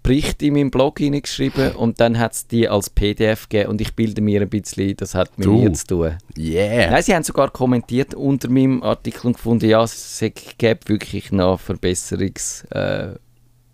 Bericht 0.09 0.43
in 0.43 0.55
meinem 0.55 0.71
Blog 0.71 1.01
hineingeschrieben 1.01 1.73
und 1.73 2.01
dann 2.01 2.19
hat 2.19 2.33
es 2.33 2.47
die 2.47 2.69
als 2.69 2.89
PDF 2.89 3.49
gegeben 3.49 3.71
und 3.71 3.81
ich 3.81 3.95
bilde 3.95 4.23
mir 4.23 4.41
ein 4.41 4.49
bisschen, 4.49 4.97
das 4.97 5.15
hat 5.15 5.37
mit 5.37 5.47
du. 5.47 5.59
mir 5.59 5.73
zu 5.73 5.87
tun. 5.87 6.17
Yeah. 6.39 6.91
Nein, 6.91 7.03
sie 7.03 7.15
haben 7.15 7.25
sogar 7.25 7.51
kommentiert 7.51 8.15
unter 8.15 8.49
meinem 8.49 8.83
Artikel 8.83 9.27
und 9.27 9.33
gefunden, 9.35 9.69
ja, 9.69 9.83
es 9.83 10.25
gibt 10.57 10.89
wirklich 10.89 11.33
noch 11.33 11.61
Verbesserungs... 11.61 12.65
Äh, 12.71 13.17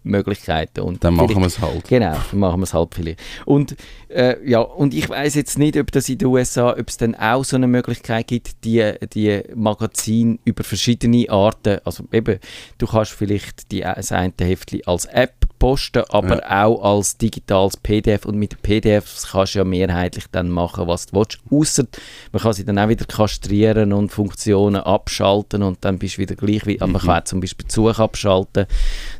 Möglichkeiten. 0.04 0.80
Und 0.80 1.02
dann 1.02 1.14
machen 1.14 1.36
wir 1.36 1.46
es 1.46 1.60
halt. 1.60 1.88
Genau, 1.88 2.16
dann 2.30 2.38
machen 2.38 2.60
wir 2.60 2.64
es 2.64 2.74
halt 2.74 2.94
vielleicht. 2.94 3.20
Und, 3.44 3.76
äh, 4.08 4.36
ja, 4.48 4.60
und 4.60 4.94
ich 4.94 5.08
weiß 5.08 5.34
jetzt 5.34 5.58
nicht, 5.58 5.76
ob 5.76 5.90
das 5.90 6.08
in 6.08 6.18
den 6.18 6.28
USA, 6.28 6.70
ob 6.70 6.88
es 6.88 6.96
dann 6.96 7.14
auch 7.14 7.44
so 7.44 7.56
eine 7.56 7.66
Möglichkeit 7.66 8.28
gibt, 8.28 8.64
die, 8.64 8.94
die 9.12 9.42
Magazine 9.54 10.38
über 10.44 10.62
verschiedene 10.62 11.28
Arten, 11.28 11.78
also 11.84 12.04
eben, 12.12 12.38
du 12.78 12.86
kannst 12.86 13.12
vielleicht 13.12 13.72
die, 13.72 13.80
das 13.80 14.12
eine 14.12 14.32
Heftchen 14.38 14.82
als 14.86 15.06
App 15.06 15.34
posten, 15.64 16.02
aber 16.10 16.42
ja. 16.42 16.66
auch 16.66 16.82
als 16.82 17.16
digitales 17.16 17.78
PDF 17.78 18.26
und 18.26 18.36
mit 18.36 18.60
PDFs 18.60 19.30
kannst 19.30 19.54
du 19.54 19.60
ja 19.60 19.64
mehrheitlich 19.64 20.26
dann 20.30 20.50
machen, 20.50 20.86
was 20.86 21.06
du 21.06 21.16
willst, 21.16 21.40
außer 21.50 21.84
man 22.32 22.42
kann 22.42 22.52
sie 22.52 22.66
dann 22.66 22.78
auch 22.78 22.90
wieder 22.90 23.06
kastrieren 23.06 23.94
und 23.94 24.10
Funktionen 24.10 24.82
abschalten 24.82 25.62
und 25.62 25.82
dann 25.82 25.98
bist 25.98 26.18
du 26.18 26.18
wieder 26.18 26.34
gleich 26.34 26.66
wie, 26.66 26.78
mhm. 26.78 26.92
man 26.92 27.00
kann 27.00 27.22
auch 27.22 27.24
zum 27.24 27.40
Beispiel 27.40 27.66
Zug 27.66 27.98
abschalten, 27.98 28.66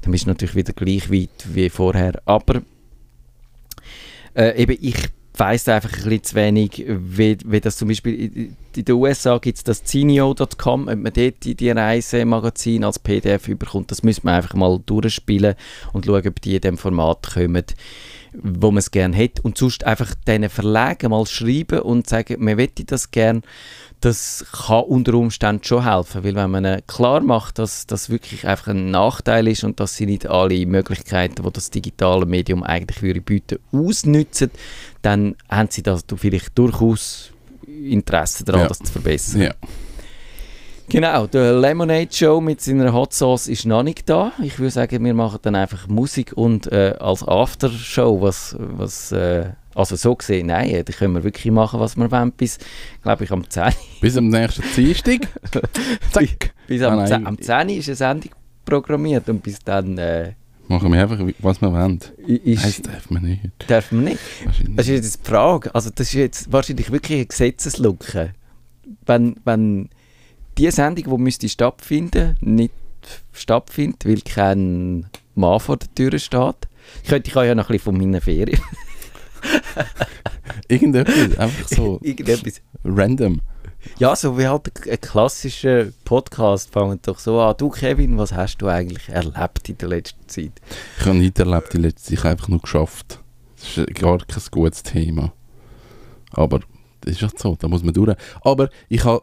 dann 0.03 0.13
bist 0.13 0.27
du 0.27 0.29
natürlich 0.29 0.55
wieder 0.55 0.75
gleich 0.75 1.11
weit 1.11 1.47
wie 1.47 1.71
vorher, 1.71 2.21
aber 2.27 2.61
äh, 4.35 4.61
eben 4.61 4.77
ich 4.79 4.97
weiß 5.37 5.69
einfach 5.69 5.93
ein 5.93 6.05
bisschen 6.05 6.23
zu 6.23 6.35
wenig, 6.37 6.85
wie, 6.87 7.37
wie 7.45 7.61
das 7.61 7.77
zum 7.77 7.89
Beispiel 7.89 8.55
in 8.77 8.85
den 8.85 8.95
USA 8.95 9.39
gibt 9.39 9.59
es 9.59 9.65
das 9.65 9.83
Zinio.com, 9.83 10.89
ob 10.89 10.97
man 10.97 11.13
dort 11.13 11.45
die, 11.45 11.55
die 11.55 11.71
Reisemagazin 11.71 12.85
als 12.85 12.99
PDF 12.99 13.49
überkommt, 13.49 13.91
das 13.91 14.03
müssen 14.03 14.25
wir 14.25 14.33
einfach 14.33 14.55
mal 14.55 14.81
durchspielen 14.87 15.55
und 15.93 16.07
schauen, 16.07 16.27
ob 16.27 16.41
die 16.41 16.55
in 16.55 16.61
dem 16.61 16.79
Format 16.79 17.35
kommen, 17.35 17.65
wo 18.33 18.71
man 18.71 18.79
es 18.79 18.91
gerne 18.91 19.17
hätte 19.17 19.43
und 19.43 19.59
sonst 19.59 19.85
einfach 19.85 20.15
diesen 20.27 20.49
Verlagen 20.49 21.11
mal 21.11 21.27
schreiben 21.27 21.81
und 21.81 22.09
sagen, 22.09 22.37
man 22.43 22.57
möchte 22.57 22.85
das 22.85 23.11
gerne 23.11 23.43
das 24.05 24.45
kann 24.53 24.85
unter 24.85 25.15
Umständen 25.15 25.65
schon 25.65 25.85
helfen, 25.85 26.25
weil 26.25 26.35
wenn 26.35 26.51
man 26.51 26.87
klar 26.87 27.23
macht, 27.23 27.59
dass 27.59 27.87
das 27.87 28.11
wirklich 28.11 28.47
einfach 28.47 28.69
ein 28.69 28.91
Nachteil 28.91 29.49
ist 29.49 29.65
und 29.65 29.81
dass 29.81 29.97
sie 29.97 30.05
nicht 30.05 30.27
alle 30.27 30.67
Möglichkeiten, 30.67 31.43
die 31.43 31.51
das 31.51 31.71
digitale 31.71 32.27
Medium 32.27 32.63
eigentlich 32.63 33.03
würde 33.03 33.23
bieten, 33.23 33.59
ausnützen, 33.73 34.51
dann 35.01 35.37
haben 35.49 35.71
sie 35.71 35.83
da 35.83 35.99
vielleicht 36.17 36.59
durchaus 36.59 37.31
Interesse 37.67 38.45
daran, 38.45 38.63
ja. 38.63 38.69
das 38.69 38.81
zu 38.81 38.93
verbessern. 38.93 39.41
Ja. 39.41 39.55
Genau, 40.91 41.27
der 41.27 41.59
Lemonade 41.59 42.13
Show 42.13 42.43
mit 42.43 42.61
seiner 42.61 42.93
Hot 42.93 43.15
Sauce 43.15 43.49
ist 43.49 43.65
noch 43.65 43.83
nicht 43.83 44.07
da. 44.11 44.33
Ich 44.43 44.59
würde 44.59 44.71
sagen, 44.71 45.03
wir 45.03 45.15
machen 45.15 45.39
dann 45.41 45.55
einfach 45.55 45.89
Musik 45.89 46.35
und 46.35 46.71
äh, 46.71 46.95
als 47.01 47.27
Aftershow, 47.27 48.21
was, 48.21 48.55
was 48.59 49.13
äh, 49.13 49.47
also 49.75 49.97
so 49.97 50.15
gesehen, 50.15 50.47
nein, 50.47 50.83
da 50.85 50.93
können 50.93 51.15
wir 51.15 51.25
wirklich 51.25 51.53
machen, 51.53 51.81
was 51.81 51.97
wir 51.97 52.11
wollen, 52.11 52.33
bis, 52.33 52.59
glaube 53.03 53.25
ich, 53.25 53.31
am 53.31 53.49
10. 53.49 53.73
Bis 54.01 54.17
am 54.17 54.29
nächsten 54.29 54.63
Dienstag? 54.77 55.29
Zack. 56.13 56.55
Bis 56.67 56.83
am, 56.83 56.99
ah, 56.99 57.07
10, 57.07 57.27
am 57.27 57.39
10 57.39 57.69
ist 57.71 57.89
eine 57.89 57.97
Sendung 57.97 58.31
programmiert 58.65 59.29
und 59.29 59.43
bis 59.43 59.59
dann... 59.61 59.99
Äh, 59.99 60.33
Machen 60.67 60.93
wir 60.93 61.03
einfach, 61.03 61.19
was 61.41 61.61
wir 61.61 61.73
wollen. 61.73 62.01
Ist, 62.27 62.65
das 62.65 62.83
darf 62.83 63.11
man 63.11 63.23
nicht. 63.23 63.41
Darf 63.67 63.93
man 63.93 64.05
nicht? 64.05 64.19
Das 64.75 64.89
ist 64.89 64.95
jetzt 64.95 65.21
die 65.27 65.29
Frage. 65.29 65.75
Also 65.75 65.91
das 65.95 66.07
ist 66.09 66.15
jetzt 66.15 66.53
wahrscheinlich 66.53 66.91
wirklich 66.91 67.19
eine 67.19 67.27
Gesetzeslücke. 67.27 68.33
Wenn, 69.05 69.37
wenn 69.45 69.91
die 70.57 70.71
Sendung, 70.71 71.19
die 71.19 71.23
müsste 71.23 71.51
stattfinden, 71.51 72.37
nicht 72.41 72.73
stattfindet, 73.33 74.07
weil 74.07 74.23
kein 74.23 75.07
Mann 75.35 75.61
vor 75.61 75.77
der 75.77 75.95
Tür 75.95 76.19
steht. 76.19 76.69
Ich 77.03 77.11
könnte 77.11 77.29
ich 77.29 77.35
ja 77.35 77.55
noch 77.55 77.65
ein 77.65 77.73
bisschen 77.73 77.85
von 77.85 77.99
meiner 77.99 78.21
Ferien. 78.21 78.61
Irgendetwas, 80.69 81.39
einfach 81.39 81.69
so. 81.69 81.99
Irgendetwas. 82.03 82.61
Random. 82.85 83.41
Ja, 83.99 84.17
so 84.17 84.39
wie 84.39 84.47
halt 84.47 84.71
ein 84.89 85.01
klassischer 85.01 85.87
Podcast 86.05 86.73
fängt 86.73 87.07
doch 87.07 87.19
so 87.19 87.41
an. 87.41 87.55
Du, 87.59 87.69
Kevin, 87.69 88.17
was 88.17 88.33
hast 88.33 88.59
du 88.59 88.69
eigentlich 88.69 89.09
erlebt 89.09 89.69
in 89.69 89.79
der 89.79 89.89
letzten 89.89 90.29
Zeit? 90.29 90.53
Ich 90.99 91.07
habe 91.07 91.17
nicht 91.17 91.39
erlebt 91.39 91.75
in 91.75 91.83
letzter 91.83 92.03
Zeit, 92.03 92.13
ich 92.13 92.19
habe 92.21 92.31
einfach 92.31 92.49
nur 92.49 92.61
geschafft. 92.61 93.21
Das 93.57 93.77
ist 93.77 93.95
gar 93.95 94.19
kein 94.19 94.43
gutes 94.51 94.83
Thema. 94.83 95.33
Aber 96.33 96.61
das 97.03 97.17
ist 97.17 97.23
halt 97.23 97.39
so, 97.39 97.57
da 97.59 97.69
muss 97.69 97.85
man 97.85 97.95
durch. 97.95 98.17
Aber 98.43 98.71
ich 98.89 99.05
habe 99.05 99.23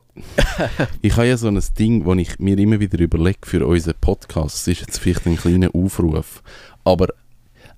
ich 1.02 1.18
ha 1.18 1.24
ja 1.24 1.38
so 1.38 1.48
ein 1.48 1.62
Ding, 1.78 2.06
das 2.06 2.18
ich 2.18 2.40
mir 2.40 2.58
immer 2.58 2.80
wieder 2.80 3.00
überlege 3.00 3.40
für 3.44 3.66
unseren 3.66 3.96
Podcast. 4.00 4.56
Das 4.56 4.68
ist 4.68 4.82
jetzt 4.82 5.00
vielleicht 5.00 5.26
ein 5.26 5.38
kleiner 5.38 5.74
Aufruf. 5.74 6.44
Aber 6.84 7.08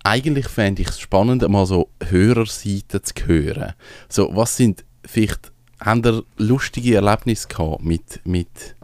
eigentlich 0.04 0.48
fände 0.48 0.82
ich 0.82 0.90
es 0.90 1.00
spannend, 1.00 1.48
mal 1.48 1.66
so 1.66 1.90
Hörerseiten 2.04 3.04
zu 3.04 3.14
hören. 3.26 3.74
So, 4.10 4.30
was 4.36 4.58
sind 4.58 4.84
vielleicht, 5.06 5.52
haben 5.80 6.04
ihr 6.06 6.24
lustige 6.38 6.96
Erlebnisse 6.96 7.48
gehabt 7.48 7.84
mit, 7.84 8.20
mit, 8.26 8.76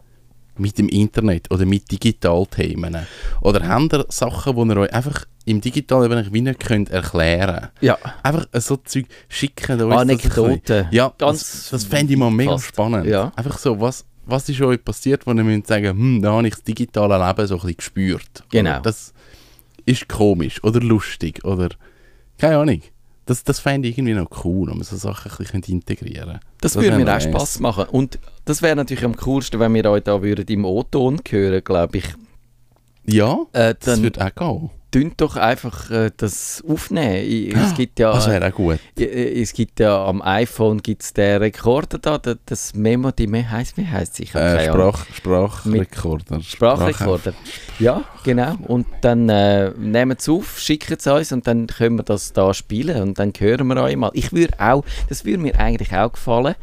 mit 0.58 0.78
dem 0.78 0.88
Internet 0.90 1.52
oder 1.52 1.66
mit 1.66 1.92
Digitalthemen? 1.92 3.06
Oder 3.42 3.68
haben 3.68 3.90
ihr 3.92 4.06
Sachen, 4.10 4.56
die 4.56 4.74
ihr 4.74 4.78
euch 4.78 4.94
einfach 4.94 5.26
im 5.46 5.62
digitalen 5.62 6.10
Bereich 6.10 6.32
wie 6.32 6.42
nicht 6.42 6.60
könnt 6.60 6.90
erklären 6.90 7.70
Ja. 7.82 7.98
Einfach 8.24 8.48
so 8.54 8.78
Zeug 8.78 9.06
schicken. 9.28 9.82
Anekdoten. 9.92 10.88
Ja, 10.92 11.12
Ganz 11.18 11.40
das, 11.40 11.70
das 11.72 11.84
fände 11.86 12.14
ich 12.14 12.20
mal 12.20 12.30
mega 12.32 12.52
fast. 12.52 12.66
spannend. 12.66 13.08
Ja. 13.08 13.32
Einfach 13.36 13.58
so, 13.58 13.80
was, 13.80 14.06
was 14.26 14.48
ist 14.48 14.62
euch 14.62 14.84
passiert, 14.84 15.26
wo 15.26 15.32
ihr 15.32 15.44
müsst 15.44 15.68
sagen, 15.68 15.90
hm, 15.90 16.22
da 16.22 16.34
habe 16.34 16.48
ich 16.48 16.54
das 16.54 16.64
digitale 16.64 17.18
Leben 17.18 17.48
so 17.48 17.56
ein 17.56 17.62
bisschen 17.62 17.78
gespürt. 17.78 18.44
Genau. 18.52 18.80
Das, 18.82 19.14
ist 19.86 20.08
komisch 20.10 20.63
oder 20.63 20.80
lustig 20.80 21.44
oder 21.46 21.70
keine 22.38 22.58
Ahnung. 22.58 22.82
Das, 23.26 23.44
das 23.44 23.60
fände 23.60 23.88
ich 23.88 23.98
irgendwie 23.98 24.15
noch 24.15 24.44
cool, 24.44 24.70
wenn 24.70 24.78
man 24.78 24.84
so 24.84 24.96
Sachen 24.96 25.32
ein 25.32 25.38
bisschen 25.38 25.62
integrieren 25.63 26.30
könnte. 26.32 26.39
Das, 26.62 26.74
das 26.74 26.82
würde 26.82 26.98
mir 26.98 27.15
auch 27.15 27.22
Spass 27.22 27.60
machen. 27.60 27.86
Und 27.86 28.18
das 28.46 28.63
wäre 28.63 28.76
natürlich 28.76 29.06
am 29.06 29.15
coolsten, 29.18 29.60
wenn 29.60 29.74
wir 29.74 29.86
euch 29.86 30.04
da 30.04 30.22
würden 30.24 30.48
im 30.48 30.65
O-Ton 30.65 31.22
hören, 31.30 31.63
glaube 31.63 32.00
ich. 32.00 32.06
Ja, 33.06 33.46
äh, 33.54 33.76
das 33.80 34.02
würde 34.02 34.26
auch 34.26 34.34
gehen 34.34 34.70
tönt 34.91 35.21
doch 35.21 35.36
einfach 35.36 35.91
äh, 35.91 36.12
das 36.15 36.63
aufnehmen. 36.67 37.56
Es 37.56 37.75
gibt 37.75 37.99
ja, 37.99 38.12
das 38.12 38.28
wäre 38.28 38.47
auch 38.47 38.56
gut. 38.56 38.80
Äh, 38.97 39.41
es 39.41 39.54
gibt 39.54 39.80
ja 39.80 40.06
am 40.06 40.21
iPhone 40.21 40.82
gibt's 40.82 41.13
den 41.13 41.38
Rekorder 41.38 41.99
da, 41.99 42.17
das 42.45 42.73
Memo, 42.73 43.12
die 43.12 43.28
Me 43.28 43.49
heißt, 43.49 43.78
wie 43.78 43.88
heißt 43.88 44.19
es? 44.19 44.36
Äh, 44.36 44.67
Sprach, 44.67 45.06
Sprachrekorder. 45.13 46.41
Sprachrekorder. 46.41 47.34
Ja, 47.80 48.04
genau. 48.23 48.56
Und 48.67 48.88
dann 49.02 49.30
äh, 49.30 49.71
nehmen 49.78 50.17
es 50.17 50.28
auf, 50.28 50.60
schicken 50.60 50.97
es 50.97 51.08
uns 51.08 51.32
und 51.32 51.47
dann 51.47 51.67
können 51.67 51.97
wir 51.97 52.04
das 52.04 52.34
da 52.34 52.54
spielen 52.54 53.02
und 53.02 53.19
dann 53.19 53.34
hören 53.38 53.67
wir 53.67 53.78
euch 53.78 53.95
mal. 53.95 54.12
Ich 54.13 54.34
würde 54.34 54.54
auch, 54.60 54.84
das 55.08 55.25
würde 55.25 55.39
mir 55.39 55.60
eigentlich 55.60 55.95
auch 55.95 56.12
gefallen, 56.12 56.56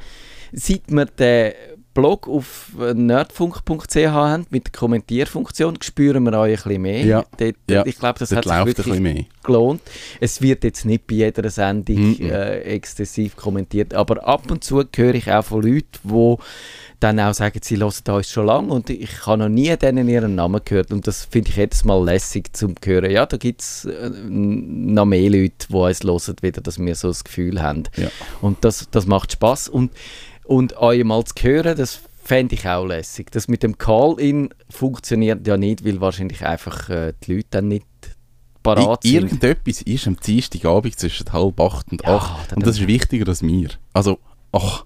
seit 0.52 0.82
wir 0.88 1.06
den 1.06 1.52
Blog 1.96 2.28
auf 2.28 2.72
nerdfunk.ch 2.94 3.96
haben 3.96 4.46
mit 4.50 4.66
der 4.66 4.72
Kommentierfunktion, 4.72 5.78
spüren 5.82 6.24
wir 6.24 6.38
euch 6.38 6.58
ein 6.58 6.62
bisschen 6.62 6.82
mehr. 6.82 7.04
Ja. 7.04 7.24
Dort, 7.38 7.56
ja. 7.70 7.86
Ich 7.86 7.98
glaube, 7.98 8.18
das 8.18 8.28
Dort 8.28 8.46
hat 8.46 8.66
sich 8.66 8.76
wirklich 8.76 9.26
gelohnt. 9.42 9.80
Es 10.20 10.42
wird 10.42 10.62
jetzt 10.64 10.84
nicht 10.84 11.06
bei 11.06 11.14
jeder 11.14 11.48
Sendung 11.48 11.96
mm 11.96 12.12
-mm. 12.12 12.30
Äh, 12.30 12.60
exzessiv 12.74 13.34
kommentiert, 13.34 13.94
aber 13.94 14.28
ab 14.28 14.50
und 14.50 14.62
zu 14.62 14.84
höre 14.94 15.14
ich 15.14 15.32
auch 15.32 15.44
von 15.44 15.62
Leuten, 15.62 15.86
die 16.04 16.36
dann 17.00 17.18
auch 17.20 17.32
sagen, 17.32 17.60
sie 17.62 17.76
hören 17.76 17.92
uns 18.08 18.30
schon 18.30 18.46
lange 18.46 18.72
und 18.72 18.90
ich 18.90 19.26
habe 19.26 19.38
noch 19.38 19.48
nie 19.48 19.74
denen 19.76 20.08
ihren 20.08 20.34
Namen 20.34 20.60
gehört 20.64 20.92
und 20.92 21.06
das 21.06 21.24
finde 21.24 21.50
ich 21.50 21.56
jedes 21.56 21.84
Mal 21.84 22.04
lässig 22.04 22.54
zum 22.54 22.74
hören. 22.84 23.10
Ja, 23.10 23.24
da 23.24 23.38
gibt 23.38 23.62
es 23.62 23.86
äh, 23.86 24.10
noch 24.28 25.06
mehr 25.06 25.30
Leute, 25.30 25.68
die 25.68 25.74
uns 25.74 26.04
hören, 26.04 26.36
wieder, 26.42 26.60
dass 26.60 26.78
wir 26.78 26.94
so 26.94 27.08
das 27.08 27.24
Gefühl 27.24 27.62
haben. 27.62 27.84
Ja. 27.96 28.08
Und 28.42 28.64
das, 28.64 28.88
das 28.90 29.06
macht 29.06 29.32
Spaß 29.32 29.68
und 29.68 29.92
und 30.46 30.76
euch 30.76 31.04
mal 31.04 31.24
zu 31.24 31.34
hören, 31.42 31.76
das 31.76 32.00
fände 32.22 32.54
ich 32.54 32.66
auch 32.66 32.86
lässig. 32.86 33.30
Das 33.30 33.48
mit 33.48 33.62
dem 33.62 33.78
Call-In 33.78 34.50
funktioniert 34.68 35.46
ja 35.46 35.56
nicht, 35.56 35.84
weil 35.84 36.00
wahrscheinlich 36.00 36.44
einfach 36.44 36.88
äh, 36.88 37.12
die 37.22 37.34
Leute 37.34 37.48
dann 37.50 37.68
nicht 37.68 37.86
parat 38.62 39.02
sind. 39.02 39.14
Irgendetwas 39.14 39.82
ist 39.82 40.06
am 40.06 40.16
Dienstagabend 40.16 40.98
zwischen 40.98 41.32
halb 41.32 41.60
acht 41.60 41.90
und 41.92 42.02
ja, 42.02 42.16
acht 42.16 42.52
und 42.52 42.66
das 42.66 42.80
ist 42.80 42.86
wichtiger 42.86 43.28
als 43.28 43.42
mir. 43.42 43.70
Also, 43.92 44.18
ach, 44.52 44.84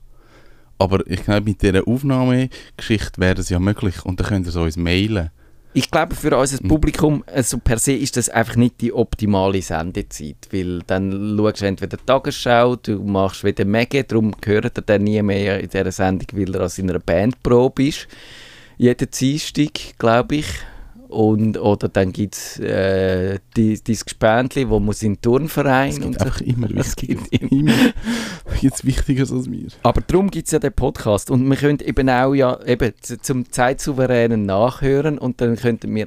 aber 0.79 1.07
ich 1.07 1.25
glaube, 1.25 1.43
mit 1.43 1.63
dieser 1.63 1.87
Aufnahmegeschichte 1.87 3.21
wäre 3.21 3.35
das 3.35 3.49
ja 3.49 3.59
möglich 3.59 4.05
und 4.05 4.21
dann 4.21 4.27
könnt 4.27 4.47
ihr 4.47 4.51
es 4.51 4.57
uns 4.57 4.77
mailen. 4.77 5.31
Ich 5.73 5.91
glaube, 5.91 6.17
für 6.17 6.37
unser 6.37 6.59
hm. 6.59 6.69
Publikum 6.69 7.25
also 7.33 7.59
per 7.59 7.79
se 7.79 7.93
ist 7.93 8.17
das 8.17 8.29
einfach 8.29 8.57
nicht 8.57 8.81
die 8.81 8.93
optimale 8.93 9.63
Sendezeit, 9.63 10.49
weil 10.51 10.81
dann 10.87 11.37
schaust 11.37 11.61
du 11.61 11.67
entweder 11.67 11.97
Tagesschau, 12.05 12.77
du 12.77 13.03
machst 13.05 13.45
wieder 13.45 13.65
Mega, 13.65 14.03
darum 14.03 14.35
gehört 14.41 14.77
er 14.77 14.83
dann 14.83 15.05
nie 15.05 15.23
mehr 15.23 15.61
in 15.61 15.69
dieser 15.69 15.93
Sendung, 15.93 16.27
weil 16.33 16.55
er 16.55 16.63
an 16.63 16.69
seiner 16.69 16.99
Bandprobe 16.99 17.87
ist. 17.87 18.09
Jeden 18.79 19.11
Dienstag, 19.11 19.99
glaube 19.99 20.37
ich. 20.37 20.47
Und, 21.11 21.59
oder 21.59 21.89
dann 21.89 22.13
gibt 22.13 22.37
es 22.37 22.59
äh, 22.61 23.39
dieses 23.57 24.05
Gespendli, 24.05 24.69
wo 24.69 24.79
muss 24.79 25.03
in 25.03 25.15
den 25.15 25.21
Turnverein. 25.23 25.91
Es 25.91 25.97
gibt 25.97 26.07
und 26.07 26.21
einfach 26.21 26.41
immer 26.41 26.71
wichtiger. 26.75 27.21
immer 27.31 27.73
jetzt 28.61 28.85
wichtiger 28.85 29.23
als 29.23 29.49
mir. 29.49 29.69
Aber 29.83 30.01
darum 30.03 30.31
gibt 30.31 30.47
es 30.47 30.53
ja 30.53 30.59
den 30.59 30.73
Podcast. 30.73 31.31
Und 31.31 31.49
wir 31.49 31.57
können 31.57 31.81
eben 31.81 32.09
auch 32.09 32.35
ja 32.35 32.59
eben 32.65 32.93
zum 33.01 33.51
Zeitsouveränen 33.51 34.47
nachhören 34.47 35.19
und 35.19 35.41
dann 35.41 35.57
könnten 35.57 35.95
wir 35.95 36.07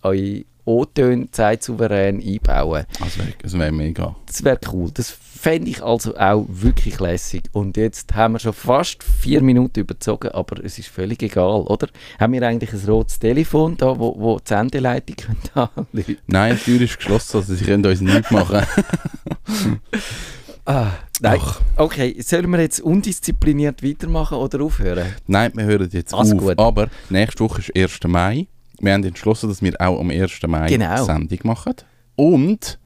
eure 0.00 0.44
O-Töne 0.64 1.30
zeitsouverän 1.30 2.22
einbauen. 2.22 2.84
Das 3.00 3.18
wäre 3.18 3.60
wär 3.60 3.72
mega. 3.72 4.16
Das 4.26 4.44
wäre 4.44 4.58
cool. 4.72 4.90
Das 4.92 5.16
fände 5.44 5.70
ich 5.70 5.82
also 5.82 6.16
auch 6.16 6.46
wirklich 6.48 6.98
lässig. 7.00 7.44
Und 7.52 7.76
jetzt 7.76 8.14
haben 8.14 8.32
wir 8.32 8.38
schon 8.38 8.54
fast 8.54 9.04
vier 9.04 9.42
Minuten 9.42 9.80
überzogen, 9.80 10.30
aber 10.30 10.64
es 10.64 10.78
ist 10.78 10.88
völlig 10.88 11.22
egal, 11.22 11.62
oder? 11.62 11.88
Haben 12.18 12.32
wir 12.32 12.42
eigentlich 12.42 12.72
ein 12.72 12.88
rotes 12.88 13.18
Telefon 13.18 13.76
da, 13.76 13.98
wo, 13.98 14.18
wo 14.18 14.38
die 14.38 14.48
Sendeleitung 14.48 15.16
anrufen 15.54 16.16
Nein, 16.26 16.56
die 16.56 16.64
Tür 16.64 16.80
ist 16.80 16.96
geschlossen, 16.96 17.36
also 17.36 17.54
sie 17.54 17.64
können 17.64 17.84
uns 17.84 18.00
nichts 18.00 18.30
machen. 18.30 18.62
ah, 20.64 20.92
nein. 21.20 21.38
Doch. 21.38 21.60
Okay, 21.76 22.16
sollen 22.22 22.50
wir 22.50 22.60
jetzt 22.60 22.80
undiszipliniert 22.80 23.82
weitermachen 23.82 24.38
oder 24.38 24.62
aufhören? 24.62 25.14
Nein, 25.26 25.52
wir 25.54 25.64
hören 25.64 25.90
jetzt 25.92 26.14
Alles 26.14 26.32
auf. 26.32 26.38
Gut. 26.38 26.58
Aber 26.58 26.88
nächste 27.10 27.44
Woche 27.44 27.60
ist 27.60 27.76
1. 27.76 28.00
Mai. 28.06 28.46
Wir 28.84 28.92
haben 28.92 29.04
entschlossen, 29.04 29.48
dass 29.48 29.62
wir 29.62 29.74
auch 29.80 29.98
am 29.98 30.10
1. 30.10 30.42
Mai 30.46 30.68
genau. 30.68 31.04
Sendung 31.04 31.38
machen. 31.44 31.74
Und 32.16 32.78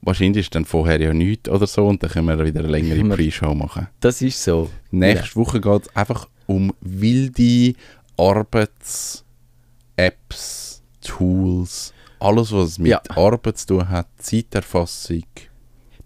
Wahrscheinlich 0.00 0.46
ist 0.46 0.54
dann 0.54 0.64
vorher 0.64 1.00
ja 1.00 1.12
nichts 1.12 1.48
oder 1.48 1.66
so 1.66 1.88
und 1.88 2.00
dann 2.02 2.10
können 2.10 2.26
wir 2.26 2.38
wieder 2.44 2.60
eine 2.60 2.68
längere 2.68 3.02
Pre-Show 3.16 3.52
machen. 3.54 3.88
Das 4.00 4.22
ist 4.22 4.42
so. 4.42 4.70
Nächste 4.92 5.30
ja. 5.30 5.36
Woche 5.36 5.60
geht 5.60 5.82
es 5.82 5.96
einfach 5.96 6.28
um 6.46 6.72
wilde 6.80 7.74
Arbeits-Apps, 8.16 9.24
Tools, 11.02 11.92
alles 12.20 12.52
was 12.52 12.78
mit 12.78 12.90
ja. 12.90 13.02
Arbeit 13.08 13.58
zu 13.58 13.66
tun 13.66 13.88
hat, 13.88 14.06
Zeiterfassung, 14.18 15.24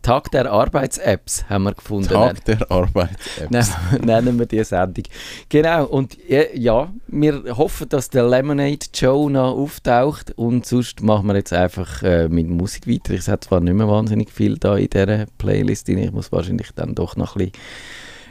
Tag 0.03 0.31
der 0.33 0.51
Arbeits-Apps 0.51 1.49
haben 1.49 1.65
wir 1.65 1.75
gefunden. 1.75 2.09
Tag 2.09 2.45
der 2.45 2.71
Arbeits-Apps. 2.71 3.71
Nennen 4.05 4.39
wir 4.39 4.47
die 4.47 4.65
Sendung. 4.65 5.05
Genau, 5.49 5.87
und 5.87 6.19
ja, 6.55 6.93
wir 7.07 7.57
hoffen, 7.57 7.89
dass 7.89 8.11
der 8.11 8.29
Lemonade 8.29 8.87
Joe 8.93 9.31
noch 9.31 9.57
auftaucht 9.57 10.33
und 10.33 10.67
sonst 10.67 11.03
machen 11.03 11.29
wir 11.29 11.37
jetzt 11.37 11.53
einfach 11.53 12.03
äh, 12.03 12.29
mit 12.29 12.49
Musik 12.49 12.89
weiter. 12.89 13.15
Ich 13.15 13.29
habe 13.29 13.41
zwar 13.41 13.61
nicht 13.61 13.75
mehr 13.75 13.89
wahnsinnig 13.89 14.31
viel 14.33 14.59
da 14.59 14.77
in 14.77 14.91
dieser 14.91 15.27
Playlist, 15.39 15.89
ich 15.89 16.13
muss 16.13 16.33
wahrscheinlich 16.33 16.71
dann 16.75 16.95
doch 16.95 17.17
noch 17.17 17.37
ein 17.37 17.47
bisschen 17.47 17.63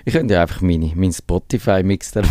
ich 0.03 0.13
könnte 0.13 0.33
ja 0.33 0.41
einfach 0.41 0.61
meine, 0.61 0.91
meinen 0.95 1.13
Spotify-Mix 1.13 2.11
der 2.11 2.23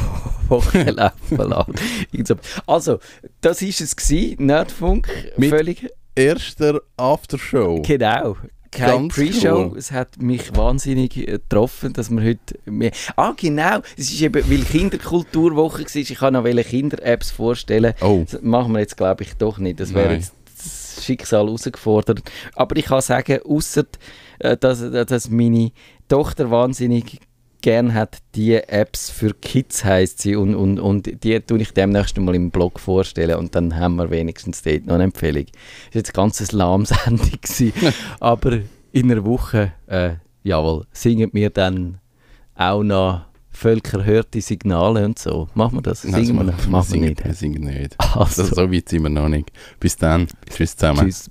Woche 0.48 0.82
laufen 0.90 1.36
lassen. 1.36 2.40
Also, 2.66 2.98
das 3.40 3.62
war 3.62 3.68
es 3.68 3.94
gewesen, 3.94 4.46
Nerdfunk. 4.46 5.08
Mit 5.36 5.50
völlig... 5.50 5.88
erster 6.16 6.80
Aftershow. 6.96 7.80
Genau 7.82 8.36
keine 8.70 9.08
Pre-Show. 9.08 9.74
Es 9.76 9.92
hat 9.92 10.20
mich 10.20 10.56
wahnsinnig 10.56 11.16
äh, 11.16 11.24
getroffen, 11.24 11.92
dass 11.92 12.10
wir 12.10 12.22
heute 12.22 12.58
mehr... 12.66 12.92
Ah, 13.16 13.32
genau. 13.36 13.80
Es 13.96 14.10
ist 14.10 14.20
eben, 14.22 14.48
weil 14.50 14.62
Kinderkulturwoche 14.62 15.82
war, 15.82 15.96
ich 15.96 16.14
kann 16.14 16.34
noch 16.34 16.44
Kinder-Apps 16.44 17.30
vorstellen. 17.30 17.94
Oh. 18.00 18.24
Das 18.30 18.42
machen 18.42 18.72
wir 18.72 18.80
jetzt, 18.80 18.96
glaube 18.96 19.24
ich, 19.24 19.34
doch 19.34 19.58
nicht. 19.58 19.80
Das 19.80 19.94
wäre 19.94 20.14
jetzt 20.14 20.34
das 20.56 21.04
Schicksal 21.04 21.46
herausgefordert. 21.46 22.22
Aber 22.54 22.76
ich 22.76 22.86
kann 22.86 23.00
sagen, 23.00 23.40
außer 23.44 23.84
äh, 24.38 24.56
dass, 24.56 24.80
dass 24.80 25.30
meine 25.30 25.72
Tochter 26.08 26.50
wahnsinnig 26.50 27.20
gern 27.60 27.94
hat, 27.94 28.18
die 28.34 28.54
Apps 28.54 29.10
für 29.10 29.34
Kids 29.34 29.84
heißt 29.84 30.20
sie 30.20 30.36
und, 30.36 30.54
und, 30.54 30.78
und 30.78 31.24
die 31.24 31.38
tue 31.40 31.60
ich 31.60 31.72
demnächst 31.72 32.18
mal 32.18 32.34
im 32.34 32.50
Blog 32.50 32.80
vorstellen 32.80 33.36
und 33.36 33.54
dann 33.54 33.76
haben 33.76 33.96
wir 33.96 34.10
wenigstens 34.10 34.62
dort 34.62 34.86
noch 34.86 34.94
eine 34.94 35.04
Empfehlung. 35.04 35.46
Das 35.46 35.54
war 35.54 35.98
jetzt 36.00 36.10
ein 36.10 36.14
ganzes 36.14 36.52
Lahmsendung, 36.52 37.30
aber 38.20 38.60
in 38.92 39.10
einer 39.10 39.24
Woche, 39.24 39.72
äh, 39.86 40.14
jawohl, 40.42 40.86
singen 40.92 41.30
wir 41.32 41.50
dann 41.50 41.98
auch 42.54 42.82
noch 42.82 43.22
völkerhörte 43.50 44.40
Signale 44.40 45.04
und 45.04 45.18
so. 45.18 45.48
Machen 45.54 45.78
wir 45.78 45.82
das? 45.82 46.02
Singen 46.02 46.36
wir, 46.36 46.46
wir, 46.46 46.68
machen 46.68 46.94
wir 46.94 47.00
nicht. 47.00 47.24
Wir 47.24 47.34
singen 47.34 47.64
nicht. 47.64 47.96
Also. 48.16 48.44
So 48.44 48.72
weit 48.72 48.88
sind 48.88 49.02
wir 49.02 49.10
noch 49.10 49.28
nicht. 49.28 49.50
Bis 49.78 49.96
dann. 49.96 50.26
Tschüss 50.48 50.76
zusammen. 50.76 51.00
Tschüss. 51.00 51.30